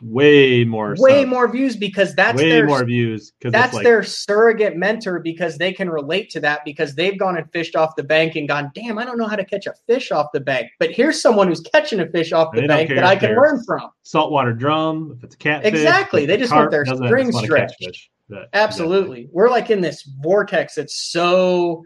[0.02, 3.84] Way more, Way subs, more views because that's way their more views because that's like,
[3.84, 7.96] their surrogate mentor because they can relate to that because they've gone and fished off
[7.96, 10.40] the bank and gone, damn, I don't know how to catch a fish off the
[10.40, 10.70] bank.
[10.78, 13.90] But here's someone who's catching a fish off the bank that I can learn from.
[14.02, 15.14] saltwater drum.
[15.16, 16.26] If it's a catfish, Exactly.
[16.26, 18.10] They just want their string just wanna catch stretched.
[18.52, 19.28] Absolutely.
[19.32, 21.84] We're like in this vortex that's so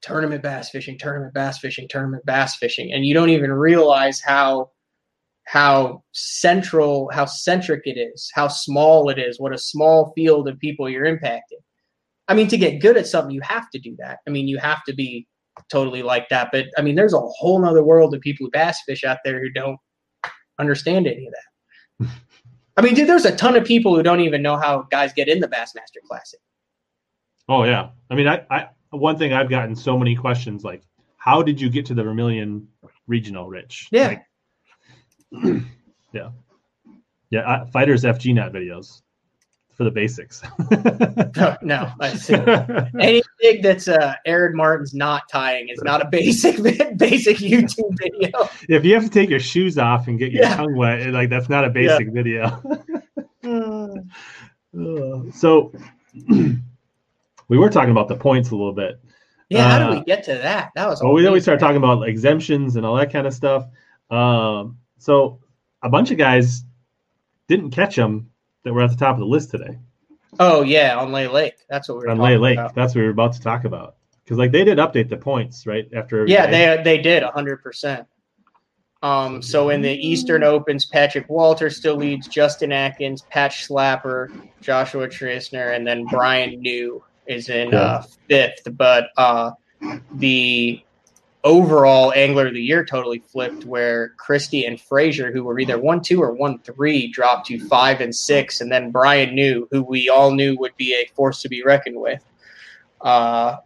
[0.00, 4.70] tournament bass fishing, tournament bass fishing, tournament bass fishing, and you don't even realize how
[5.48, 10.58] how central, how centric it is, how small it is, what a small field of
[10.58, 11.62] people you're impacting.
[12.28, 14.18] I mean, to get good at something, you have to do that.
[14.26, 15.26] I mean, you have to be
[15.70, 16.50] totally like that.
[16.52, 19.40] But I mean, there's a whole nother world of people who bass fish out there
[19.40, 19.78] who don't
[20.58, 22.10] understand any of that.
[22.76, 25.28] I mean, dude, there's a ton of people who don't even know how guys get
[25.28, 26.40] in the Bassmaster Classic.
[27.48, 27.88] Oh yeah.
[28.10, 30.82] I mean, I, I one thing I've gotten so many questions like,
[31.16, 32.68] how did you get to the Vermilion
[33.06, 33.88] Regional, Rich?
[33.90, 34.08] Yeah.
[34.08, 34.27] Like,
[36.12, 36.30] yeah.
[37.30, 37.48] Yeah.
[37.62, 39.02] I, fighters FG net videos
[39.76, 40.42] for the basics.
[41.62, 42.34] no, I see.
[42.98, 46.56] anything that's uh, Aaron Martin's not tying is not a basic
[46.96, 48.48] basic YouTube video.
[48.68, 50.56] if you have to take your shoes off and get your Yeah.
[50.56, 52.60] tongue wet, like that's not a basic video.
[54.76, 55.72] Uh, so
[57.48, 59.00] we were talking about the points a little bit.
[59.48, 60.70] yeah, how do we get to that?
[60.74, 63.32] That was Well, we then we started talking about exemptions and all that kind of
[63.32, 63.64] stuff.
[64.10, 65.40] Um, so
[65.82, 66.64] a bunch of guys
[67.48, 68.30] didn't catch them
[68.64, 69.78] that were at the top of the list today
[70.40, 71.54] Oh yeah, on Lay Lake.
[71.70, 72.58] That's what we were on Lay Lake.
[72.58, 72.74] about.
[72.74, 75.66] That's what we were about to talk about because like they did update the points
[75.66, 76.20] right after.
[76.20, 76.76] every Yeah, day.
[76.76, 78.06] they they did hundred percent.
[79.02, 84.28] Um, so in the Eastern Opens, Patrick Walter still leads, Justin Atkins, Pat Schlapper,
[84.60, 88.66] Joshua Trisner, and then Bryan New is in uh, fifth.
[88.76, 89.52] But uh,
[90.16, 90.84] the
[91.48, 96.02] overall angler of the year totally flipped, where Christie and Frazier, who were either one
[96.02, 100.08] two or one three, dropped to five and six, and then Bryan New, who we
[100.08, 102.22] all knew would be a force to be reckoned with.
[103.00, 103.56] Uh,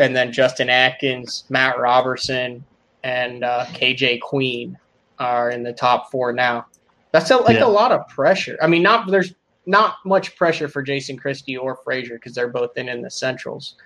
[0.00, 2.64] and then Justin Atkins, Matt Robertson,
[3.04, 4.76] and uh, KJ Queen
[5.18, 6.66] are in the top four now.
[7.12, 7.66] That's a, like Yeah.
[7.66, 8.58] a lot of pressure.
[8.60, 9.34] I mean, not there's
[9.66, 13.76] not much pressure for Jason Christie or Frazier because they're both in in the Centrals.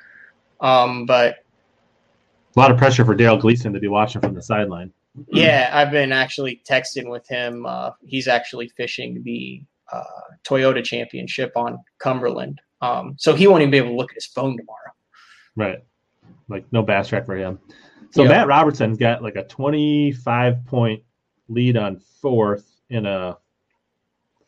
[0.60, 1.44] Um, but
[2.56, 4.92] a lot of pressure for Dale Gleason to be watching from the sideline.
[5.28, 7.66] yeah, I've been actually texting with him.
[7.66, 9.62] Uh, he's actually fishing the
[9.92, 10.02] uh,
[10.44, 14.26] Toyota Championship on Cumberland, um, so he won't even be able to look at his
[14.26, 14.92] phone tomorrow.
[15.54, 15.78] Right.
[16.48, 17.58] Like no bass track for him.
[18.10, 18.28] So Yeah.
[18.28, 21.02] Matt Robertson's got like a 25 point
[21.48, 23.36] lead on fourth in a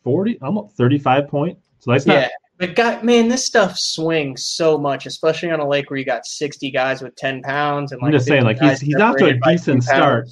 [0.05, 1.59] 40, almost 35 point.
[1.80, 2.28] So that's not yeah,
[2.59, 6.26] but God, man, this stuff swings so much, especially on a lake where you got
[6.26, 7.93] sixty guys with ten pounds.
[7.93, 10.28] And I'm just saying, like, he's- he's off to a decent start.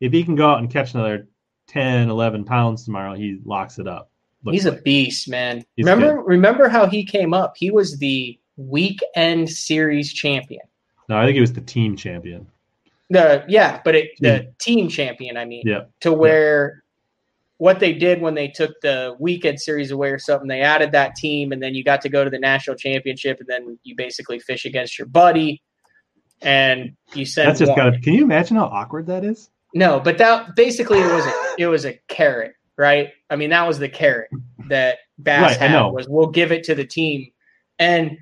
[0.00, 1.26] if he can go out and catch another
[1.68, 4.10] 10, 11 pounds tomorrow, he locks it up.
[4.50, 5.64] He's a beast, man.
[5.76, 7.54] He's remember, remember how he came up?
[7.56, 10.60] He was the weekend series champion.
[11.08, 12.46] No, I think he was the team champion.
[13.10, 15.36] The yeah, but it, the team champion.
[15.38, 15.84] I mean, Yeah.
[16.00, 16.83] to where
[17.58, 21.14] what they did when they took the weekend series away or something, they added that
[21.14, 24.38] team, and then you got to go to the national championship, and then you basically
[24.38, 25.62] fish against your buddy,
[26.42, 27.48] and you send.
[27.48, 27.78] That's just one.
[27.78, 28.00] got to.
[28.00, 29.50] Can you imagine how awkward that is?
[29.74, 33.10] No, but that basically it was a, it was a carrot, right?
[33.30, 34.30] I mean, that was the carrot
[34.68, 37.30] that Bass Right, had was we'll give it to the team.
[37.78, 38.18] And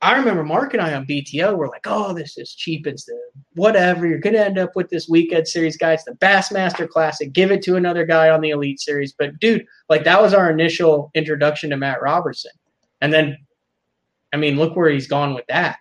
[0.00, 2.86] I remember Mark and I on BTL were like, "Oh, this is cheap.
[2.86, 3.18] It's the
[3.54, 4.06] whatever.
[4.06, 5.94] You're going to end up with this weekend series guy.
[5.94, 7.32] It's the Bassmaster Classic.
[7.32, 10.50] Give it to another guy on the Elite Series." But dude, like that was our
[10.50, 12.52] initial introduction to Matt Robertson.
[13.00, 13.38] And then,
[14.32, 15.78] I mean, look where he's gone with that.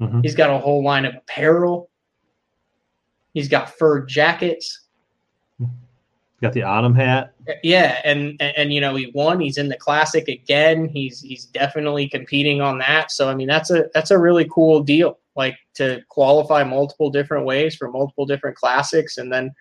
[0.00, 0.22] Mhm.
[0.22, 1.90] He's got a whole line of apparel.
[3.34, 4.86] He's got fur jackets.
[6.40, 7.34] Got the autumn hat.
[7.62, 9.40] Yeah, and, and and you know he won.
[9.40, 10.88] He's in the classic again.
[10.88, 13.10] He's he's definitely competing on that.
[13.10, 15.18] So I mean that's a that's a really cool deal.
[15.34, 19.52] Like to qualify multiple different ways for multiple different classics, and then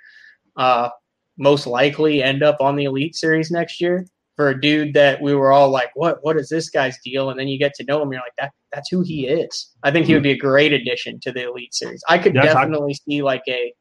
[0.57, 0.89] uh,
[1.37, 4.05] most likely end up on the Elite Series next year.
[4.35, 7.31] For a dude that we were all like, what what is this guy's deal?
[7.31, 9.71] And then you get to know him, you're like, that that's who he is.
[9.81, 12.03] I think he would be a great addition to the Elite Series.
[12.07, 13.73] I could definitely see like a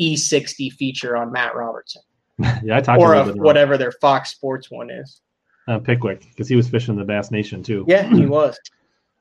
[0.00, 2.02] E60 feature on Matt Robertson
[2.62, 5.20] yeah, I talked or to a, whatever their Fox Sports one is.
[5.68, 7.84] uh, Pickwick because he was fishing the Bass Nation too.
[7.88, 8.58] Yeah, he was.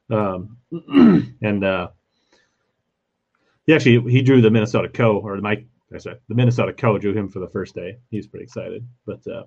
[0.09, 0.57] Um,
[1.41, 1.89] and uh,
[3.65, 5.17] he actually he drew the Minnesota Co.
[5.17, 5.67] or Mike.
[5.93, 6.97] I sorry, the Minnesota Co.
[6.97, 7.97] drew him for the first day.
[8.11, 9.43] He's pretty excited, but uh,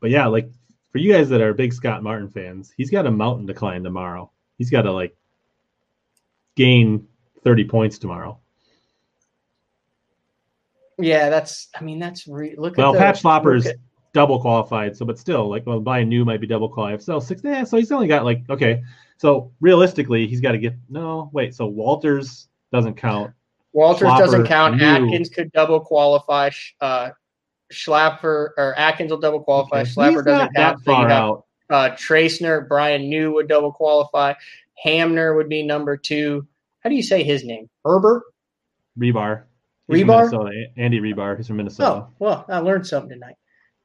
[0.00, 0.50] but yeah, like
[0.90, 3.84] for you guys that are big Scott Martin fans, he's got a mountain to climb
[3.84, 4.30] tomorrow.
[4.56, 5.16] He's got to like
[6.56, 7.06] gain
[7.44, 8.40] thirty points tomorrow.
[10.98, 11.68] Yeah, that's.
[11.78, 12.76] I mean, that's re- look.
[12.76, 13.80] Well, at the, Pat Schlopper's look at-
[14.14, 17.02] double qualified, so but still, like well, Bryan New might be double qualified.
[17.02, 18.82] So six, yeah, so he's only got like okay.
[19.18, 21.54] So realistically, he's got to get no wait.
[21.54, 23.32] So Walters doesn't count.
[23.72, 24.76] Walters doesn't count.
[24.76, 24.84] New.
[24.84, 26.50] Atkins could double qualify.
[26.80, 27.10] Uh,
[27.72, 29.80] Schlapper or Atkins will double qualify.
[29.80, 30.78] Okay, Schlapper he's doesn't count.
[30.78, 31.44] So far have out.
[31.70, 34.34] uh, Tracner, Bryan New would double qualify.
[34.82, 36.46] Hamner would be number two.
[36.80, 37.68] How do you say his name?
[37.84, 38.22] Herbert?
[38.98, 39.44] Rebar.
[39.88, 40.30] He's Rebar?
[40.30, 40.66] Minnesota.
[40.76, 41.36] Andy Rebar.
[41.36, 42.06] He's from Minnesota.
[42.06, 43.36] Oh, well, I learned something tonight.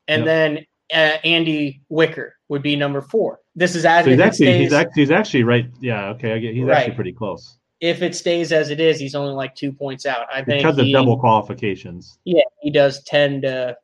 [0.08, 0.26] And Yep.
[0.26, 3.40] then uh, Andy Wicker would be number four.
[3.56, 5.70] This is as so he's actually stays, he's actually he's actually right.
[5.80, 6.34] Yeah, okay.
[6.34, 9.56] I get, he's actually pretty close if it stays as it is, he's only like
[9.56, 10.28] two points out.
[10.34, 12.18] I think because he, of double qualifications.
[12.24, 13.76] Yeah, he does ten to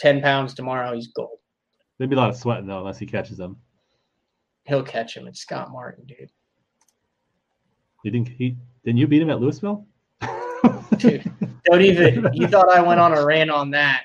[0.00, 0.92] ten pounds tomorrow.
[0.96, 1.38] He's gold.
[1.96, 3.56] There'd be a lot of sweating though, unless he catches them.
[4.64, 5.28] He'll catch him.
[5.28, 6.28] It's Scott Martin, dude.
[8.04, 9.86] You think he didn't you beat him at Louisville?
[10.96, 11.30] Dude,
[11.64, 12.28] don't even.
[12.32, 14.04] You thought I went on a rant on that?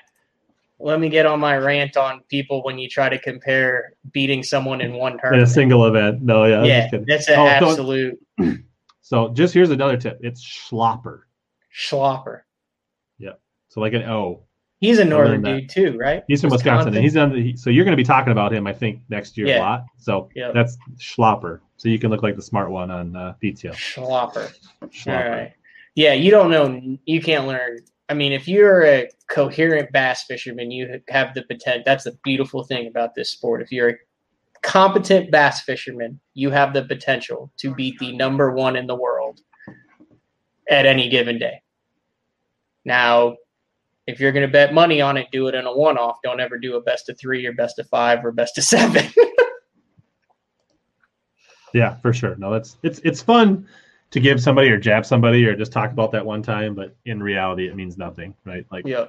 [0.78, 4.80] Let me get on my rant on people when you try to compare beating someone
[4.82, 5.34] in one turn.
[5.34, 6.20] in a single event.
[6.22, 6.64] No, yeah.
[6.64, 8.18] Yeah, that's an Oh, so- absolute
[9.00, 10.18] So just here's another tip.
[10.20, 11.20] It's Schlopper.
[11.72, 12.40] schlopper.
[13.18, 13.34] Yeah.
[13.68, 14.42] So like an O.
[14.80, 16.22] He's a northern dude too, right?
[16.28, 17.56] He's from Wisconsin, and he's on the.
[17.56, 19.84] So you're going to be talking about him, I think, next year a lot.
[19.96, 20.52] So Yep.
[20.54, 21.60] that's Schlopper.
[21.78, 23.72] So you can look like the smart one on uh, PTO.
[23.72, 24.52] Schlopper.
[24.90, 25.24] Schlopper.
[25.24, 25.52] All right.
[25.96, 26.98] Yeah, you don't know.
[27.06, 27.78] You can't learn.
[28.08, 31.82] I mean, if you're a coherent bass fisherman, you have the potential.
[31.84, 33.62] That's the beautiful thing about this sport.
[33.62, 33.96] If you're a
[34.62, 39.40] competent bass fisherman, you have the potential to beat the number one in the world
[40.70, 41.62] at any given day.
[42.84, 43.36] Now,
[44.06, 46.18] if you're going to bet money on it, do it in a one off.
[46.22, 49.04] Don't ever do a best of three or best of five or best of seven.
[51.74, 52.36] Yeah, for sure.
[52.36, 53.68] No, that's it's it's fun
[54.10, 57.22] to give somebody or jab somebody or just talk about that one time, but in
[57.22, 58.64] reality, it means nothing, right?
[58.70, 59.06] Like yeah.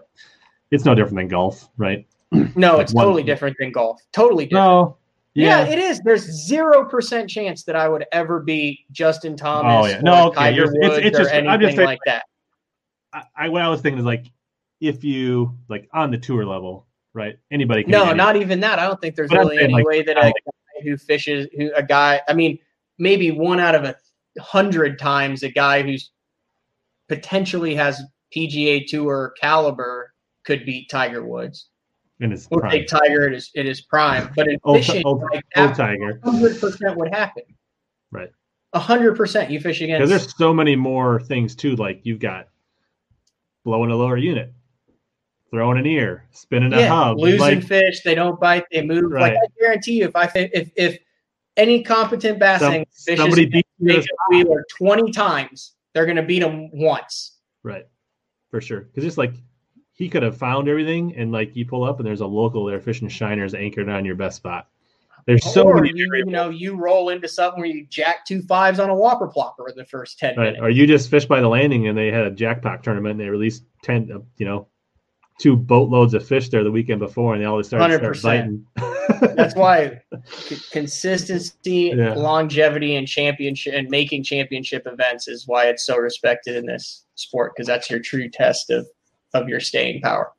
[0.72, 2.08] it's no different than golf, right?
[2.56, 4.02] No, it's one- totally different than golf.
[4.12, 4.66] Totally different.
[4.66, 4.98] No.
[5.34, 5.66] Yeah.
[5.66, 5.72] Yeah.
[5.74, 6.00] it is.
[6.02, 10.00] There's zero percent chance that I would ever be Justin Thomas Oh, yeah.
[10.00, 10.36] or No, okay.
[10.36, 12.24] Tiger It's- it's- Woods or just- I'm anything just saying- like that.
[13.14, 14.26] I, I what I was thinking is like
[14.82, 17.38] if you like on the tour level, right?
[17.52, 17.92] Anybody can.
[17.92, 18.78] No, not even that.
[18.80, 20.98] I don't think there's But really saying, any like, way that a like- guy who
[20.98, 22.60] fishes, who a guy, I mean,
[22.98, 23.96] maybe one out of a
[24.40, 26.12] hundred times a guy who's
[27.10, 28.02] potentially has
[28.36, 30.14] PGA Tour caliber
[30.46, 31.68] could beat Tiger Woods.
[32.20, 32.72] in his We'll prime.
[32.72, 36.20] take Tiger at his, at his prime, but in Old, fishing, old, like old Tiger.
[36.24, 37.44] hundred percent would happen.
[38.12, 38.30] Right.
[38.74, 40.10] A hundred percent, you fish Because against.
[40.10, 41.76] there's so many more things too.
[41.76, 42.48] Like you've got
[43.64, 44.54] blowing a lower unit,
[45.52, 49.12] throwing an ear, spinning a hub, losing like fish, they don't bite, they move.
[49.12, 49.34] Right.
[49.34, 50.98] Like I guarantee you, if I if if
[51.58, 52.86] any competent bass some- angler
[53.16, 53.68] somebody beat.
[53.84, 57.38] Jacob Wheeler twenty times, they're going to beat him once.
[57.64, 57.86] Right,
[58.50, 58.82] for sure.
[58.82, 59.34] Because it's like
[59.94, 62.80] he could have found everything, and like you pull up, and there's a local there
[62.80, 64.68] fishing shiners anchored on your best spot.
[65.28, 68.80] There's so many you, you know you roll into something where you jack two fives
[68.80, 70.46] on a whopper plopper in the first ten right?
[70.54, 70.60] minutes.
[70.62, 73.30] Or you just fish by the landing, and they had a jackpot tournament, and they
[73.30, 74.68] released ten, uh, you know,
[75.40, 78.24] two boatloads of fish there the weekend before, and they all started start 100%.
[78.24, 78.66] biting.
[79.22, 82.14] That's why c- consistency, Yeah.
[82.14, 87.54] longevity, and championship and making championship events is why it's so respected in this sport
[87.56, 88.88] because that's your true test of
[89.34, 90.32] of your staying power.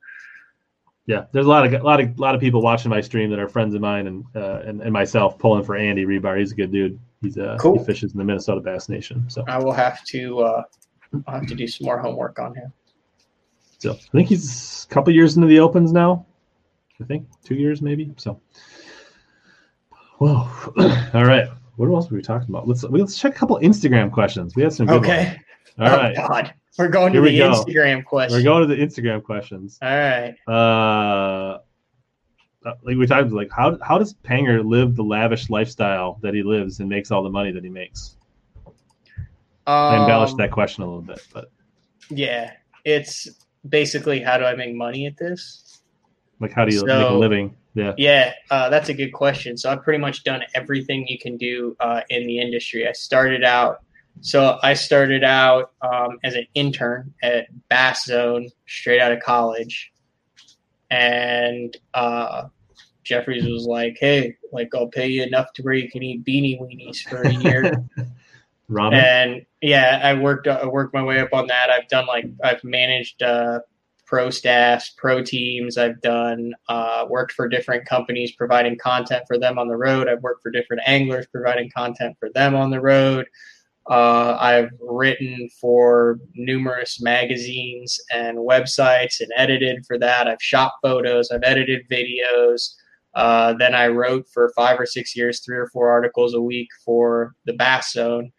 [1.07, 3.39] Yeah, there's a lot of a lot of lot of people watching my stream that
[3.39, 6.39] are friends of mine and uh, and, and myself pulling for Andy Rebar.
[6.39, 6.99] He's a good dude.
[7.23, 7.79] He's uh, Cool.
[7.79, 9.25] he fishes in the Minnesota Bass Nation.
[9.29, 10.63] So, I will have to uh,
[11.27, 12.73] I'll have to do some more homework on him.
[13.79, 16.27] so I think he's a couple years into the opens now.
[17.01, 18.13] I think two years maybe.
[18.17, 18.41] So
[20.19, 20.49] Whoa.
[21.15, 21.49] All right.
[21.77, 22.67] What else were we talking about?
[22.67, 24.57] Let's let's check a couple Instagram questions.
[24.57, 25.27] We had some good Okay.
[25.27, 25.39] ones.
[25.79, 26.17] All oh right.
[26.17, 27.45] God, we're going to Here we the.
[27.45, 28.37] Instagram question.
[28.37, 29.79] We're going to the Instagram questions.
[29.81, 30.35] All right.
[30.49, 31.59] Uh,
[32.67, 36.43] uh, like we talked, like how how does Panger live the lavish lifestyle that he
[36.43, 38.17] lives and makes all the money that he makes?
[39.69, 41.53] I embellished Um, that question a little bit, but
[42.11, 42.55] Yeah,
[42.85, 43.29] it's
[43.69, 45.83] basically how do I make money at this?
[46.41, 47.57] Like how do you make a living?
[47.75, 47.95] Yeah.
[47.97, 49.57] Yeah, uh, that's a good question.
[49.57, 52.89] So I've pretty much done everything you can do uh, in the industry.
[52.89, 53.83] I started out,
[54.21, 59.93] so I started out um, as an intern at Bass Zone, straight out of college,
[60.91, 62.49] and uh,
[63.05, 66.61] Jeffries was like, "Hey, like I'll pay you enough to where you can eat beanie
[66.61, 67.85] weenies for a year."
[68.71, 68.93] Ramen.
[68.93, 71.71] and yeah, I worked I worked my way up on that.
[71.71, 73.61] I've done like I've managed uh,
[74.09, 75.77] pro staffs, pro teams.
[75.77, 80.09] I've done uh, worked for different companies providing content for them on the road.
[80.09, 83.27] I've worked for different anglers providing content for them on the road.
[83.89, 90.27] Uh, I've written for numerous magazines and websites and edited for that.
[90.27, 91.31] I've shot photos.
[91.31, 92.75] I've edited videos.
[93.15, 96.69] Uh, then I wrote for five or six years, three or four articles a week
[96.85, 98.33] for the Bass Zone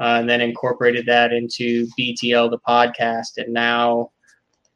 [0.00, 3.36] uh, and then incorporated that into BTL, the podcast.
[3.36, 4.10] And now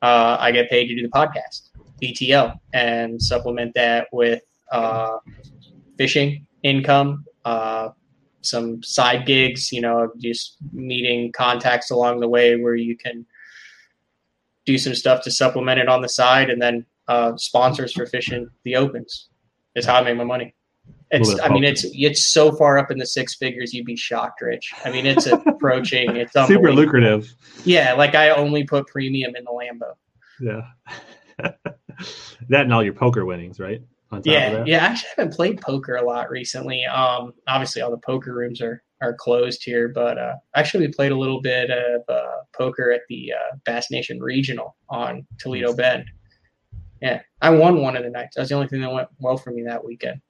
[0.02, 1.70] uh, I get paid to do the podcast,
[2.02, 5.18] BTL, and supplement that with uh,
[5.96, 7.90] fishing income, uh,
[8.42, 13.26] some side gigs, you know, just meeting contacts along the way where you can
[14.64, 18.48] do some stuff to supplement it on the side, and then uh, sponsors for fishing
[18.64, 19.28] the opens
[19.74, 20.54] is how I make my money.
[21.10, 24.42] It's, I mean, it's it's so far up in the six figures, you'd be shocked,
[24.42, 24.72] Rich.
[24.84, 26.16] I mean, it's approaching.
[26.16, 27.32] It's Super lucrative.
[27.64, 29.94] Yeah, like I only put premium in the Lambo.
[30.40, 30.66] Yeah.
[32.48, 33.82] that and all your poker winnings, right?
[34.10, 34.66] On top of Yeah, that?
[34.66, 34.84] yeah.
[34.84, 36.84] I actually haven't played poker a lot recently.
[36.84, 41.12] Um, obviously all the poker rooms are are closed here, but uh, actually we played
[41.12, 46.04] a little bit of uh, poker at the uh, Bass Nation Regional on Toledo Bend.
[47.00, 48.34] Yeah, I won one of the nights.
[48.34, 50.20] That was the only thing that went well for me that weekend.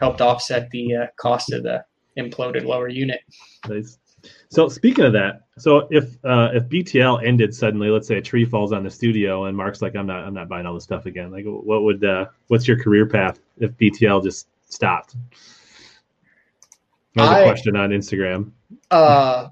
[0.00, 1.84] Helped offset the uh, cost of the
[2.18, 3.20] imploded lower unit.
[3.68, 3.98] Nice.
[4.48, 8.44] So speaking of that, so if uh, if BTL ended suddenly, let's say a tree
[8.44, 11.06] falls on the studio and Mark's like, I'm not I'm not buying all this stuff
[11.06, 11.30] again.
[11.30, 15.16] Like, what would uh, what's your career path if BTL just stopped?
[17.14, 18.52] That was a I- question on Instagram.
[18.90, 19.48] Uh,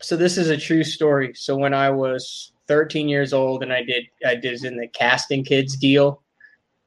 [0.00, 1.32] so this is a true story.
[1.34, 5.44] So when I was 13 years old and I did I did in the casting
[5.44, 6.22] kids deal,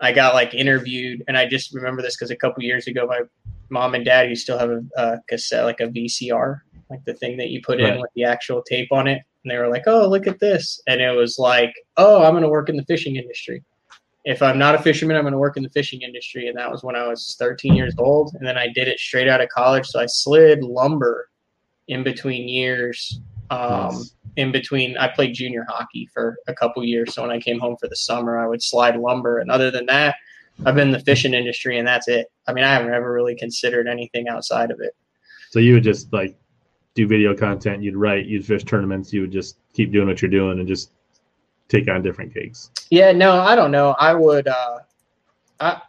[0.01, 3.21] I got like interviewed, and I just remember this because a couple years ago, my
[3.69, 6.59] mom and dad used to still have a, a cassette, like a VCR,
[6.89, 9.57] like the thing that you put in with the actual tape on it, and they
[9.57, 12.67] were like, "Oh, look at this," and it was like, "Oh, I'm going to work
[12.69, 13.63] in the fishing industry."
[14.23, 16.71] If I'm not a fisherman, I'm going to work in the fishing industry, and that
[16.71, 19.49] was when I was 13 years old, and then I did it straight out of
[19.49, 19.87] college.
[19.87, 21.29] So I slid lumber
[21.87, 23.19] in between years.
[23.49, 24.15] Um, Nice.
[24.35, 27.13] In between I played junior hockey for a couple years.
[27.13, 29.39] So when I came home for the summer, I would slide lumber.
[29.39, 30.15] And other than that,
[30.65, 32.31] I've been in the fishing industry and that's it.
[32.47, 34.95] I mean, I haven't ever really considered anything outside of it.
[35.49, 36.37] So you would just like
[36.93, 40.31] do video content, you'd write, you'd fish tournaments, you would just keep doing what you're
[40.31, 40.91] doing and just
[41.67, 42.69] take on different gigs.
[42.89, 43.95] Yeah, no, I don't know.
[43.99, 44.79] I would uh
[45.59, 45.81] I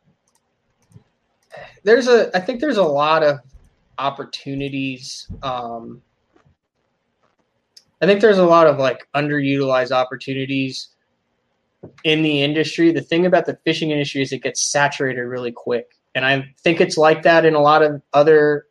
[1.83, 3.41] there's a I think there's a lot of
[3.99, 6.03] opportunities um
[8.03, 10.89] I think there's a lot of like underutilized opportunities
[12.03, 12.91] in the industry.
[12.91, 15.97] The thing about the fishing industry is it gets saturated really quick.
[16.15, 18.67] And I think it's like that in a lot of other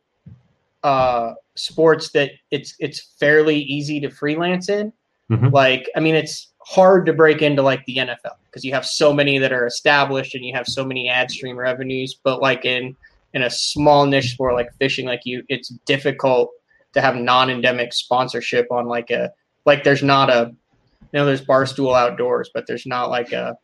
[0.82, 4.92] uh sports that it's it's fairly easy to freelance in.
[5.30, 5.50] Mhm.
[5.50, 9.12] Like I mean it's hard to break into like the NFL because you have so
[9.14, 12.94] many that are established and you have so many ad stream revenues, but like in
[13.32, 16.50] in a small niche sport like fishing like you it's difficult
[16.94, 19.30] to have non-endemic sponsorship on like a
[19.64, 20.54] like there's not a
[21.00, 23.56] you know there's barstool outdoors but there's not like a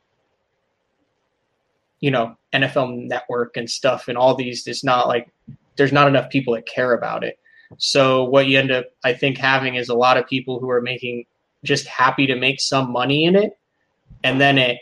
[2.00, 5.32] you know NFL network and stuff and all these it's not like
[5.76, 7.38] there's not enough people that care about it.
[7.76, 10.80] So what you end up I think having is a lot of people who are
[10.80, 11.24] making
[11.64, 13.58] just happy to make some money in it
[14.24, 14.78] and then it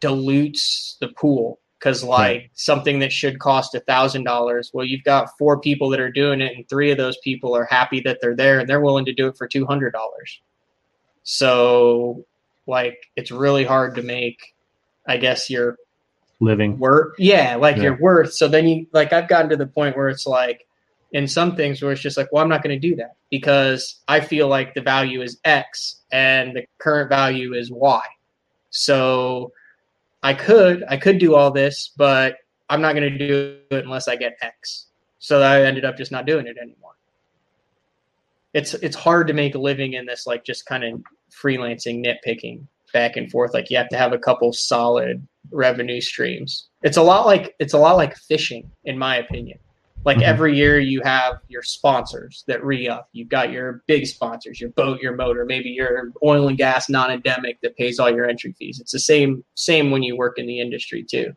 [0.00, 5.30] dilutes the pool because like something that should cost a thousand dollars well you've got
[5.38, 8.36] four people that are doing it and three of those people are happy that they're
[8.36, 10.40] there and they're willing to do it for two hundred dollars
[11.22, 12.24] so
[12.66, 14.54] like it's really hard to make
[15.08, 15.76] i guess your
[16.42, 16.78] Living.
[16.78, 17.82] worth yeah like Yeah.
[17.84, 20.66] your worth so then you like i've gotten to the point where it's like
[21.12, 24.00] in some things where it's just like well i'm not going to do that because
[24.08, 28.02] i feel like the value is x and the current value is y
[28.70, 29.52] so
[30.22, 32.38] i could i could do all this but
[32.70, 34.86] I'm not going to do it unless I get X.
[35.18, 36.92] So I ended up just not doing it anymore.
[38.54, 42.64] It's it's hard to make a living in this like just kind of freelancing nitpicking
[42.92, 43.52] back and forth.
[43.54, 46.68] Like you have to have a couple solid revenue streams.
[46.82, 49.58] It's a lot like it's a lot like fishing, in my opinion.
[50.04, 50.26] Like mm-hmm.
[50.26, 53.08] every year you have your sponsors that re up.
[53.12, 57.10] You've got your big sponsors, your boat, your motor, maybe your oil and gas non
[57.10, 58.80] endemic that pays all your entry fees.
[58.80, 61.34] It's the same same when you work in the industry too.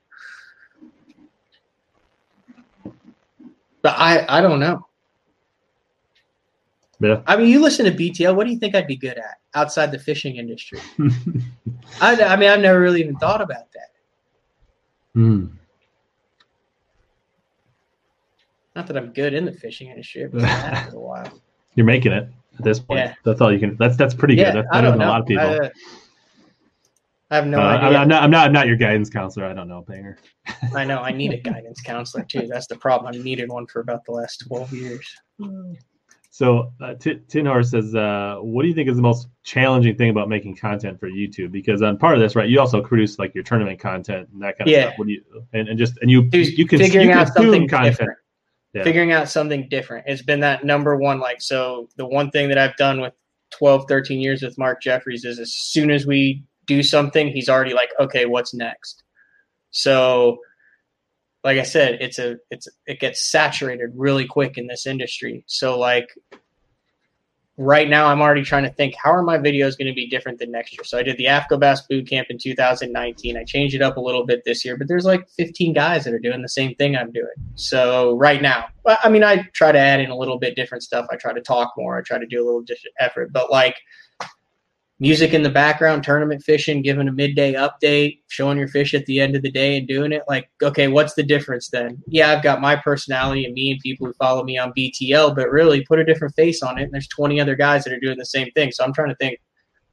[3.81, 4.87] But I I don't know.
[6.99, 7.21] Yeah.
[7.27, 8.33] I mean, you listen to BTL.
[8.33, 10.79] What do you think I'd be good at outside the fishing industry?
[12.01, 13.89] I, I mean, I've never really even thought about that.
[15.13, 15.47] Hmm.
[18.75, 20.23] Not that I'm good in the fishing industry.
[20.25, 21.39] I've been at it for a while.
[21.75, 22.27] You're making it
[22.57, 22.99] at this point.
[22.99, 23.13] Yeah.
[23.23, 23.75] That's all you can.
[23.77, 24.55] That's that's pretty Yeah, good.
[24.57, 25.11] That's I better don't than a know.
[25.11, 25.45] lot of people.
[25.45, 25.69] I, uh,
[27.31, 27.97] I have no Uh, idea.
[27.99, 28.45] I'm, not, I'm not.
[28.45, 29.45] I'm not your guidance counselor.
[29.45, 30.17] I don't know, Banger.
[30.75, 32.47] I know I need a guidance counselor too.
[32.47, 33.13] That's the problem.
[33.13, 35.07] I've needed one for about the last twelve years.
[36.29, 40.09] So, uh, T- Tin says, uh, "What do you think is the most challenging thing
[40.09, 41.51] about making content for YouTube?
[41.51, 44.57] Because on part of this, right, you also produce like your tournament content and that
[44.57, 44.81] kind of Yeah.
[44.87, 44.93] stuff.
[44.97, 45.23] What do you
[45.53, 47.97] and, and just and you Dude, you can figuring you out consume something content.
[47.97, 48.19] different.
[48.73, 48.83] Yeah.
[48.83, 50.05] Figuring out something different.
[50.07, 51.19] It's been that number one.
[51.19, 53.13] Like so, the one thing that I've done with
[53.51, 57.73] 12, 13 years with Mark Jeffries is as soon as we do something, he's already
[57.73, 59.03] like, okay, what's next?
[59.71, 60.39] So,
[61.43, 65.43] like I said, it's a it's it gets saturated really quick in this industry.
[65.47, 66.07] So like
[67.57, 70.39] right now I'm already trying to think how are my videos going to be different
[70.39, 70.83] than next year.
[70.83, 73.37] So I did the AFTCO Bass boot camp in 2019.
[73.37, 76.13] I changed it up a little bit this year, but there's like 15 guys that
[76.13, 77.27] are doing the same thing I'm doing.
[77.55, 81.05] So right now, I mean, I try to add in a little bit different stuff.
[81.11, 81.97] I try to talk more.
[81.97, 83.75] I try to do a little different effort, but like
[84.99, 89.19] music in the background, tournament fishing, giving a midday update, showing your fish at the
[89.19, 90.23] end of the day and doing it.
[90.27, 92.01] Like, okay, what's the difference then?
[92.07, 95.51] Yeah, I've got my personality and me and people who follow me on BTL, but
[95.51, 96.83] really put a different face on it.
[96.83, 98.71] And there's 20 other guys that are doing the same thing.
[98.71, 99.39] So I'm trying to think,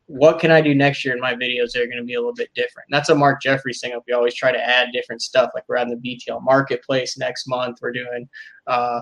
[0.06, 2.18] what can I do next year in my videos that are going to be a
[2.18, 2.88] little bit different?
[2.90, 3.98] And that's a Mark Jeffries thing.
[4.08, 5.50] We always try to add different stuff.
[5.54, 7.78] Like we're on the BTL marketplace next month.
[7.80, 8.28] We're doing,
[8.66, 9.00] uh,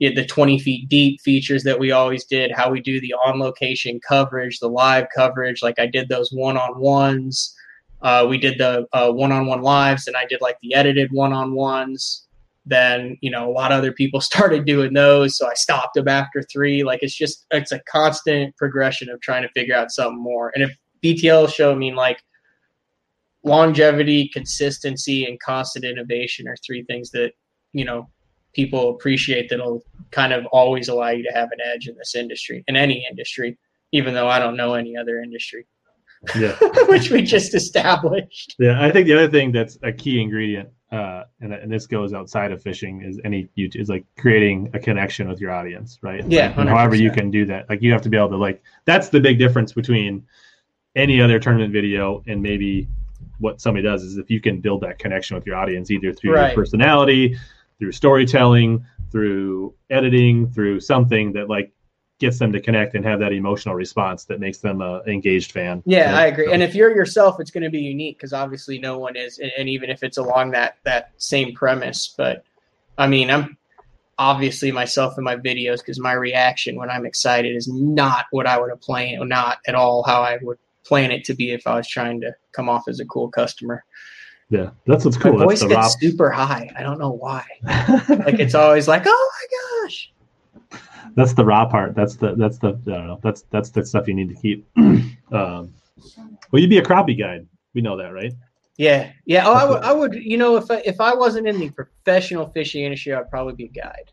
[0.00, 4.00] the 20 feet deep features that we always did, how we do the on location
[4.06, 5.62] coverage, the live coverage.
[5.62, 7.54] Like I did those one on ones.
[8.02, 11.32] Uh, we did the one on one lives, and I did like the edited one
[11.32, 12.26] on ones.
[12.66, 15.36] Then, you know, a lot of other people started doing those.
[15.36, 16.82] So I stopped them after three.
[16.82, 20.50] Like it's just, it's a constant progression of trying to figure out something more.
[20.54, 22.20] And if BTL show, I mean, like
[23.42, 27.32] longevity, consistency, and constant innovation are three things that,
[27.72, 28.08] you know,
[28.54, 32.64] people appreciate that'll kind of always allow you to have an edge in this industry,
[32.68, 33.58] in any industry,
[33.92, 35.66] even though I don't know any other industry,
[36.36, 36.56] Yeah,
[36.88, 38.54] which we just established.
[38.58, 38.84] yeah.
[38.84, 42.52] I think the other thing that's a key ingredient, uh, and and this goes outside
[42.52, 46.24] of fishing, is any YouTube is like creating a connection with your audience, right?
[46.28, 48.36] Yeah, Like, and however you can do that, like you have to be able to
[48.36, 48.62] like.
[48.84, 50.24] That's the big difference between
[50.96, 52.86] any other tournament video and maybe
[53.40, 56.34] what somebody does is if you can build that connection with your audience either through
[56.34, 56.48] Right.
[56.48, 57.36] your personality
[57.78, 61.72] through storytelling through editing through something that like
[62.20, 65.82] gets them to connect and have that emotional response that makes them a engaged fan
[65.84, 66.20] Yeah, right?
[66.20, 66.46] I agree.
[66.46, 69.38] So- And if you're yourself, it's going to be unique because obviously no one is,
[69.38, 72.14] and, and even if it's along that that same premise.
[72.16, 72.44] But
[72.98, 73.56] I mean, I'm
[74.16, 78.60] obviously myself in my videos because my reaction when I'm excited is not what I
[78.60, 81.76] would have planned, not at all how I would plan it to be if I
[81.76, 83.84] was trying to come off as a cool customer.
[84.54, 86.70] Yeah that's what's cool that's voice gets super high.
[86.78, 87.44] I don't know why.
[88.26, 89.46] Like it's always like, oh my
[89.86, 90.12] gosh.
[91.16, 94.08] that's the raw part that's the that's the i don't know that's that's the stuff
[94.08, 95.72] you need to keep um
[96.50, 98.32] well you'd be a crappie guide we know that right
[98.76, 99.46] Yeah, yeah.
[99.46, 100.14] Oh, I would, I would.
[100.14, 103.66] You know, if I, if I wasn't in the professional fishing industry, I'd probably be
[103.66, 104.08] a guide.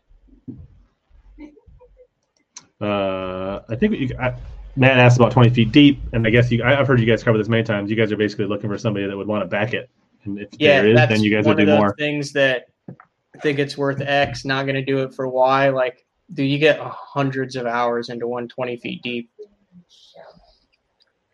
[2.80, 4.34] uh i think you I,
[4.76, 7.22] matt asked about 20 feet deep and i guess you I, i've heard you guys
[7.22, 9.46] cover this many times you guys are basically looking for somebody that would want to
[9.48, 9.88] back it
[10.24, 13.38] and if Yeah, there is then you guys one would do more things that I
[13.40, 14.44] think it's worth X.
[14.44, 15.68] Not going to do it for Y.
[15.70, 16.04] Like,
[16.34, 19.30] do you get hundreds of hours into 120 feet deep?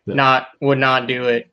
[0.05, 0.15] Yeah.
[0.15, 1.51] Not would not do it.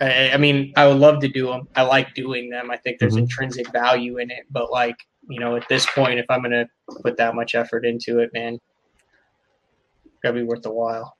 [0.00, 1.68] I, I mean, I would love to do them.
[1.76, 2.70] I like doing them.
[2.70, 3.20] I think there's Mhm.
[3.22, 4.46] intrinsic value in it.
[4.50, 4.96] But like,
[5.28, 6.66] you know, at this point, if I'm going to
[7.02, 8.58] put that much effort into it, man,
[10.22, 11.16] gotta be worth the while.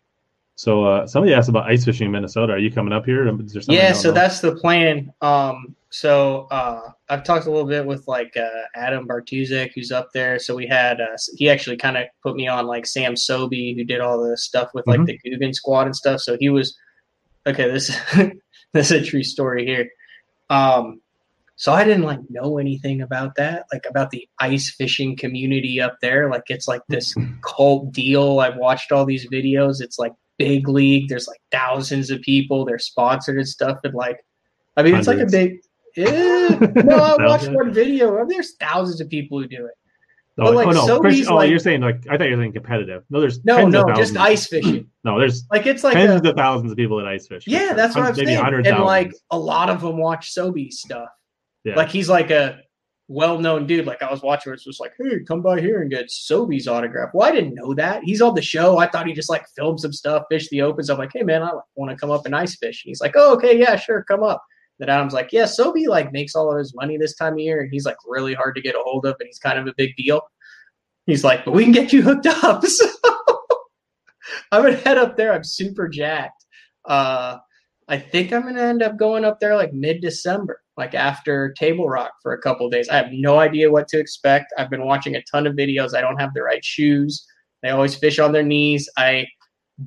[0.61, 3.53] So uh somebody asked about ice fishing in minnesota are you coming up here is
[3.55, 4.15] there yeah so know?
[4.15, 9.09] that's the plan um so uh i've talked a little bit with like uh adam
[9.09, 12.67] bartuzek who's up there so we had uh he actually kind of put me on
[12.67, 15.07] like sam sobe who did all the stuff with like Mhm.
[15.07, 16.77] the googan squad and stuff so he was
[17.47, 17.87] okay this
[18.75, 19.89] this is a true story here
[20.51, 21.01] um
[21.57, 25.97] So I didn't like know anything about that, like about the ice fishing community up
[26.01, 26.31] there.
[26.31, 28.41] Like it's like this cult deal.
[28.41, 29.83] I've watched all these videos.
[29.83, 31.09] It's like big league.
[31.11, 32.65] There's like thousands of people.
[32.65, 33.79] They're sponsored and stuff.
[33.85, 34.19] And like,
[34.77, 35.61] I mean, it's like a big.
[35.97, 38.15] No, I watched one video.
[38.17, 39.73] I mean, there's thousands of people who do it.
[40.39, 42.43] Oh, But, like, oh no, Chris- oh, like- you're saying like I thought you were
[42.43, 43.03] saying competitive.
[43.11, 44.87] No, there's No, no, just ice fishing.
[45.05, 47.45] No, there's Like it's like tens a, of thousands of people that ice fish.
[47.47, 47.75] yeah, sure.
[47.75, 48.67] that's what I'm saying.
[48.67, 51.09] And like a lot of them watch Sobe stuff.
[51.65, 51.75] yeah.
[51.75, 52.61] Like he's like a
[53.11, 53.87] well-known dude.
[53.87, 57.11] Like I was watching, it's just like, hey, come by here and get Sobe's autograph.
[57.13, 58.05] Well, I didn't know that.
[58.05, 58.79] He's on the show.
[58.79, 60.89] I thought he just like filmed some stuff, fish the opens.
[60.89, 62.85] I'm like, hey man, I want to come up and ice fish.
[62.85, 64.43] And he's like, oh okay, yeah, sure, come up.
[64.79, 67.61] Then Adam's like, yeah, Sobe like makes all of his money this time of year,
[67.61, 69.75] and he's like really hard to get a hold of, and he's kind of a
[69.77, 70.23] big deal.
[71.07, 72.65] He's like, but we can get you hooked up.
[72.77, 72.87] So
[74.53, 75.33] I'm gonna head up there.
[75.33, 76.45] I'm super jacked.
[76.85, 77.39] Uh,
[77.89, 81.89] I think I'm gonna end up going up there like mid December, like after Table
[81.89, 82.89] Rock for a couple days.
[82.89, 84.53] I have no idea what to expect.
[84.57, 85.95] I've been watching a ton of videos.
[85.95, 87.25] I don't have the right shoes.
[87.63, 88.89] They always fish on their knees.
[88.97, 89.27] I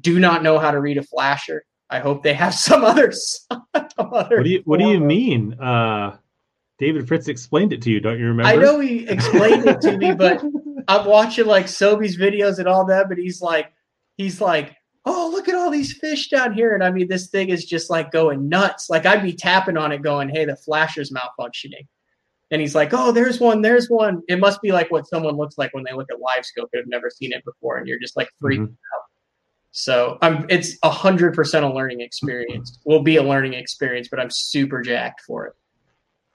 [0.01, 1.65] do not know how to read a flasher.
[1.89, 3.11] I hope they have some other.
[3.11, 5.59] Some other what do you What do you mean?
[5.59, 6.17] Uh,
[6.77, 7.99] David Fritz explained it to you.
[7.99, 8.49] Don't you remember?
[8.49, 10.43] I know he explained it to me, but
[10.87, 13.73] I'm watching like Sobe's videos and all that, but he's like,
[14.17, 14.75] he's like,
[15.05, 16.73] oh, look at these fish down here.
[16.73, 18.89] And I mean, this thing is just like going nuts.
[18.89, 21.87] Like I'd be tapping on it going, hey, the flasher's malfunctioning.
[22.51, 24.21] And he's like, oh, there's one, there's one.
[24.27, 26.81] It must be like what someone looks like when they look at live scope and
[26.81, 27.77] have never seen it before.
[27.77, 28.77] And you're just like freaking Mhm.
[28.95, 29.03] out.
[29.71, 32.79] So I'm it's a hundred percent a learning experience.
[32.85, 35.53] Will be a learning experience, but I'm super jacked for it.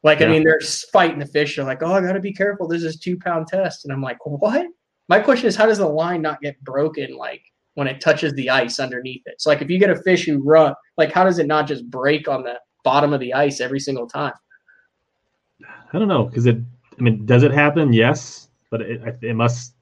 [0.03, 0.61] Like, I mean, they're
[0.93, 1.57] fighting the fish.
[1.57, 2.69] They're like, oh, I got to be careful.
[2.69, 3.85] This is two pound test.
[3.85, 4.67] And I'm like, what?
[5.09, 7.43] My question is, how does the line not get broken like
[7.79, 9.41] when it touches the ice underneath it?
[9.41, 11.89] So, like, if you get a fish who run, like, how does it not just
[11.89, 14.33] break on the bottom of the ice every single time?
[15.65, 16.59] I don't know because it.
[16.99, 17.93] I mean, does it happen?
[17.93, 19.75] Yes, but it it must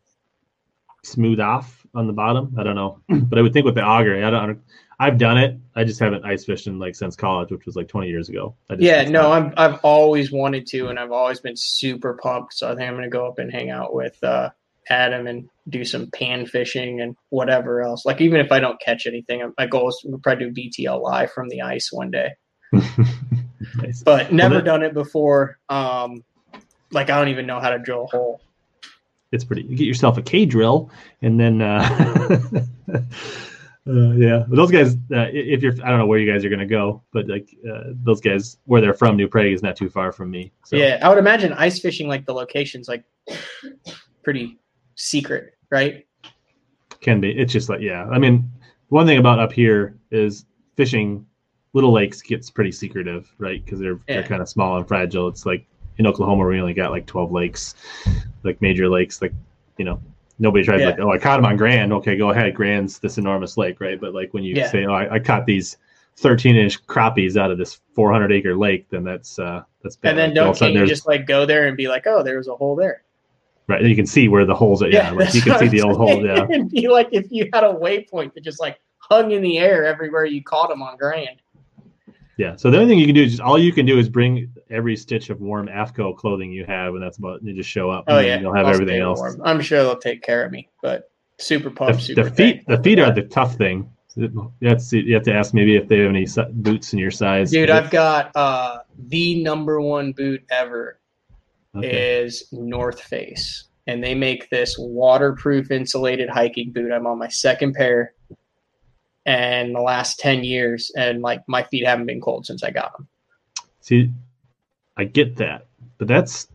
[1.04, 2.54] smooth off on the bottom.
[2.58, 4.60] I don't know, but I would think with the auger, I don't.
[4.98, 5.58] I've done it.
[5.74, 8.54] I just haven't ice fished in like since college, which was like 20 years ago.
[8.68, 12.54] I just, Yeah, no, I'm, I've always wanted to, and I've always been super pumped.
[12.54, 14.50] So I think I'm going to go up and hang out with uh,
[14.88, 18.04] Adam and do some pan fishing and whatever else.
[18.04, 21.32] Like, even if I don't catch anything, my goal is to probably do BTL live
[21.32, 22.30] from the ice one day.
[24.04, 25.58] But never done it before.
[25.68, 26.24] Um,
[26.92, 28.40] like I don't even know how to drill a hole.
[29.32, 29.62] it's pretty.
[29.62, 30.90] You get yourself a K drill,
[31.22, 32.38] and then uh,
[32.94, 33.00] uh,
[33.86, 34.94] yeah, but those guys.
[34.94, 37.92] Uh, if you're, I don't know where you guys are gonna go, but like uh,
[38.04, 40.52] those guys, where they're from, New Prague is not too far from me.
[40.64, 43.04] So Yeah, I would imagine ice fishing like the locations like
[44.22, 44.58] pretty
[44.96, 46.04] secret, right?
[47.00, 47.30] can be.
[47.30, 48.06] It's just like yeah.
[48.06, 48.50] I mean,
[48.88, 50.44] one thing about up here is
[50.76, 51.24] fishing
[51.72, 53.64] little lakes gets pretty secretive, right?
[53.64, 55.28] Because they're they're kind of small and fragile.
[55.28, 55.66] It's like
[55.98, 57.74] in Oklahoma, we only got like 12 lakes,
[58.42, 59.32] like major lakes, like
[59.78, 60.00] you know.
[60.38, 60.88] Nobody tries Yeah.
[60.88, 61.94] like, oh, I caught them on Grand.
[61.94, 62.54] Okay, go ahead.
[62.54, 63.98] Grand's this enormous lake, right?
[63.98, 64.70] But like when you Yeah.
[64.70, 65.78] say, oh, I, I caught these
[66.16, 70.10] 13 inch crappies out of this 400 acre lake, then that's uh that's bad.
[70.10, 72.36] And then Like, don't can you just like go there and be like, oh, there
[72.36, 73.02] was a hole there.
[73.68, 73.80] Right.
[73.80, 74.88] And you can see where the holes are.
[74.88, 76.24] Yeah, like you can see the old hole.
[76.24, 79.58] Yeah, It'd be like if you had a waypoint that just like hung in the
[79.58, 81.40] air everywhere you caught them on Grand.
[82.36, 82.54] Yeah.
[82.56, 84.52] So the only thing you can do is just, all you can do is bring
[84.70, 88.04] every stitch of warm AFTCO clothing you have, and that's about you just show up.
[88.08, 89.18] Oh yeah, you'll have I'll everything else.
[89.18, 89.40] warm.
[89.44, 92.02] I'm sure they'll take care of me, but super The, pumped.
[92.02, 92.36] super the feet,
[92.66, 93.90] thankful the feet are the tough thing.
[94.16, 97.10] You have to you have to ask maybe if they have any boots in your
[97.10, 97.50] size.
[97.50, 97.68] dude.
[97.68, 98.78] I've got uh,
[99.08, 100.98] the number one boot ever
[101.78, 102.22] Okay.
[102.22, 106.92] is North Face, and they make this waterproof insulated hiking boot.
[106.92, 108.14] I'm on my second pair,
[109.24, 112.96] and the last ten years, and like my feet haven't been cold since I got
[112.96, 113.08] them.
[113.80, 114.10] See,
[114.96, 115.66] I get that,
[115.98, 116.48] but that's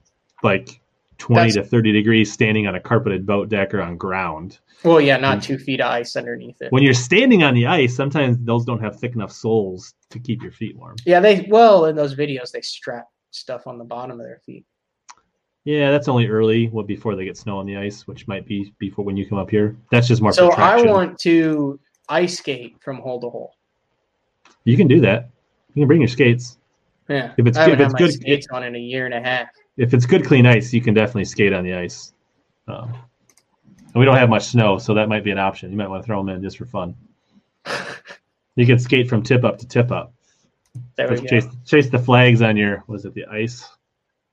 [0.44, 0.80] like
[1.18, 4.60] twenty That's- to thirty degrees standing on a carpeted boat deck or on ground.
[4.84, 5.44] Well, yeah, not Mm.
[5.44, 6.72] two feet of ice underneath it.
[6.72, 10.42] When you're standing on the ice, sometimes those don't have thick enough soles to keep
[10.42, 10.96] your feet warm.
[11.06, 14.66] Yeah, they well in those videos they strap stuff on the bottom of their feet.
[15.64, 18.74] Yeah, that's only early, well, before they get snow on the ice, which might be
[18.80, 19.78] before when you come up here.
[19.92, 20.34] That's just more.
[20.34, 21.80] So I want to
[22.10, 23.54] ice skate from hole to hole.
[24.64, 25.30] You can do that.
[25.76, 26.58] You can bring your skates.
[27.08, 29.06] Yeah, If it's I good- haven't if had it's good- skates on in a year
[29.06, 29.50] and a half.
[29.78, 32.14] If it's good, clean ice, you can definitely skate on the ice.
[32.68, 32.94] Um,
[33.74, 35.70] and we don't have much snow, so that might be an option.
[35.72, 36.96] You might want to throw them in just for fun.
[38.58, 40.14] You can skate from tip up to tip up.
[40.98, 41.26] There we go.
[41.26, 43.66] chase, chase the flags on your was it the ice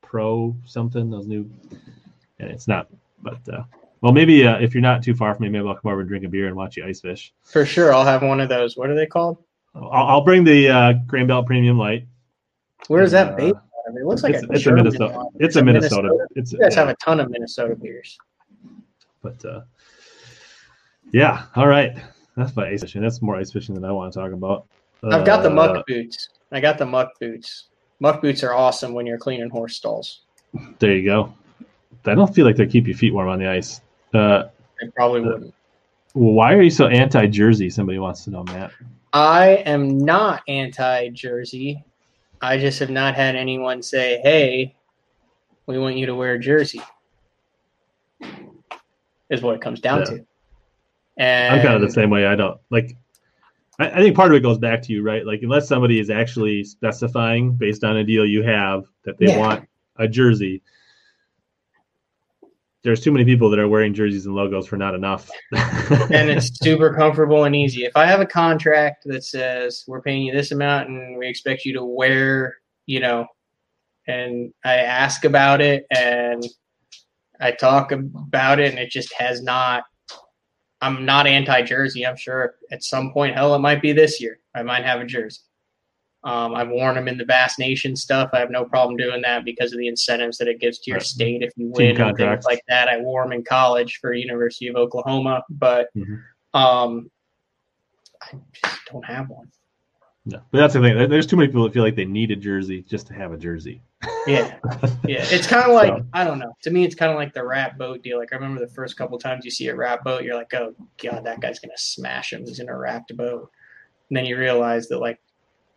[0.08, 1.48] pro something those new
[2.38, 2.88] and it's not
[3.22, 3.62] but uh
[4.00, 6.08] well maybe uh, if you're not too far from me maybe i'll come over and
[6.08, 8.74] drink a beer and watch you ice fish For sure, I'll have one of those.
[8.76, 9.36] What are they called?
[9.74, 12.06] i'll, I'll bring the uh grain belt premium light
[12.86, 13.54] Where's Uh, that bait
[13.88, 15.04] It looks like it's, a it's a Minnesota.
[15.18, 15.28] lager.
[15.40, 16.26] It's a Minnesota.
[16.36, 18.16] It's You guys yeah, have a ton of Minnesota beers.
[19.22, 19.60] but uh,
[21.12, 21.46] yeah.
[21.56, 21.96] All right.
[22.36, 23.02] That's my ice fishing.
[23.02, 24.66] That's more ice fishing than I want to talk about.
[25.02, 26.28] I've got the Uh, muck boots.
[26.52, 27.68] I got the muck boots.
[28.00, 30.20] Muck boots are awesome when you're cleaning horse stalls.
[30.78, 31.34] There you go.
[32.06, 33.80] I don't feel like they keep your feet warm on the ice.
[34.14, 34.44] Uh,
[34.80, 35.54] They probably Uh, wouldn't.
[36.14, 37.68] well, why are you so anti Jersey?
[37.68, 38.70] Somebody wants to know, Matt.
[39.12, 41.82] I am not anti Jersey.
[42.40, 44.76] I just have not had anyone say, "Hey,
[45.66, 46.80] we want you to wear a jersey."
[49.30, 50.04] Is what it comes down Yeah.
[50.04, 50.26] to.
[51.18, 52.26] And I'm kind of the same way.
[52.26, 52.96] I don't like.
[53.78, 55.24] I, I think part of it goes back to you, right?
[55.24, 59.38] Like, unless somebody is actually specifying based on a deal you have that they Yeah.
[59.38, 60.62] want a jersey,
[62.84, 65.30] there's too many people that are wearing jerseys and logos for not enough.
[65.52, 67.84] and it's super comfortable and easy.
[67.84, 71.64] If I have a contract that says we're paying you this amount and we expect
[71.64, 72.56] you to wear,
[72.86, 73.26] you know,
[74.06, 76.42] and I ask about it and
[77.40, 79.84] I talk about it and it just has not
[80.80, 82.06] I'm not anti jersey.
[82.06, 84.38] I'm sure at some point, hell, it might be this year.
[84.54, 85.40] I might have a jersey.
[86.24, 88.30] Um, I've worn them in the Bass Nation stuff.
[88.32, 90.98] I have no problem doing that because of the incentives that it gives to your
[90.98, 91.06] Right.
[91.06, 92.88] state if you win and things like that.
[92.88, 96.22] I wore them in college for University of Oklahoma, but Mhm.
[96.54, 97.10] um,
[98.20, 99.50] I just don't have one.
[100.28, 101.08] No, but that's the thing.
[101.08, 103.36] There's too many people that feel like they need a jersey just to have a
[103.38, 103.80] jersey.
[104.26, 104.58] Yeah,
[105.06, 105.24] yeah.
[105.30, 106.54] It's kind of like So- I don't know.
[106.62, 108.18] To me, it's kind of like the rat boat deal.
[108.18, 110.74] Like I remember the first couple times you see a rat boat, you're like, oh
[111.02, 112.44] god, that guy's gonna smash him.
[112.46, 113.50] He's in a wrapped boat.
[114.10, 115.18] And then you realize that like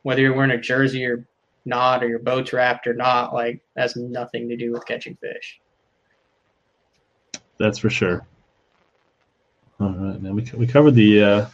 [0.03, 1.26] whether you're wearing a jersey or
[1.64, 5.61] not, or your boat's wrapped or not, like has nothing to do with catching fish.
[7.57, 8.26] That's for sure.
[9.80, 11.45] All right, now we we covered the uh,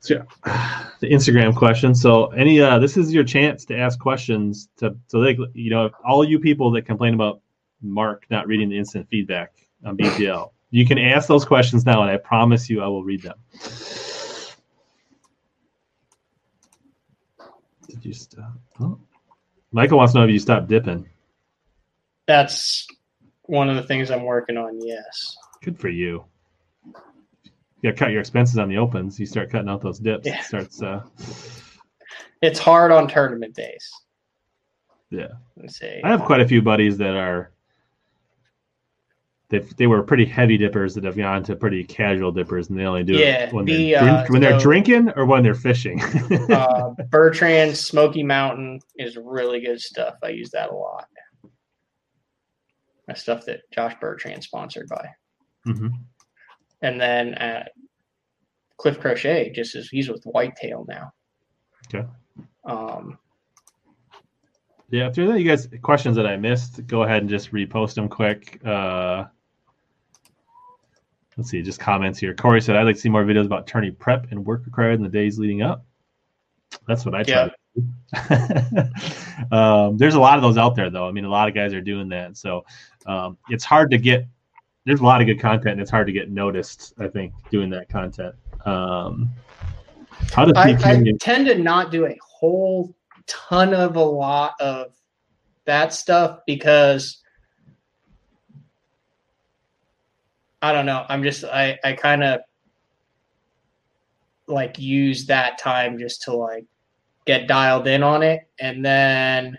[0.00, 1.94] so, the Instagram question.
[1.94, 5.90] So any uh, this is your chance to ask questions to so like you know
[6.04, 7.42] all you people that complain about
[7.82, 9.52] Mark not reading the instant feedback
[9.84, 13.22] on BTL, you can ask those questions now, and I promise you I will read
[13.22, 13.38] them.
[17.88, 18.52] Did you stop?
[18.80, 18.98] Oh.
[19.72, 21.08] Michael wants to know if you stopped dipping.
[22.26, 22.86] That's
[23.42, 24.80] one of the things I'm working on.
[24.80, 25.36] Yes.
[25.62, 26.24] Good for you.
[27.82, 29.18] You cut your expenses on the opens.
[29.18, 30.26] You start cutting out those dips.
[30.26, 30.40] Yeah.
[30.40, 30.82] It starts.
[30.82, 31.02] Uh,
[32.42, 33.90] It's hard on tournament days.
[35.10, 36.00] yeah, Let's see.
[36.04, 37.52] I have quite a few buddies that are.
[39.48, 42.84] They they were pretty heavy dippers that have gone to pretty casual dippers, and they
[42.84, 45.54] only do Yeah, it when the, they're drink, uh, when they're drinking or when they're
[45.56, 46.00] fishing.
[46.50, 50.14] uh, Bertrand Smoky Mountain is really good stuff.
[50.22, 51.08] I use that a lot.
[53.08, 55.08] That's stuff that Josh Bertrand sponsored by.
[55.66, 55.90] Mhm.
[56.82, 57.72] And then at
[58.76, 61.12] Cliff Crochet, just as he's with Whitetail now.
[61.86, 62.06] Okay.
[62.64, 63.18] Um,
[64.90, 68.08] Yeah, if there's any guys questions that I missed, go ahead and just repost them
[68.08, 68.60] quick.
[68.64, 69.24] Uh,
[71.36, 72.34] let's see, just comments here.
[72.34, 75.02] Corey said, "I'd like to see more videos about tourney prep and work required in
[75.02, 75.84] the days leading up."
[76.86, 77.48] That's what I try.
[77.48, 77.86] to do.
[79.56, 81.06] um, there's a lot of those out there, though.
[81.06, 82.64] I mean, a lot of guys are doing that, so
[83.06, 84.26] um, it's hard to get.
[84.84, 86.94] There's a lot of good content, and it's hard to get noticed.
[86.98, 88.34] I think doing that content.
[88.64, 89.30] Um,
[90.32, 92.94] how does I, I tend to not do a whole
[93.26, 94.94] ton of a lot of
[95.64, 97.22] that stuff because
[100.62, 101.04] I don't know.
[101.08, 102.40] I'm just I I kind of
[104.46, 106.64] like use that time just to like
[107.24, 109.58] get dialed in on it and then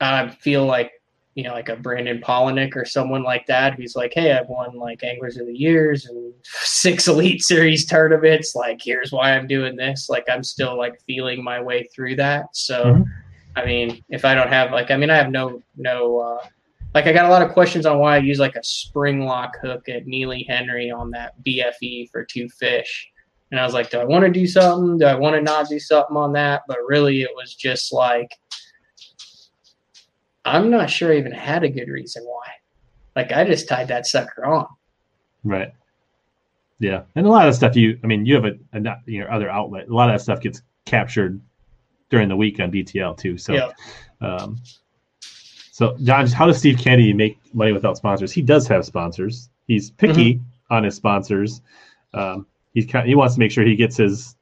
[0.00, 0.92] I feel like
[1.34, 4.76] you know like a Brandon Palaniuk or someone like that who's like hey I've won
[4.76, 9.76] like anglers of the years and six elite series tournaments like here's why I'm doing
[9.76, 13.04] this like I'm still like feeling my way through that so Mhm.
[13.56, 16.46] I mean if I don't have like I mean I have no no uh
[16.94, 19.56] like I got a lot of questions on why I use like a spring lock
[19.62, 23.08] hook at Neely Henry on that BFE for two fish.
[23.50, 24.98] And I was like, do I want to do something?
[24.98, 26.62] Do I want to not do something on that?
[26.68, 28.34] But really, it was just like,
[30.44, 32.46] I'm not sure I even had a good reason why.
[33.14, 34.66] Like, I just tied that sucker on.
[35.44, 35.72] Right.
[36.78, 39.26] Yeah, and a lot of stuff you, I mean, you have a, a you know
[39.26, 39.88] other outlet.
[39.88, 41.40] A lot of that stuff gets captured
[42.10, 43.38] during the week on BTL too.
[43.38, 43.70] So, Yeah.
[44.20, 44.60] um,
[45.70, 48.32] so John, how does Steve Kennedy make money without sponsors?
[48.32, 49.48] He does have sponsors.
[49.68, 50.74] He's picky Mm-hmm.
[50.74, 51.60] on his sponsors.
[52.14, 54.36] Um, he's kind, he wants to make sure he gets his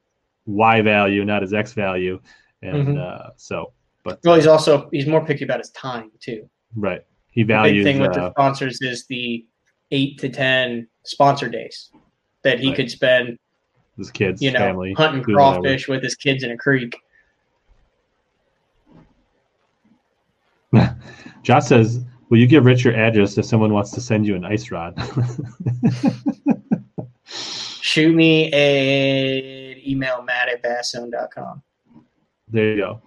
[0.46, 2.20] Y value, not his X value,
[2.62, 2.98] and Mhm.
[2.98, 3.72] uh, so.
[4.10, 6.48] But Well, he's also he's more picky about his time too.
[6.76, 7.84] right, he values.
[7.84, 9.44] The big thing with uh, the sponsors is the
[9.90, 11.90] eight to ten sponsor days
[12.42, 12.76] that he Right.
[12.76, 13.38] could spend
[13.96, 16.96] his kids, you know, family, hunting crawfish with his kids in a creek.
[21.42, 24.44] Josh says, "Will you give Rich your address if someone wants to send you an
[24.44, 24.94] ice rod?"
[27.24, 31.62] Shoot me a email matt at basszone.com.
[32.48, 33.02] there you go.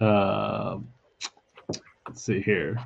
[0.00, 0.88] Um
[2.06, 2.78] let's see here.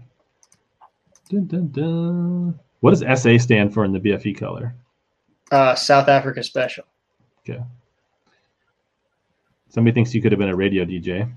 [1.31, 2.61] Dun, dun, dun.
[2.81, 4.75] What does SA stand for in the BFE color?
[5.51, 6.85] Uh, South Africa special.
[7.41, 7.63] Okay.
[9.69, 11.33] Somebody thinks you could have been a radio DJ.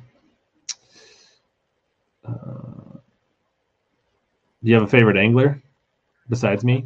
[2.28, 2.98] Uh,
[4.64, 5.62] do you have a favorite angler
[6.30, 6.86] besides me?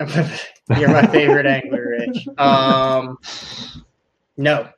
[0.00, 2.26] You're my favorite angler, Rich.
[2.38, 3.18] Um,
[4.36, 4.70] no,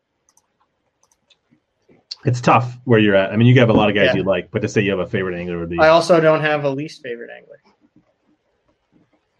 [2.24, 3.32] It's tough where you're at.
[3.32, 4.16] I mean, you have a lot of guys Yeah.
[4.16, 6.40] you like, but to say you have a favorite angler would be I also don't
[6.40, 7.58] have a least favorite angler.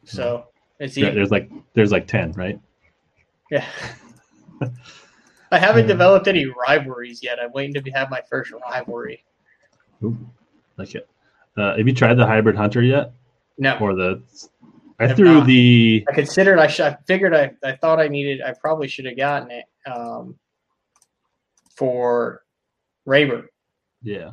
[0.05, 0.47] So
[0.79, 1.15] it's even.
[1.15, 2.61] there's like there's like ten, right?
[3.51, 3.65] Yeah.
[5.51, 7.39] I haven't developed any rivalries yet.
[7.41, 9.25] I'm waiting to have my first rivalry.
[10.03, 10.19] Ooh,
[10.77, 11.09] like it.
[11.57, 13.13] Uh, have you tried the hybrid hunter yet,
[13.59, 14.21] No, or the?
[14.99, 15.47] I Have threw not.
[15.47, 16.05] the.
[16.09, 16.59] I considered.
[16.59, 17.35] I, sh- I figured.
[17.35, 18.43] I, I thought I needed.
[18.43, 20.37] I probably should have gotten it um,
[21.77, 22.44] for
[23.07, 23.49] Rayburn.
[24.03, 24.33] Yeah,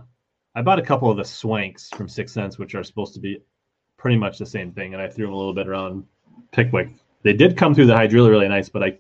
[0.55, 3.41] I bought a couple of the swanks from Six Sense, which are supposed to be
[3.97, 6.05] pretty much the same thing, and I threw them a little bit around
[6.51, 6.89] Pickwick.
[7.23, 8.97] They did come through the hydrilla really nice, but I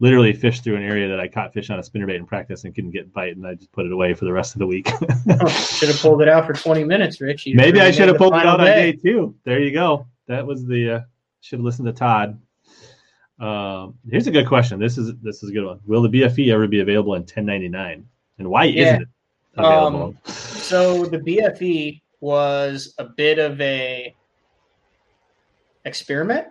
[0.00, 2.74] literally fished through an area that I caught fish on a spinnerbait in practice and
[2.74, 4.88] couldn't get bite, and I just put it away for the rest of the week.
[4.88, 7.46] should have pulled it out for 20 minutes, Rich.
[7.46, 8.92] You'd Maybe I should have pulled it out on day.
[8.92, 9.34] day two.
[9.44, 10.06] There you go.
[10.26, 11.00] That was the uh,
[11.40, 12.40] should have listened to Todd.
[13.38, 14.78] Um, here's a good question.
[14.78, 15.80] This is this is a good one.
[15.86, 18.06] Will the BFE ever be available in 1099?
[18.40, 18.82] And why Yeah.
[18.82, 19.08] isn't it
[19.58, 20.02] available?
[20.02, 24.16] Um, So the BFE was a bit of a
[25.84, 26.46] experiment,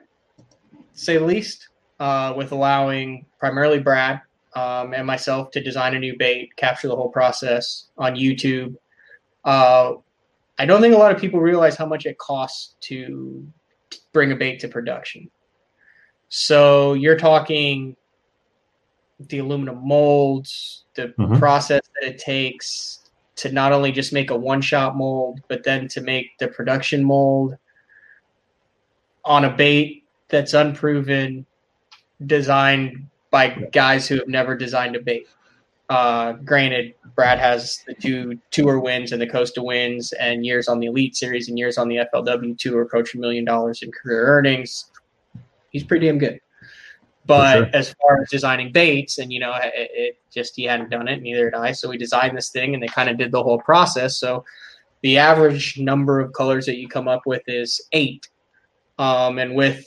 [0.94, 1.68] say the least,
[2.00, 4.22] uh, with allowing primarily Brad
[4.56, 8.76] um, and myself to design a new bait, capture the whole process on YouTube.
[9.44, 9.94] Uh,
[10.60, 13.48] I don't think a lot of people realize how much it costs to
[14.14, 15.30] bring a bait to production.
[16.28, 17.96] So you're talking
[19.20, 21.40] the aluminum molds, the Mhm.
[21.40, 23.00] process that it takes
[23.38, 27.04] to not only just make a one shot mold, but then to make the production
[27.04, 27.58] mold
[29.24, 31.46] on a bait that's unproven,
[32.26, 35.28] designed by guys who have never designed a bait.
[35.90, 40.80] Uh, granted, Brad has the two tour wins and the Costa wins, and years on
[40.80, 44.26] the Elite Series and years on the FLW Tour, approaching a million dollars in career
[44.28, 44.92] earnings.
[45.72, 46.40] He's pretty damn good.
[47.30, 47.70] But sure.
[47.74, 51.22] as far as designing baits, and you know, it, it just he hadn't done it,
[51.22, 51.74] neither had I.
[51.74, 54.18] So we designed this thing, and they kind of did the whole process.
[54.18, 54.44] So
[55.04, 58.28] the average number of colors that you come up with is eight,
[58.98, 59.86] um, and with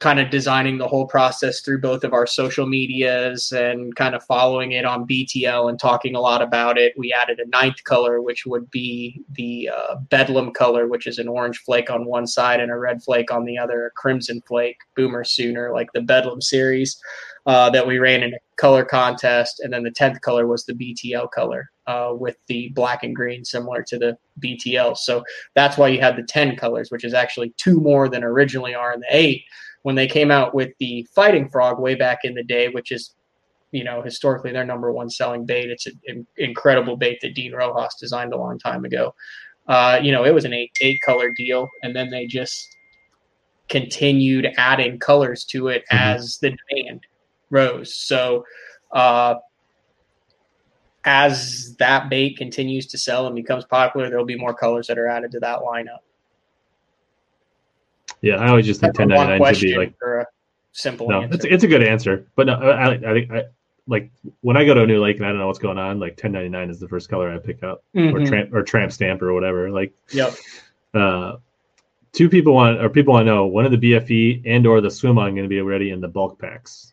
[0.00, 4.24] kind of designing the whole process through both of our social medias and kind of
[4.24, 6.94] following it on BTL and talking a lot about it.
[6.96, 11.28] We added a ninth color, which would be the uh, Bedlam color, which is an
[11.28, 14.78] orange flake on one side and a red flake on the other, a crimson flake,
[14.96, 16.98] Boomer Sooner, like the Bedlam series
[17.44, 19.60] uh, that we ran in a color contest.
[19.60, 23.44] And then the 10th color was the BTL color uh, with the black and green,
[23.44, 24.96] similar to the BTL.
[24.96, 25.24] So
[25.54, 28.94] that's why you had the 10 colors, which is actually two more than originally are
[28.94, 29.44] in the eight
[29.82, 33.14] when they came out with the fighting frog way back in the day, which is,
[33.72, 35.70] you know, historically their number one selling bait.
[35.70, 39.14] It's an incredible bait that Dean Rojas designed a long time ago.
[39.66, 42.76] Uh, you know, it was an eight eight color deal, and then they just
[43.68, 45.98] continued adding colors to it Mhm.
[45.98, 47.06] as the demand
[47.50, 47.94] rose.
[47.94, 48.44] So,
[48.92, 49.36] uh,
[51.04, 55.06] as that bait continues to sell and becomes popular, there'll be more colors that are
[55.06, 56.00] added to that lineup.
[58.22, 60.26] Yeah, I always just think a one 1099 should be like a
[60.72, 61.22] simple no.
[61.22, 61.34] answer.
[61.36, 63.44] It's it's a good answer, but no, I, I think I
[63.86, 64.10] like
[64.42, 65.98] when I go to a new lake and I don't know what's going on.
[65.98, 68.26] Like 1099 is the first color I pick up, or Mhm.
[68.28, 69.70] tramp or tramp stamp or whatever.
[69.70, 70.34] Like Yep.
[70.94, 71.36] uh,
[72.12, 74.90] two people want or people want to know when are the BFE and or the
[74.90, 76.92] swim on going to be ready in the bulk packs.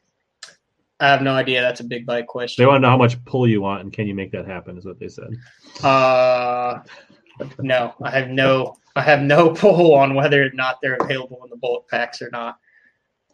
[0.99, 1.61] I have no idea.
[1.61, 2.59] That's a big bite question.
[2.61, 4.77] They want to know how much pull you want and can you make that happen?
[4.77, 5.29] Is what they said.
[5.83, 6.79] Uh,
[7.59, 11.49] no, I have no, I have no pull on whether or not they're available in
[11.49, 12.57] the bulk packs or not.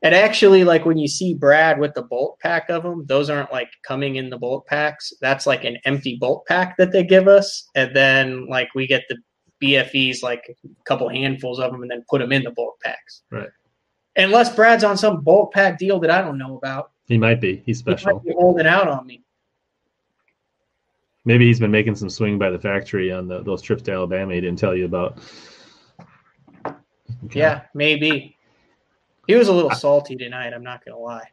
[0.02, 3.54] And actually, like when you see Brad with the bulk pack of them, those aren't
[3.54, 5.14] like coming in the bulk packs.
[5.22, 9.04] That's like an empty bulk pack that they give us, and then like we get
[9.08, 9.18] the
[9.64, 13.22] BFEs, like a couple handfuls of them, and then put them in the bulk packs.
[13.32, 13.48] Right.
[14.18, 17.64] Unless Brad's on some bulk pack deal that I don't know about, He might be.
[17.66, 18.20] He's he might special.
[18.20, 19.24] be holding out on me.
[21.26, 24.34] Maybe he's been making some swing by the factory on the, those trips to Alabama.
[24.34, 25.20] He didn't tell you about.
[27.26, 27.40] Okay.
[27.40, 28.38] Yeah, maybe.
[29.28, 30.54] He was a little salty tonight.
[30.54, 31.30] I'm not gonna lie.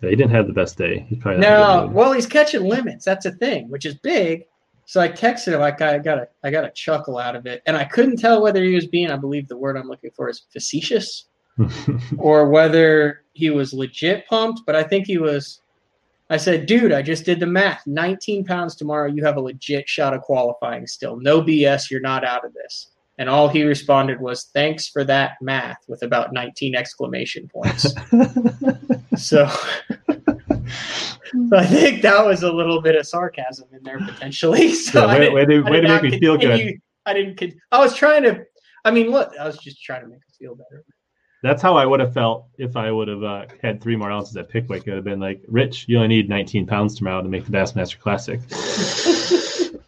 [0.00, 1.06] Yeah, he didn't have the best day.
[1.08, 3.04] He's probably No, well, he's catching limits.
[3.04, 4.44] That's a thing, which is big.
[4.84, 5.60] So I texted him.
[5.60, 8.42] Like I got a I got a chuckle out of it, and I couldn't tell
[8.42, 9.10] whether he was being.
[9.10, 11.26] I believe the word I'm looking for is facetious,
[12.18, 14.62] or whether he was legit pumped.
[14.66, 15.60] But I think he was.
[16.32, 17.86] I said, dude, I just did the math.
[17.86, 19.06] 19 pounds tomorrow.
[19.08, 21.16] You have a legit shot of qualifying still.
[21.20, 21.90] No BS.
[21.90, 22.88] You're not out of this.
[23.18, 27.92] And all he responded was, thanks for that math with about 19 exclamation points.
[29.16, 29.44] so
[31.52, 34.72] I think that was a little bit of sarcasm in there potentially.
[34.82, 36.78] So Yeah, way- way to- way to make me feel good.
[37.04, 37.54] I didn't.
[37.70, 38.44] I was trying to.
[38.84, 40.84] I mean, look, I was just trying to make it feel better.
[41.42, 44.36] That's how I would have felt if I would have uh, had three more ounces
[44.36, 44.86] at Pickwick.
[44.86, 47.50] It would have been like, Rich, you only need 19 pounds tomorrow to make the
[47.50, 48.38] Bassmaster Classic.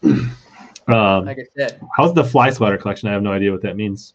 [0.88, 3.08] um, Like I said, how's the fly swatter collection?
[3.08, 4.14] I have no idea what that means.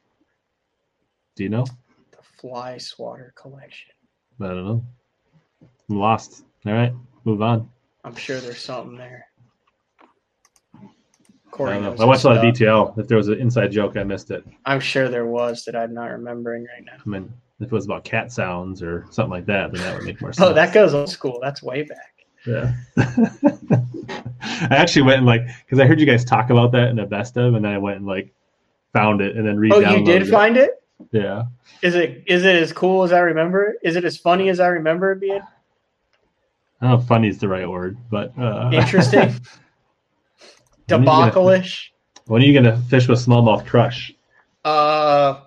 [1.35, 1.65] Do you know?
[2.11, 3.91] the fly swatter collection.
[4.41, 4.85] I don't know.
[5.89, 6.43] I'm lost.
[6.65, 6.93] All right,
[7.23, 7.69] move on.
[8.03, 9.28] I'm sure there's something there.
[11.51, 12.43] I, Corey knows I watched a lot of.
[12.43, 12.97] BTL.
[12.97, 14.43] If there was an inside joke, I missed it.
[14.65, 16.93] I'm sure there was that I'm not remembering right now.
[17.03, 20.05] I mean, if it was about cat sounds or something like that, then that would
[20.05, 20.47] make more sense.
[20.49, 21.39] Oh, that goes old school.
[21.41, 22.13] That's way back.
[22.45, 22.73] Yeah.
[24.41, 27.05] I actually went and like because I heard you guys talk about that in the
[27.05, 28.33] best of, and then I went and like
[28.93, 30.29] found it and then re Oh, you did it.
[30.31, 30.81] find it?
[31.11, 31.43] Yeah.
[31.81, 33.63] Is it is it as cool as I remember?
[33.71, 33.77] it?
[33.83, 35.41] Is it as funny as I remember it being?
[36.81, 39.19] I don't know if funny is the right word, but uh, Interesting.
[39.19, 39.39] When are you gonna-
[40.89, 41.93] Debacle-ish.
[42.27, 44.13] when are you gonna fish with smallmouth crush?
[44.65, 45.41] Uh,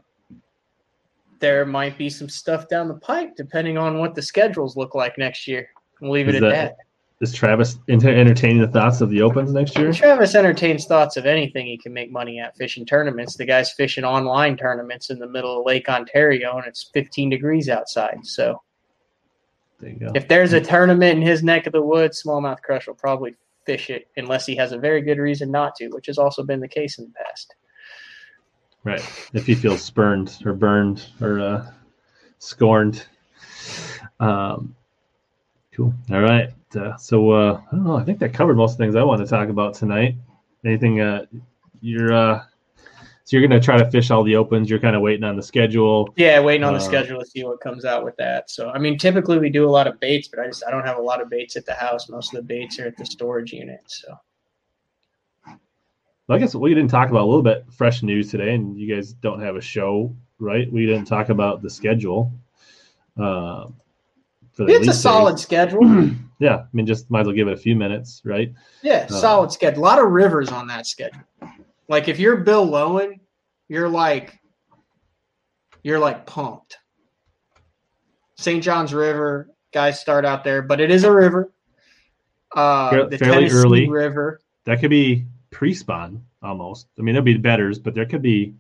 [1.39, 5.19] there might be some stuff down the pipe depending on what the schedules look like
[5.19, 5.69] next year.
[6.01, 6.77] We'll leave it at that- that.
[7.21, 9.93] Is Travis enter- entertaining the thoughts of the opens next year?
[9.93, 13.37] Travis entertains thoughts of anything he can make money at fishing tournaments.
[13.37, 17.69] The guy's fishing online tournaments in the middle of Lake Ontario, and it's 15 degrees
[17.69, 18.19] outside.
[18.27, 18.61] So
[19.79, 20.13] There you go.
[20.17, 23.91] if there's a tournament in his neck of the woods, smallmouth crush will probably fish
[23.91, 26.69] it unless he has a very good reason not to, which has also been the
[26.69, 27.55] case in the past.
[28.85, 29.01] Right.
[29.33, 31.71] If he feels spurned or burned or uh,
[32.39, 33.07] scorned.
[34.19, 34.75] Um,
[35.73, 35.95] cool.
[36.11, 36.51] All right.
[36.75, 37.97] Uh, so uh, I don't know.
[37.97, 40.17] I think that covered most things I wanted to talk about tonight.
[40.65, 41.27] Anything uh,
[41.81, 42.45] you're uh,
[43.25, 44.69] so you're gonna try to fish all the opens.
[44.69, 46.13] You're kind of waiting on the schedule.
[46.17, 48.51] Yeah, waiting on the Uh, schedule to see what comes out with that.
[48.51, 50.85] So, I mean, typically we do a lot of baits, but I just I don't
[50.87, 52.09] have a lot of baits at the house.
[52.09, 53.81] Most of the baits are at the storage unit.
[53.87, 54.15] So,
[55.47, 58.93] Well, I guess we didn't talk about a little bit fresh news today, and you
[58.95, 60.71] guys don't have a show, right?
[60.73, 62.33] We didn't talk about the schedule.
[63.19, 63.67] Uh,
[64.57, 66.11] the it's a solid schedule.
[66.39, 68.53] Yeah, I mean, just might as well give it a few minutes, right?
[68.83, 69.81] Yeah, Uh, solid schedule.
[69.81, 71.21] A lot of rivers on that schedule.
[71.93, 73.21] Like if you're Bill Lowen,
[73.69, 74.41] you're like
[75.83, 76.79] you're like pumped.
[78.37, 78.65] St.
[78.65, 81.53] John's River, guys start out there, but it is a river.
[82.57, 83.89] Uh, the fairly Tennessee early.
[83.91, 84.41] River.
[84.65, 86.87] That could be pre-spawn almost.
[86.99, 88.55] I mean, it'd be bedders, but there could be.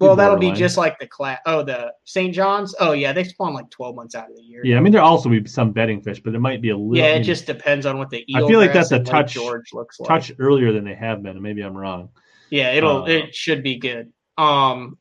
[0.00, 1.40] Well, that'll be just like the class.
[1.44, 2.32] Oh, the St.
[2.34, 2.74] John's.
[2.78, 4.60] Oh, yeah, they spawn like 12 months out of the year.
[4.64, 6.96] Yeah, I mean, there also be some bedding fish, but it might be a little.
[6.96, 9.32] Yeah, I it mean, just depends on what the I feel like that's a touch-
[9.34, 10.08] George looks like.
[10.08, 11.32] touch earlier than they have been.
[11.32, 12.10] and Maybe I'm wrong.
[12.50, 14.12] Yeah, it'll Uh, it should be good.
[14.38, 14.98] Um,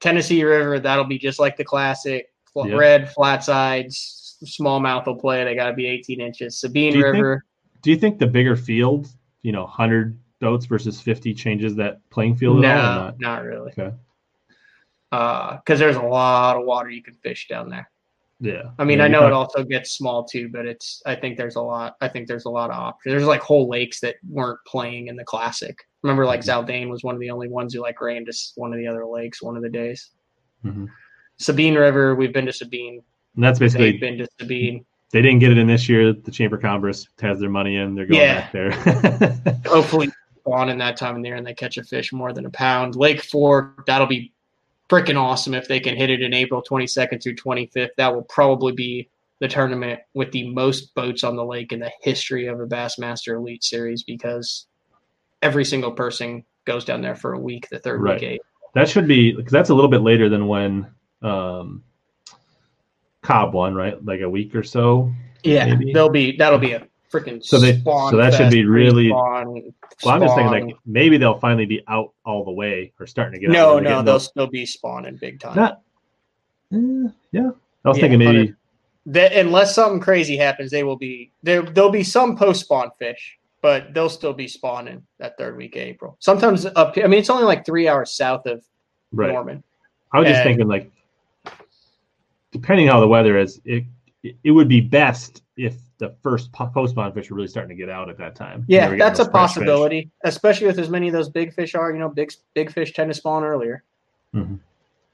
[0.00, 2.78] Tennessee River, that'll be just like the classic fl- Yep.
[2.78, 5.42] red flat sides, smallmouth will play.
[5.44, 6.60] They got to be 18 inches.
[6.60, 7.44] Sabine Do you think- River,
[7.82, 9.08] Do you think the bigger field,
[9.42, 12.92] you know, hundred boats versus fifty, changes that playing field at all?
[12.92, 13.20] Or no, not?
[13.20, 13.72] not really.
[13.72, 13.94] Okay.
[15.14, 17.90] Because there's a lot of water you can fish down there.
[18.40, 18.70] Yeah.
[18.78, 21.00] I mean, Yeah, I know it also gets small too, but it's.
[21.06, 21.94] I think there's a lot.
[22.00, 23.12] I think there's a lot of options.
[23.12, 25.78] There's like whole lakes that weren't playing in the classic.
[26.02, 26.66] Remember, like Mm-hmm.
[26.66, 29.06] Zaldain was one of the only ones who like ran to one of the other
[29.06, 30.10] lakes one of the days.
[30.64, 30.88] Mhm.
[31.38, 33.02] Sabine River, we've been to Sabine.
[33.36, 34.84] And that's basically They've been to Sabine.
[35.12, 36.12] they didn't get it in this year.
[36.12, 37.94] The Chamber of Commerce has their money in.
[37.94, 38.40] They're going Yeah.
[38.40, 39.60] back there.
[39.66, 40.10] Hopefully,
[40.46, 42.50] on in that time of the year and they catch a fish more than a
[42.50, 42.96] pound.
[42.96, 44.33] Lake Fork, that'll be
[44.88, 47.88] freaking awesome if they can hit it in April 22nd through 25th.
[47.96, 49.08] That will probably be
[49.40, 53.36] the tournament with the most boats on the lake in the history of a Bassmaster
[53.36, 54.66] Elite Series because
[55.42, 58.20] every single person goes down there for a week, the third Right.
[58.20, 58.40] week.
[58.74, 60.86] That should be because that's a little bit later than when
[61.22, 61.82] um,
[63.22, 64.02] Cobb won, right?
[64.04, 65.10] Like a week or so.
[65.42, 65.92] Yeah, Maybe.
[65.92, 69.72] they'll be that'll be a freaking So they- spawn so that should be really- pre-spawn,
[70.04, 73.34] Well, I'm just thinking like maybe they'll finally be out all the way or starting
[73.34, 75.56] to get no, no, they'll those- still be spawning big time.
[75.56, 75.80] not.
[76.72, 77.50] Eh, yeah,
[77.84, 78.54] I was Yeah, thinking maybe.
[79.06, 81.60] That unless something crazy happens, they will be there.
[81.62, 85.82] There'll be some post spawn fish, but they'll still be spawning that third week of
[85.82, 86.16] April.
[86.20, 86.94] Sometimes up.
[86.96, 88.64] I mean, it's only like three hours south of
[89.12, 89.30] Right.
[89.30, 89.62] Norman.
[90.12, 90.90] I was just thinking like,
[92.50, 93.84] depending how the weather is, it
[94.42, 97.88] it would be best if the first post spawn fish were really starting to get
[97.88, 98.64] out at that time.
[98.66, 99.54] Yeah, They were getting that's a fresh fish.
[99.54, 101.92] possibility, especially with as many of those big fish are.
[101.92, 103.84] You know, big big fish tend to spawn earlier.
[104.34, 104.58] Mhm.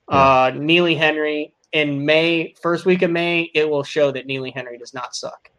[0.08, 4.76] Uh, Neely Henry in May, first week of May, it will show that Neely Henry
[4.78, 5.50] does not suck.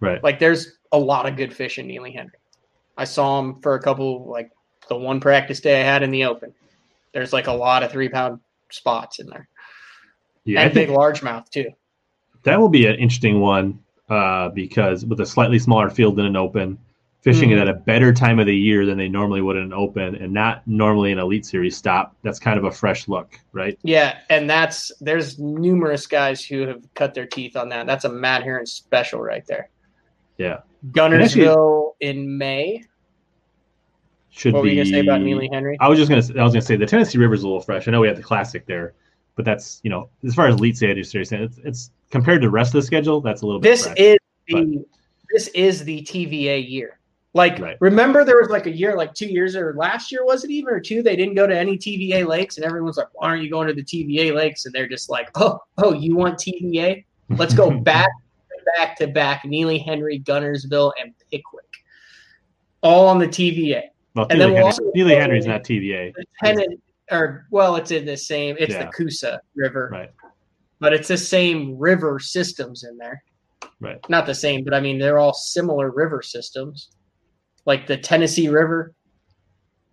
[0.00, 0.22] Right.
[0.22, 2.32] Like, there's a lot of good fish in Neely Henry.
[2.96, 4.50] I saw him for a couple, like
[4.88, 6.54] the one practice day I had in the open.
[7.12, 8.40] There's like a lot of three pound
[8.70, 9.48] spots in there,
[10.44, 11.70] yeah, I and think big largemouth too.
[12.44, 13.78] that will be an interesting one
[14.08, 16.78] uh, because with a slightly smaller field than an open,
[17.22, 17.52] fishing Mhm.
[17.52, 20.16] it at a better time of the year than they normally would in an open,
[20.16, 22.16] and not normally an elite series stop.
[22.22, 23.78] That's kind of a fresh look, right?
[23.84, 27.86] Yeah, and that's there's numerous guys who have cut their teeth on that.
[27.86, 29.68] That's a Matt Herron special right there.
[30.36, 30.60] Yeah,
[30.90, 32.82] Guntersville in May.
[34.30, 34.74] should What were be.
[34.74, 35.76] you gonna say about Neely Henry?
[35.78, 36.40] I was just gonna.
[36.40, 37.86] I was gonna say the Tennessee River's is a little fresh.
[37.86, 38.94] I know we have the classic there,
[39.36, 42.68] but that's you know as far as elite series, it's, it's compared to the rest
[42.74, 43.20] of the schedule.
[43.20, 43.68] That's a little bit.
[43.70, 43.96] This fresh.
[43.98, 44.84] is the
[45.32, 46.98] this is the TVA year.
[47.34, 47.78] Like Right.
[47.80, 50.72] remember there was like a year, like two years or last year was it even
[50.74, 51.02] or two?
[51.02, 53.74] They didn't go to any TVA lakes, and everyone's like, "Why aren't you going to
[53.74, 57.04] the TVA lakes?" And they're just like, "Oh, oh, you want TVA?
[57.30, 58.10] Let's go back
[58.76, 61.64] back to back Neely Henry, Guntersville, and Pickwick,
[62.82, 63.84] all on the TVA."
[64.14, 66.12] Well, and Neely, then we'll Henry, Neely Henry's not TVA.
[66.14, 68.84] the tenant or well it's in the same it's Yeah.
[68.84, 70.10] the Coosa River Right.
[70.82, 73.22] But it's the same river systems in there
[73.78, 73.98] Right.
[74.08, 76.90] not the same but I mean they're all similar river systems
[77.66, 78.92] like the Tennessee River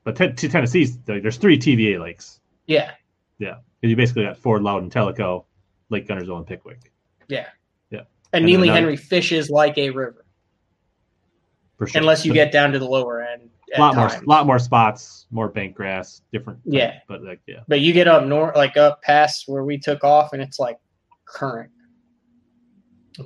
[0.03, 2.39] But to Tennessee's, like, there's three TVA lakes.
[2.65, 2.93] yeah
[3.39, 3.53] 'Cause
[3.91, 5.45] You basically got Fort, Loudon, Tellico,
[5.89, 6.91] Lake Guntersville, and Pickwick.
[7.27, 7.49] yeah
[7.91, 7.99] Yeah.
[7.99, 10.25] and, And Neely another- uh, Henry fishes like a river
[11.77, 11.89] sure.
[12.01, 15.27] unless you But get down to the lower end a lot more, lot more spots,
[15.31, 16.59] more bank grass, different.
[16.65, 16.99] Yeah.
[17.07, 20.33] But like, yeah, but you get up north like up past where we took off
[20.33, 20.79] and it's like
[21.25, 21.71] current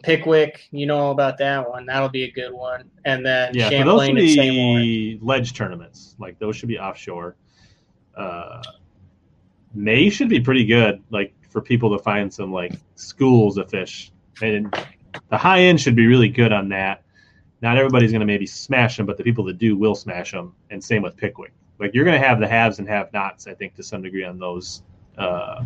[0.02, 1.86] Pickwick, you know all about that one.
[1.86, 2.90] That'll be a good one.
[3.06, 3.70] And then yeah.
[3.70, 6.16] So those should Champlain and be ledge tournaments.
[6.18, 7.36] Like those should be offshore.
[8.18, 8.64] Uh,
[9.74, 11.04] May should be pretty good.
[11.12, 14.12] Like for people to find some like schools of fish,
[14.42, 14.74] and
[15.30, 17.04] the high end should be really good on that.
[17.64, 20.54] Not everybody's going to maybe smash them, but the people that do will smash them.
[20.70, 21.54] And same with Pickwick.
[21.80, 24.38] Like you're going to have the haves and have-nots, I think, to some degree on
[24.38, 24.84] those
[25.18, 25.64] uh,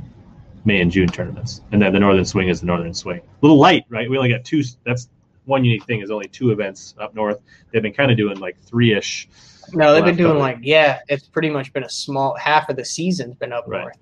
[0.64, 1.62] May and June tournaments.
[1.72, 3.20] And then the Northern Swing is the Northern Swing.
[3.20, 4.08] A little light, right?
[4.10, 4.64] We only got two.
[4.86, 5.10] That's
[5.46, 7.40] one unique thing is only two events up north.
[7.72, 9.28] They've been kind of doing like three-ish.
[9.74, 10.42] No, they've been doing couple.
[10.42, 13.82] like yeah, it's pretty much been a small half of the season's been up Right.
[13.82, 13.98] north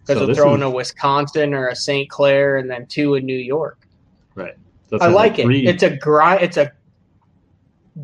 [0.00, 2.08] because So they'll this throw in is- a Wisconsin or a St.
[2.08, 3.86] Clair and then two in New York.
[4.34, 4.54] Right.
[4.88, 5.42] So I sounds like it.
[5.44, 6.42] three- It's a grind.
[6.42, 6.72] It's a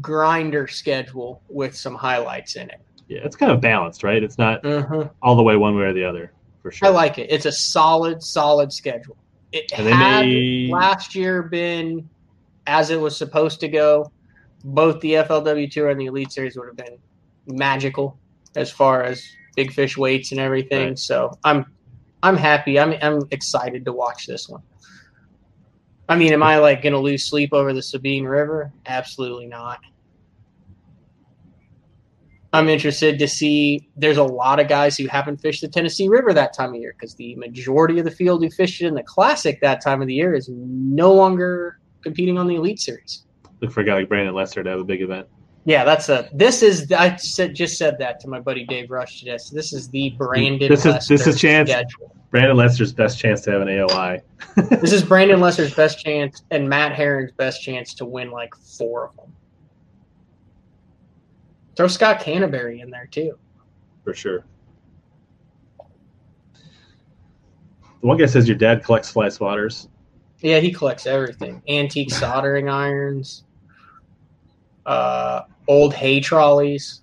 [0.00, 2.80] grinder schedule with some highlights in it.
[3.08, 4.22] yeah, it's kind of balanced, right?
[4.22, 5.10] It's not Mhm.
[5.22, 6.30] all the way one way or the other,
[6.62, 6.88] for sure.
[6.88, 7.30] I like it.
[7.30, 9.16] It's a solid, solid schedule.
[9.52, 10.26] It And had
[10.70, 12.06] last year been
[12.66, 14.12] as it was supposed to go.
[14.62, 16.98] Both the FLW Tour and the Elite Series would have been
[17.46, 18.18] magical
[18.56, 19.24] as far as
[19.56, 20.88] big fish weights and everything.
[20.88, 20.98] Right.
[20.98, 21.64] So I'm
[22.22, 22.78] I'm happy.
[22.78, 24.60] I'm I'm excited to watch this one.
[26.08, 28.72] I mean, am I like gonna lose sleep over the Sabine River?
[28.86, 29.80] Absolutely not.
[32.52, 33.90] I'm interested to see.
[33.96, 36.94] There's a lot of guys who haven't fished the Tennessee River that time of year
[36.98, 40.08] because the majority of the field who fished it in the Classic that time of
[40.08, 43.24] the year is no longer competing on the Elite Series.
[43.60, 45.28] Look for a guy like Brandon Lester to have a big event.
[45.68, 46.26] Yeah, that's a.
[46.32, 46.90] This is.
[46.92, 49.36] I said just said that to my buddy Dave Rush today.
[49.36, 50.66] So this is the Brandon.
[50.66, 51.68] This is- this is chance.
[51.68, 52.16] schedule.
[52.30, 54.22] Brandon Lester's best chance to have an AOY.
[54.80, 59.08] This is Brandon Lester's best chance and Matt Herron's best chance to win like four
[59.08, 59.30] of them.
[61.76, 63.38] Throw Scott Canterbury in there too.
[64.04, 64.46] for sure.
[68.00, 69.88] The one guy says your dad collects fly swatters.
[70.40, 73.44] Yeah, he collects everything: antique soldering irons,
[74.86, 77.02] uh, old hay trolleys.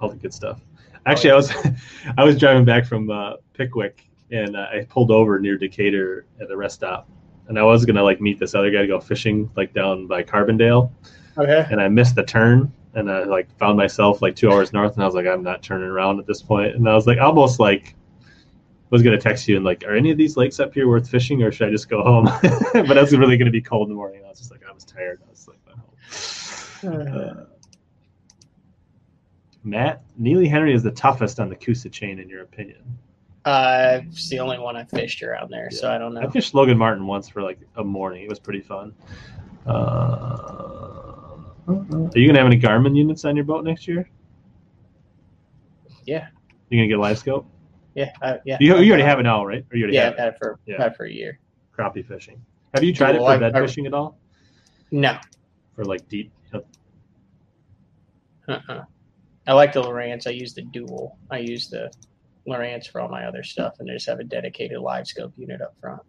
[0.00, 0.60] all the good stuff.
[1.06, 1.52] Actually, I was
[2.18, 6.48] I was driving back from uh, Pickwick and uh, I pulled over near Decatur at
[6.48, 7.08] the rest stop,
[7.48, 10.22] and I was gonna like meet this other guy to go fishing like down by
[10.22, 10.90] Carbondale,
[11.38, 11.66] Okay.
[11.70, 15.02] and I missed the turn, and I like found myself like two hours north, and
[15.02, 17.58] I was like, I'm not turning around at this point, and I was like almost
[17.58, 17.94] like
[18.90, 21.42] was gonna text you and like, are any of these lakes up here worth fishing,
[21.42, 22.24] or should I just go home?
[22.72, 24.22] but I was really gonna be cold in the morning.
[24.26, 25.20] I was just like, I was tired.
[25.26, 25.37] I was like.
[26.84, 27.44] Uh,
[29.64, 32.82] Matt Neely Henry is the toughest on the Coosa chain, in your opinion.
[33.44, 36.20] Uh, it's the only one I fished around there, so I don't know.
[36.20, 38.22] I fished Logan Martin once for like a morning.
[38.22, 38.94] It was pretty fun.
[39.66, 44.08] Uh, are you gonna have any Garmin units on your boat next year?
[46.06, 46.28] Yeah.
[46.70, 47.46] You gonna get a live scope?
[47.94, 48.58] Yeah, I, yeah.
[48.60, 49.64] You, you already have it now, right?
[49.72, 50.76] Or you already Yeah, have I've had it for Yeah.
[50.78, 51.38] had it for a year.
[51.40, 51.76] it?
[51.76, 52.40] crappie fishing.
[52.74, 54.18] Have you tried it for bed fishing at all?
[54.90, 55.18] No.
[55.74, 56.32] for like deep.
[58.48, 58.84] Uh-uh.
[59.46, 60.26] I like the Lowrance.
[60.26, 61.18] I use the dual.
[61.30, 61.90] I use the
[62.46, 65.60] Lowrance for all my other stuff, and I just have a dedicated live scope unit
[65.62, 66.02] up front.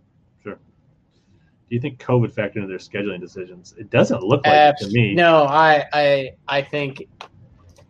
[0.43, 0.55] Sure.
[0.55, 3.75] Do you think COVID factored into their scheduling decisions?
[3.77, 5.13] It doesn't look like it to me.
[5.13, 7.03] No, I, I, I think,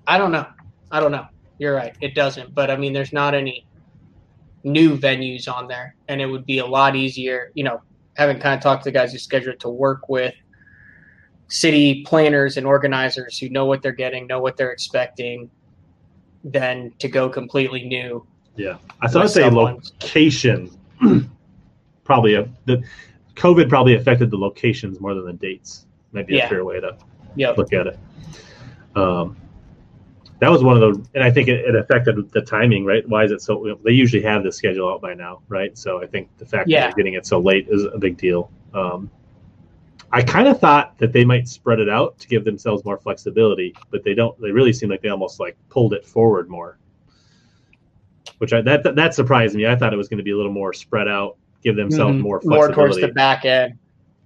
[0.07, 0.45] I don't know.
[0.91, 1.27] I don't know.
[1.59, 1.95] You're right.
[2.01, 2.53] It doesn't.
[2.53, 3.65] But I mean, there's not any
[4.63, 7.51] new venues on there, and it would be a lot easier.
[7.53, 7.81] You know,
[8.15, 10.33] having kind of talked to the guys who schedule it to work with
[11.49, 15.49] city planners and organizers who know what they're getting, know what they're expecting,
[16.43, 18.25] than to go completely new.
[18.55, 20.71] Yeah, I thought I'd say location.
[22.03, 22.83] probably a, the
[23.35, 25.85] COVID probably affected the locations more than the dates.
[26.11, 26.97] Might be a fair way to
[27.35, 27.57] Yep.
[27.57, 27.99] look at it.
[28.95, 29.37] Um,
[30.39, 33.07] that was one of the, and I think it, it affected the timing, right?
[33.07, 33.77] Why is it so?
[33.85, 35.77] They usually have the schedule out by now, right?
[35.77, 36.87] So I think the fact that Yeah.
[36.87, 38.49] they're getting it so late is a big deal.
[38.73, 39.11] Um,
[40.11, 43.75] I kind of thought that they might spread it out to give themselves more flexibility,
[43.91, 44.39] but they don't.
[44.41, 46.77] They really seem like they almost like pulled it forward more,
[48.39, 49.67] which I that that surprised me.
[49.67, 52.21] I thought it was going to be a little more spread out, give themselves Mhm.
[52.21, 53.75] more More towards the back end.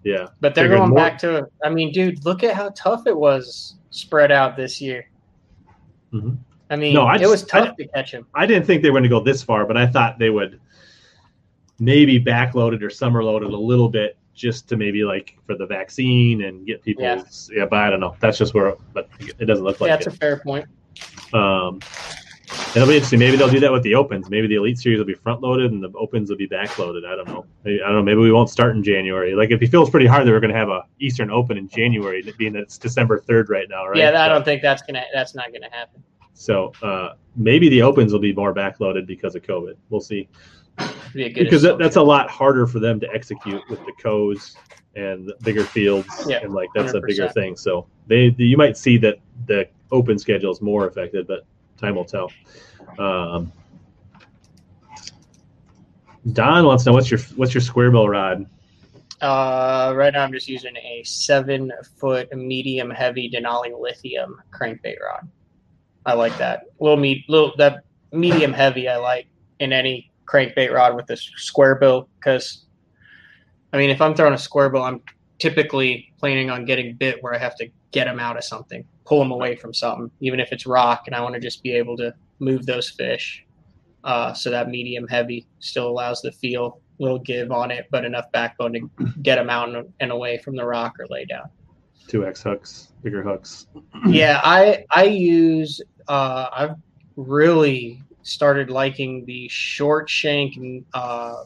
[0.03, 1.47] yeah, But they're Figured going more- back to.
[1.64, 5.10] I mean, dude, look at how tough it was spread out this year.
[6.14, 6.38] Mhm.
[6.69, 8.26] I mean, No, I it just- was tough I- to catch him.
[8.34, 10.60] I didn't think they were going to go this far, but I thought they would
[11.80, 15.65] maybe backload it or summer loaded a little bit just to maybe like for the
[15.65, 17.03] vaccine and get people.
[17.03, 17.65] Yeah, Yeah.
[17.65, 18.15] but I don't know.
[18.19, 20.14] That's just where, but it doesn't look like yeah, that's it.
[20.14, 20.65] a fair point.
[21.34, 21.80] Um,
[22.76, 23.19] it'll be interesting.
[23.19, 24.30] Maybe they'll do that with the opens.
[24.30, 27.05] Maybe the elite series will be front loaded and the opens will be back loaded.
[27.05, 27.45] I don't know.
[27.64, 28.03] Maybe, I don't know.
[28.03, 29.35] Maybe we won't start in January.
[29.35, 31.68] Like if it feels pretty hard, they were going to have a Eastern Open in
[31.68, 33.97] January, being that it's December third right now, right?
[33.97, 35.03] Yeah, I don't think that's gonna.
[35.14, 36.03] That's not gonna happen.
[36.34, 39.76] So uh, maybe the opens will be more backloaded because of COVID.
[39.89, 40.27] We'll see.
[41.13, 44.55] Be because that, that's a lot harder for them to execute with the codes
[44.95, 47.55] and the bigger fields Yeah, and like that's a bigger thing.
[47.55, 51.45] So they you might see that the open schedule is more affected but
[51.77, 52.31] time will tell.
[52.97, 53.51] Um,
[56.31, 58.45] don wants to know what's your what's your square bill rod?
[59.21, 65.29] Uh, right now, I'm just using a seven foot medium heavy Denali lithium crankbait rod.
[66.05, 66.65] I like that.
[66.79, 68.89] Little me little that medium heavy.
[68.89, 69.27] I like
[69.59, 72.65] in any crankbait rod with a square bill because,
[73.71, 75.01] I mean, if I'm throwing a square bill, I'm
[75.39, 79.19] typically planning on getting bit where I have to get them out of something, pull
[79.19, 81.97] them away from something, even if it's rock, and I want to just be able
[81.97, 83.45] to move those fish.
[84.03, 88.29] Uh, so that medium heavy still allows the feel, little give on it, but enough
[88.33, 88.89] backbone to
[89.21, 91.49] get them out and, and away from the rock or lay down.
[92.09, 93.67] 2x hooks bigger hooks
[94.07, 95.79] yeah, I I use
[96.09, 96.75] uh, I've
[97.15, 100.55] really started liking the short shank
[100.93, 101.43] uh,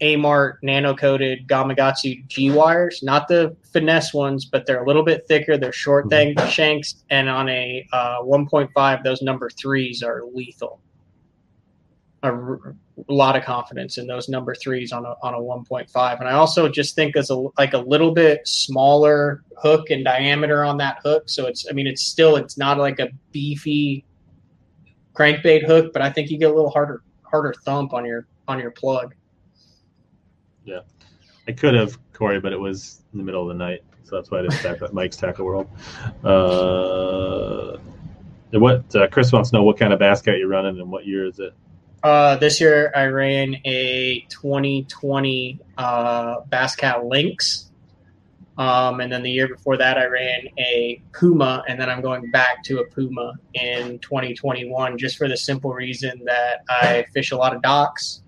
[0.00, 5.26] Amart nano coated Gamakatsu G wires, not the finesse ones, but they're a little bit
[5.28, 5.56] thicker.
[5.56, 10.80] They're short thing shanks, and on a uh, 1.5, those number threes are lethal.
[12.22, 12.76] A r-
[13.08, 16.68] lot of confidence in those number threes on a on a 1.5, and I also
[16.68, 21.24] just think as a like a little bit smaller hook and diameter on that hook.
[21.28, 24.04] So it's I mean it's still it's not like a beefy
[25.14, 28.58] crankbait hook, but I think you get a little harder harder thump on your on
[28.58, 29.14] your plug.
[30.64, 30.80] Yeah,
[31.48, 34.30] I could have Corey, but it was in the middle of the night, so that's
[34.30, 35.68] why I didn't Mike's Tackle World.
[36.22, 37.78] Uh,
[38.52, 41.26] what uh, Chris wants to know what kind of basket you're running and what year
[41.26, 41.54] is it?
[42.02, 47.63] Uh, this year I ran a 2020 uh, Basscat Lynx.
[48.56, 52.30] Um, and then the year before that, I ran a Puma, and then I'm going
[52.30, 57.36] back to a Puma in 2021 just for the simple reason that I fish a
[57.36, 58.22] lot of docks,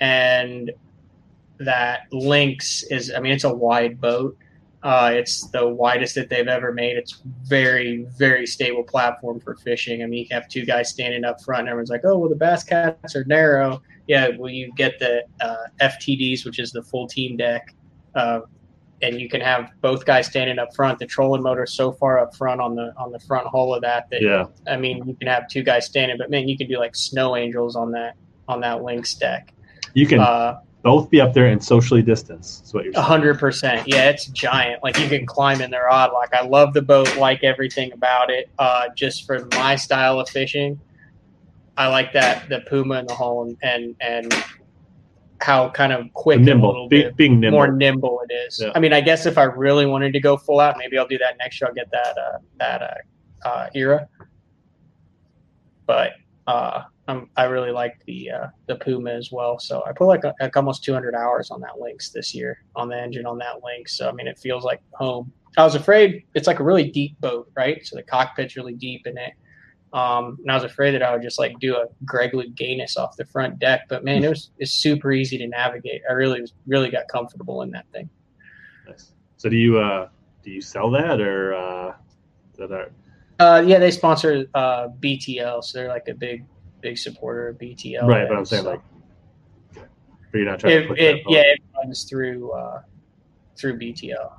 [0.00, 0.70] and
[1.58, 4.36] that Lynx is, I mean, it's a wide boat.
[4.82, 6.96] Uh, it's the widest that they've ever made.
[6.96, 10.02] It's very, very stable platform for fishing.
[10.02, 12.36] I mean, you have two guys standing up front, and everyone's like, "Oh, well, the
[12.36, 17.08] bass cats are narrow." Yeah, well, you get the uh, FTDs, which is the full
[17.08, 17.74] team deck,
[18.14, 18.42] uh,
[19.02, 20.98] and you can have both guys standing up front.
[20.98, 24.10] The trolling motor so far up front on the on the front hull of that
[24.10, 26.78] that Yeah, I mean, you can have two guys standing, but man, you can do
[26.78, 28.16] like snow angels on that
[28.48, 29.52] on that Lynx deck.
[29.94, 32.62] you can Uh, both be up there and socially distance.
[32.64, 33.86] Is what you're hundred percent.
[33.86, 34.82] Yeah, it's giant.
[34.82, 36.12] Like you can climb in the rod.
[36.12, 38.48] Like I love the boat, like everything about it.
[38.58, 40.80] Uh, just for my style of fishing,
[41.76, 44.44] I like that the Puma in the hull and and, and
[45.40, 47.58] how kind of quick and nimble, be, being nimble.
[47.58, 48.60] more nimble it is.
[48.60, 48.72] Yeah.
[48.74, 51.18] I mean, I guess if I really wanted to go full out, maybe I'll do
[51.18, 51.68] that next year.
[51.68, 54.06] I'll get that uh, that uh, uh, Eyra.
[55.86, 56.12] But
[56.46, 59.58] uh, I'm, I really like the uh, the Puma as well.
[59.58, 63.00] So I put like, like almost 200 hours on that Lynx this year on the
[63.00, 63.96] engine on that Lynx.
[63.96, 65.32] So I mean, it feels like home.
[65.56, 67.84] I was afraid it's like a really deep boat, right?
[67.86, 69.32] So the cockpit's really deep in it.
[69.92, 73.16] Um, and I was afraid that I would just like do a Greg Louganis off
[73.16, 76.02] the front deck, but man, it was it's super easy to navigate.
[76.08, 78.10] I really was really got comfortable in that thing.
[78.86, 79.12] Nice.
[79.38, 80.08] So do you uh
[80.42, 81.94] do you sell that or uh
[82.58, 82.90] that are
[83.38, 86.44] Uh, yeah, they sponsor uh, BTL, so they're like a big
[86.80, 88.06] big supporter of BTL.
[88.06, 88.28] right?
[88.28, 88.80] But I'm saying So like,
[89.74, 92.82] but you're not trying to it, push it, yeah, it runs through uh,
[93.56, 94.32] through BTL,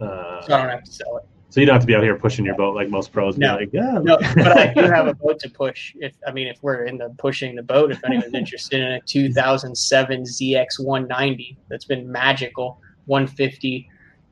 [0.00, 1.28] Uh, so I don't have to sell it.
[1.50, 3.38] So you don't have to be out here pushing your boat like most pros.
[3.38, 3.56] No.
[3.56, 5.94] like, yeah, No, but I do have a boat to push.
[5.98, 9.00] If I mean, if we're in the pushing the boat, if anyone's interested in a
[9.00, 13.88] 2007 ZX 190, that's been magical, 150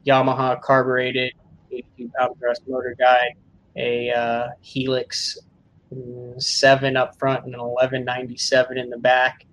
[0.06, 1.32] Yamaha carbureted,
[1.72, 3.32] 82 pound thrust motor guide,
[3.76, 5.38] a uh, Helix
[5.94, 9.46] mm, seven up front and an 1197 in the back.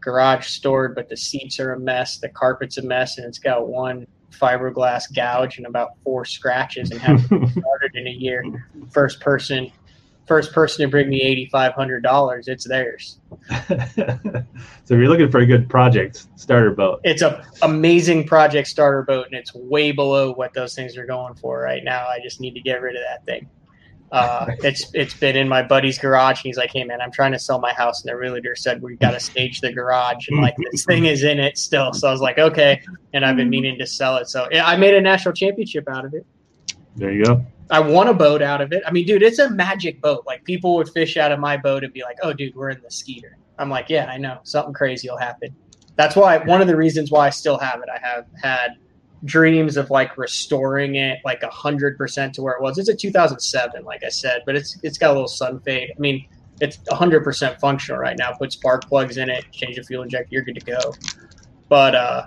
[0.00, 2.18] Garage stored, but the seats are a mess.
[2.18, 4.06] The carpet's a mess, and it's got one
[4.40, 8.44] fiberglass gouge and about four scratches, and haven't started in a year
[8.90, 9.70] first person
[10.30, 13.18] first person to bring me eighty five hundred dollars, it's theirs.
[13.66, 19.02] so if you're looking for a good project starter boat, It's a amazing project starter
[19.02, 22.06] boat, and it's way below what those things are going for right now.
[22.06, 23.48] I just need to get rid of that thing.
[24.12, 27.32] Uh, it's it's been in my buddy's garage, and he's like, "Hey man, I'm trying
[27.32, 30.40] to sell my house," and the realtor said we got to stage the garage, and
[30.40, 31.92] like this thing is in it still.
[31.92, 32.80] So I was like, "Okay,"
[33.12, 34.28] and I've been meaning to sell it.
[34.28, 36.26] So yeah, I made a national championship out of it.
[36.96, 37.44] there you go.
[37.70, 38.82] I won a boat out of it.
[38.84, 40.24] I mean, dude, it's a magic boat.
[40.26, 42.80] Like people would fish out of my boat and be like, "Oh, dude, we're in
[42.82, 44.38] the Skeeter." I'm like, "Yeah, I know.
[44.42, 45.54] Something crazy will happen."
[45.96, 47.88] That's why one of the reasons why I still have it.
[47.94, 48.76] I have had
[49.24, 52.78] dreams of like restoring it like a hundred percent to where it was.
[52.78, 55.92] It's a 2007, like I said, but it's it's got a little sun fade.
[55.96, 56.26] I mean,
[56.60, 58.32] it's a hundred percent functional right now.
[58.32, 60.94] Put spark plugs in it, change the fuel injector, you're good to go.
[61.68, 62.22] But uh,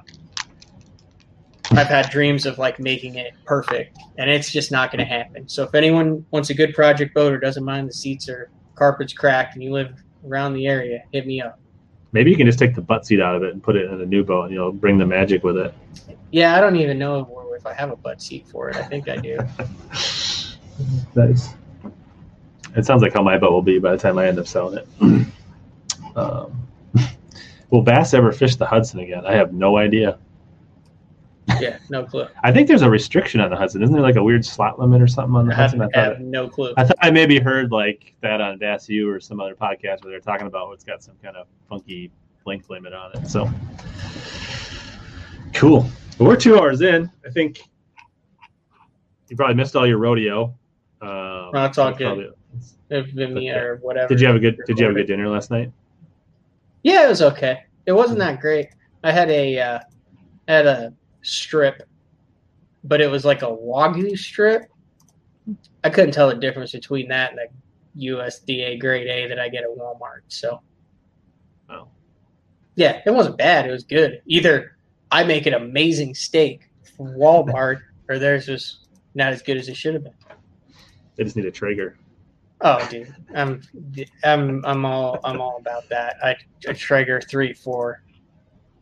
[1.72, 5.50] I've had dreams of like making it perfect, and it's just not going to happen.
[5.50, 9.14] So if anyone wants a good project boat or doesn't mind the seats or carpets
[9.14, 9.92] cracked, and you live
[10.26, 11.60] around the area, hit me up.
[12.14, 14.00] Maybe you can just take the butt seat out of it and put it in
[14.00, 15.74] a new boat, and you'll bring the magic with it.
[16.32, 17.28] Yeah, I don't even know if-
[17.60, 18.76] if I have a butt seat for it.
[18.76, 19.38] I think I do.
[21.16, 21.50] Nice.
[22.76, 24.80] It sounds like how my boat will be by the time I end up selling
[24.80, 24.88] it.
[26.16, 26.68] um,
[27.70, 29.24] will Bass ever fish the Hudson again?
[29.26, 30.18] I have no idea.
[31.60, 32.28] Yeah, no clue.
[32.44, 33.82] I think there's a restriction on the Hudson.
[33.84, 35.82] Isn't there like a weird slot limit or something on the I Hudson?
[35.82, 36.74] I I thought have no clue.
[36.78, 40.12] I thought I maybe heard like that on Bass U or some other podcast where
[40.12, 42.12] they're talking about it's got some kind of funky
[42.46, 43.28] length limit on it.
[43.28, 43.50] So
[45.54, 45.88] cool.
[46.18, 47.12] Well, we're two hours in.
[47.26, 47.62] I think
[49.30, 50.54] you probably missed all your rodeo.
[51.02, 51.98] Um, that's good.
[51.98, 52.30] probably-
[52.92, 54.08] Vimeo or whatever.
[54.08, 55.72] Did you have a good Did you have a good dinner last night?
[56.84, 57.64] Yeah, it was okay.
[57.86, 58.70] It wasn't that great.
[59.04, 59.80] I had a uh,
[60.48, 60.94] had a
[61.24, 61.84] strip,
[62.84, 64.64] but it was like a wagyu strip.
[65.84, 67.40] I couldn't tell the difference between that and
[67.96, 70.22] the USDA grade A that I get at Walmart.
[70.28, 70.62] So,
[71.70, 71.88] Oh.
[72.76, 73.66] yeah, it wasn't bad.
[73.68, 74.22] It was good.
[74.26, 74.78] Either
[75.12, 78.80] I make an amazing steak from Walmart, or theirs was
[79.16, 80.14] not as good as it should have been.
[81.16, 81.98] They just need a Traeger.
[82.62, 83.62] Oh, dude, I'm
[84.24, 86.16] I'm I'm all I'm all about that.
[86.24, 86.36] I,
[86.68, 88.02] I Traeger three four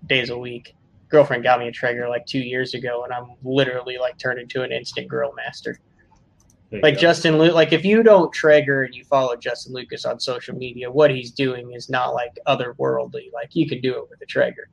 [0.06, 0.76] days a week.
[1.12, 4.64] Girlfriend got me a Traeger like two years ago, and I'm literally like turned into
[4.64, 5.78] an instant grill master.
[6.72, 7.02] Like go.
[7.02, 10.90] Justin, Lu- like if you don't Traeger and you follow Justin Lucas on social media,
[10.90, 13.32] what he's doing is not like otherworldly.
[13.34, 14.70] Like you can do it with a Traeger.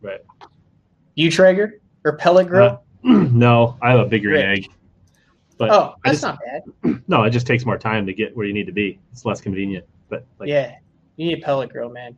[0.00, 0.20] Right.
[1.16, 2.64] You Traeger or pellet grill?
[2.64, 4.68] Uh, no, I have a bigger egg.
[5.58, 7.02] But oh, that's just, not bad.
[7.08, 9.00] no, it just takes more time to get where you need to be.
[9.12, 9.84] It's less convenient.
[10.08, 10.76] But like, yeah,
[11.16, 12.16] you need a pellet grill, man.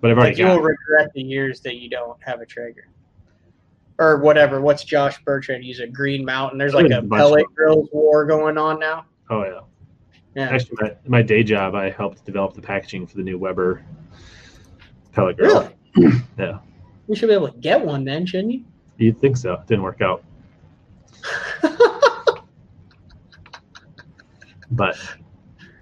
[0.00, 2.46] But I've already Like you got will regret the years that you don't have a
[2.46, 2.88] Traeger.
[3.98, 4.60] Or whatever.
[4.60, 6.58] What's Josh Bertrand use a Green Mountain?
[6.58, 9.06] There's like a pellet grills war going on now.
[9.30, 9.60] Oh yeah.
[10.34, 10.50] Yeah.
[10.50, 13.82] Actually, my, my day job, I helped develop the packaging for the new Weber
[15.12, 15.72] pellet grill.
[15.96, 16.20] Really?
[16.38, 16.58] Yeah.
[17.06, 18.64] We should be able to get one then, shouldn't you?
[18.98, 19.54] You'd think so.
[19.54, 20.22] It didn't work out.
[24.70, 24.98] But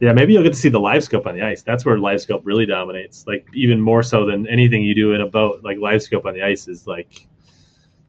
[0.04, 1.62] yeah, maybe you'll get to see the live scope on the ice.
[1.62, 3.26] That's where live scope really dominates.
[3.26, 5.62] Like even more so than anything you do in a boat.
[5.64, 7.26] Like live scope on the ice is like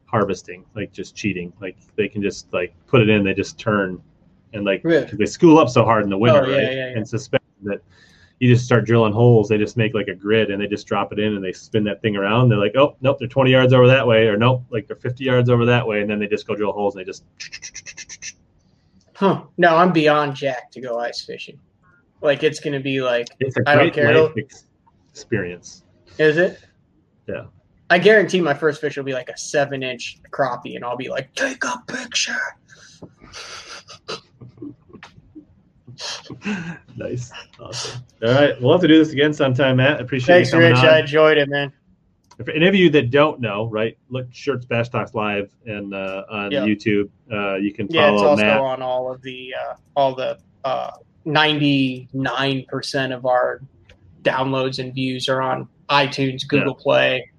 [0.04, 1.52] harvesting, like just cheating.
[1.60, 4.02] Like they can just like put it in, they just turn
[4.52, 5.06] and like Really?
[5.12, 6.62] they school up so hard in the winter, Oh, yeah, right?
[6.64, 6.96] yeah, yeah.
[6.96, 7.80] And suspend that
[8.40, 9.48] you just start drilling holes.
[9.48, 11.82] They just make like a grid and they just drop it in and they spin
[11.84, 12.50] that thing around.
[12.50, 15.24] They're like, oh nope, they're 20 yards over that way, or nope, like they're 50
[15.24, 17.24] yards over that way, and then they just go drill holes and they just
[19.14, 19.44] Huh.
[19.56, 21.58] No, I'm beyond Jack to go ice fishing.
[22.20, 24.28] Like it's gonna be like It's a I don't care.
[25.12, 25.82] experience.
[26.18, 26.60] is it?
[27.28, 27.44] Yeah.
[27.90, 31.08] I guarantee my first fish will be like a seven inch crappie, and I'll be
[31.08, 32.34] like, take a picture.
[36.96, 37.30] nice.
[37.60, 38.02] Awesome.
[38.24, 38.60] All right.
[38.60, 40.00] We'll have to do this again sometime, Matt.
[40.00, 40.38] Appreciate it.
[40.38, 40.78] Thanks, you coming Rich.
[40.80, 40.86] on.
[40.88, 41.72] I enjoyed it, man.
[42.44, 46.24] For any of you that don't know, right, look Shirts Bass Talks live and uh,
[46.30, 46.64] on Yeah.
[46.66, 47.08] YouTube.
[47.32, 48.58] Uh, you can follow Yeah, it's also Matt.
[48.60, 50.38] on all of the uh, all the
[51.26, 53.60] ninety nine percent of our
[54.22, 57.30] downloads and views are on iTunes, Google Play.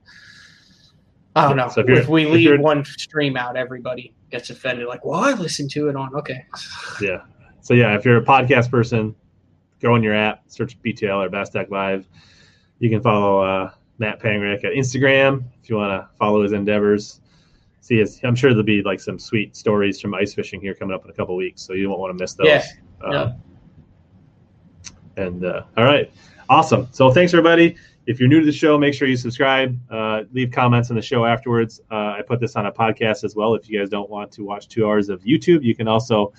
[1.35, 1.69] I don't know.
[1.69, 4.87] So if if we leave you're- one stream out, everybody gets offended.
[4.87, 6.13] Like, well, I listened to it on.
[6.15, 6.45] Okay,
[7.01, 7.23] Yeah.
[7.61, 9.15] So yeah, if you're a podcast person,
[9.81, 12.07] go on your app, search BTL or Bass Talk Live.
[12.79, 17.21] You can follow uh, Matt Pangrick at Instagram if you want to follow his endeavors.
[17.81, 20.93] See his, I'm sure there'll be like some sweet stories from ice fishing here coming
[20.95, 22.47] up in a couple weeks, so you won't want to miss those.
[22.47, 22.63] Yeah.
[23.09, 23.33] Yeah.
[25.17, 26.11] And uh, all right,
[26.49, 26.87] awesome.
[26.91, 27.75] So thanks everybody.
[28.05, 29.77] If you're new to the show, make sure you subscribe.
[29.91, 31.81] Uh, leave comments on the show afterwards.
[31.91, 33.53] Uh, I put this on a podcast as well.
[33.53, 36.31] If you guys don't want to watch two hours of YouTube, you can also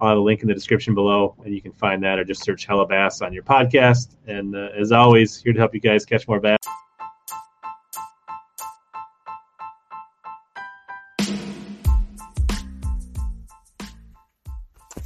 [0.00, 2.42] I'll have a link in the description below, and you can find that, or just
[2.42, 4.16] search Hella Bass on your podcast.
[4.26, 6.58] And uh, as always, here to help you guys catch more bass.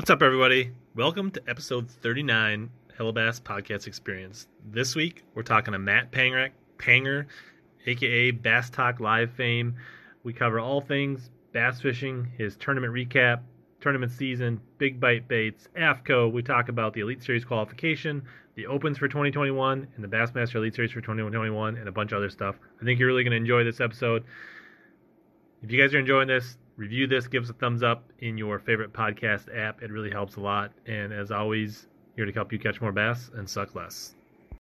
[0.00, 0.70] What's up, everybody?
[0.94, 4.46] Welcome to episode 39 Hellabass Podcast Experience.
[4.64, 7.26] This week, we're talking to Matt Pangrick, Panger,
[7.84, 9.74] aka Bass Talk Live fame.
[10.22, 13.40] We cover all things bass fishing, his tournament recap,
[13.82, 16.32] tournament season, big bite baits, AFTCO.
[16.32, 18.22] We talk about the Elite Series qualification,
[18.54, 22.16] the Opens for 2021, and the Bassmaster Elite Series for 2021, and a bunch of
[22.16, 22.56] other stuff.
[22.80, 24.24] I think you're really going to enjoy this episode.
[25.62, 28.58] If you guys are enjoying this, review this, give us a thumbs up in your
[28.58, 29.82] favorite podcast app.
[29.82, 30.72] It really helps a lot.
[30.86, 31.86] And as always,
[32.16, 34.14] here to help you catch more bass and suck less.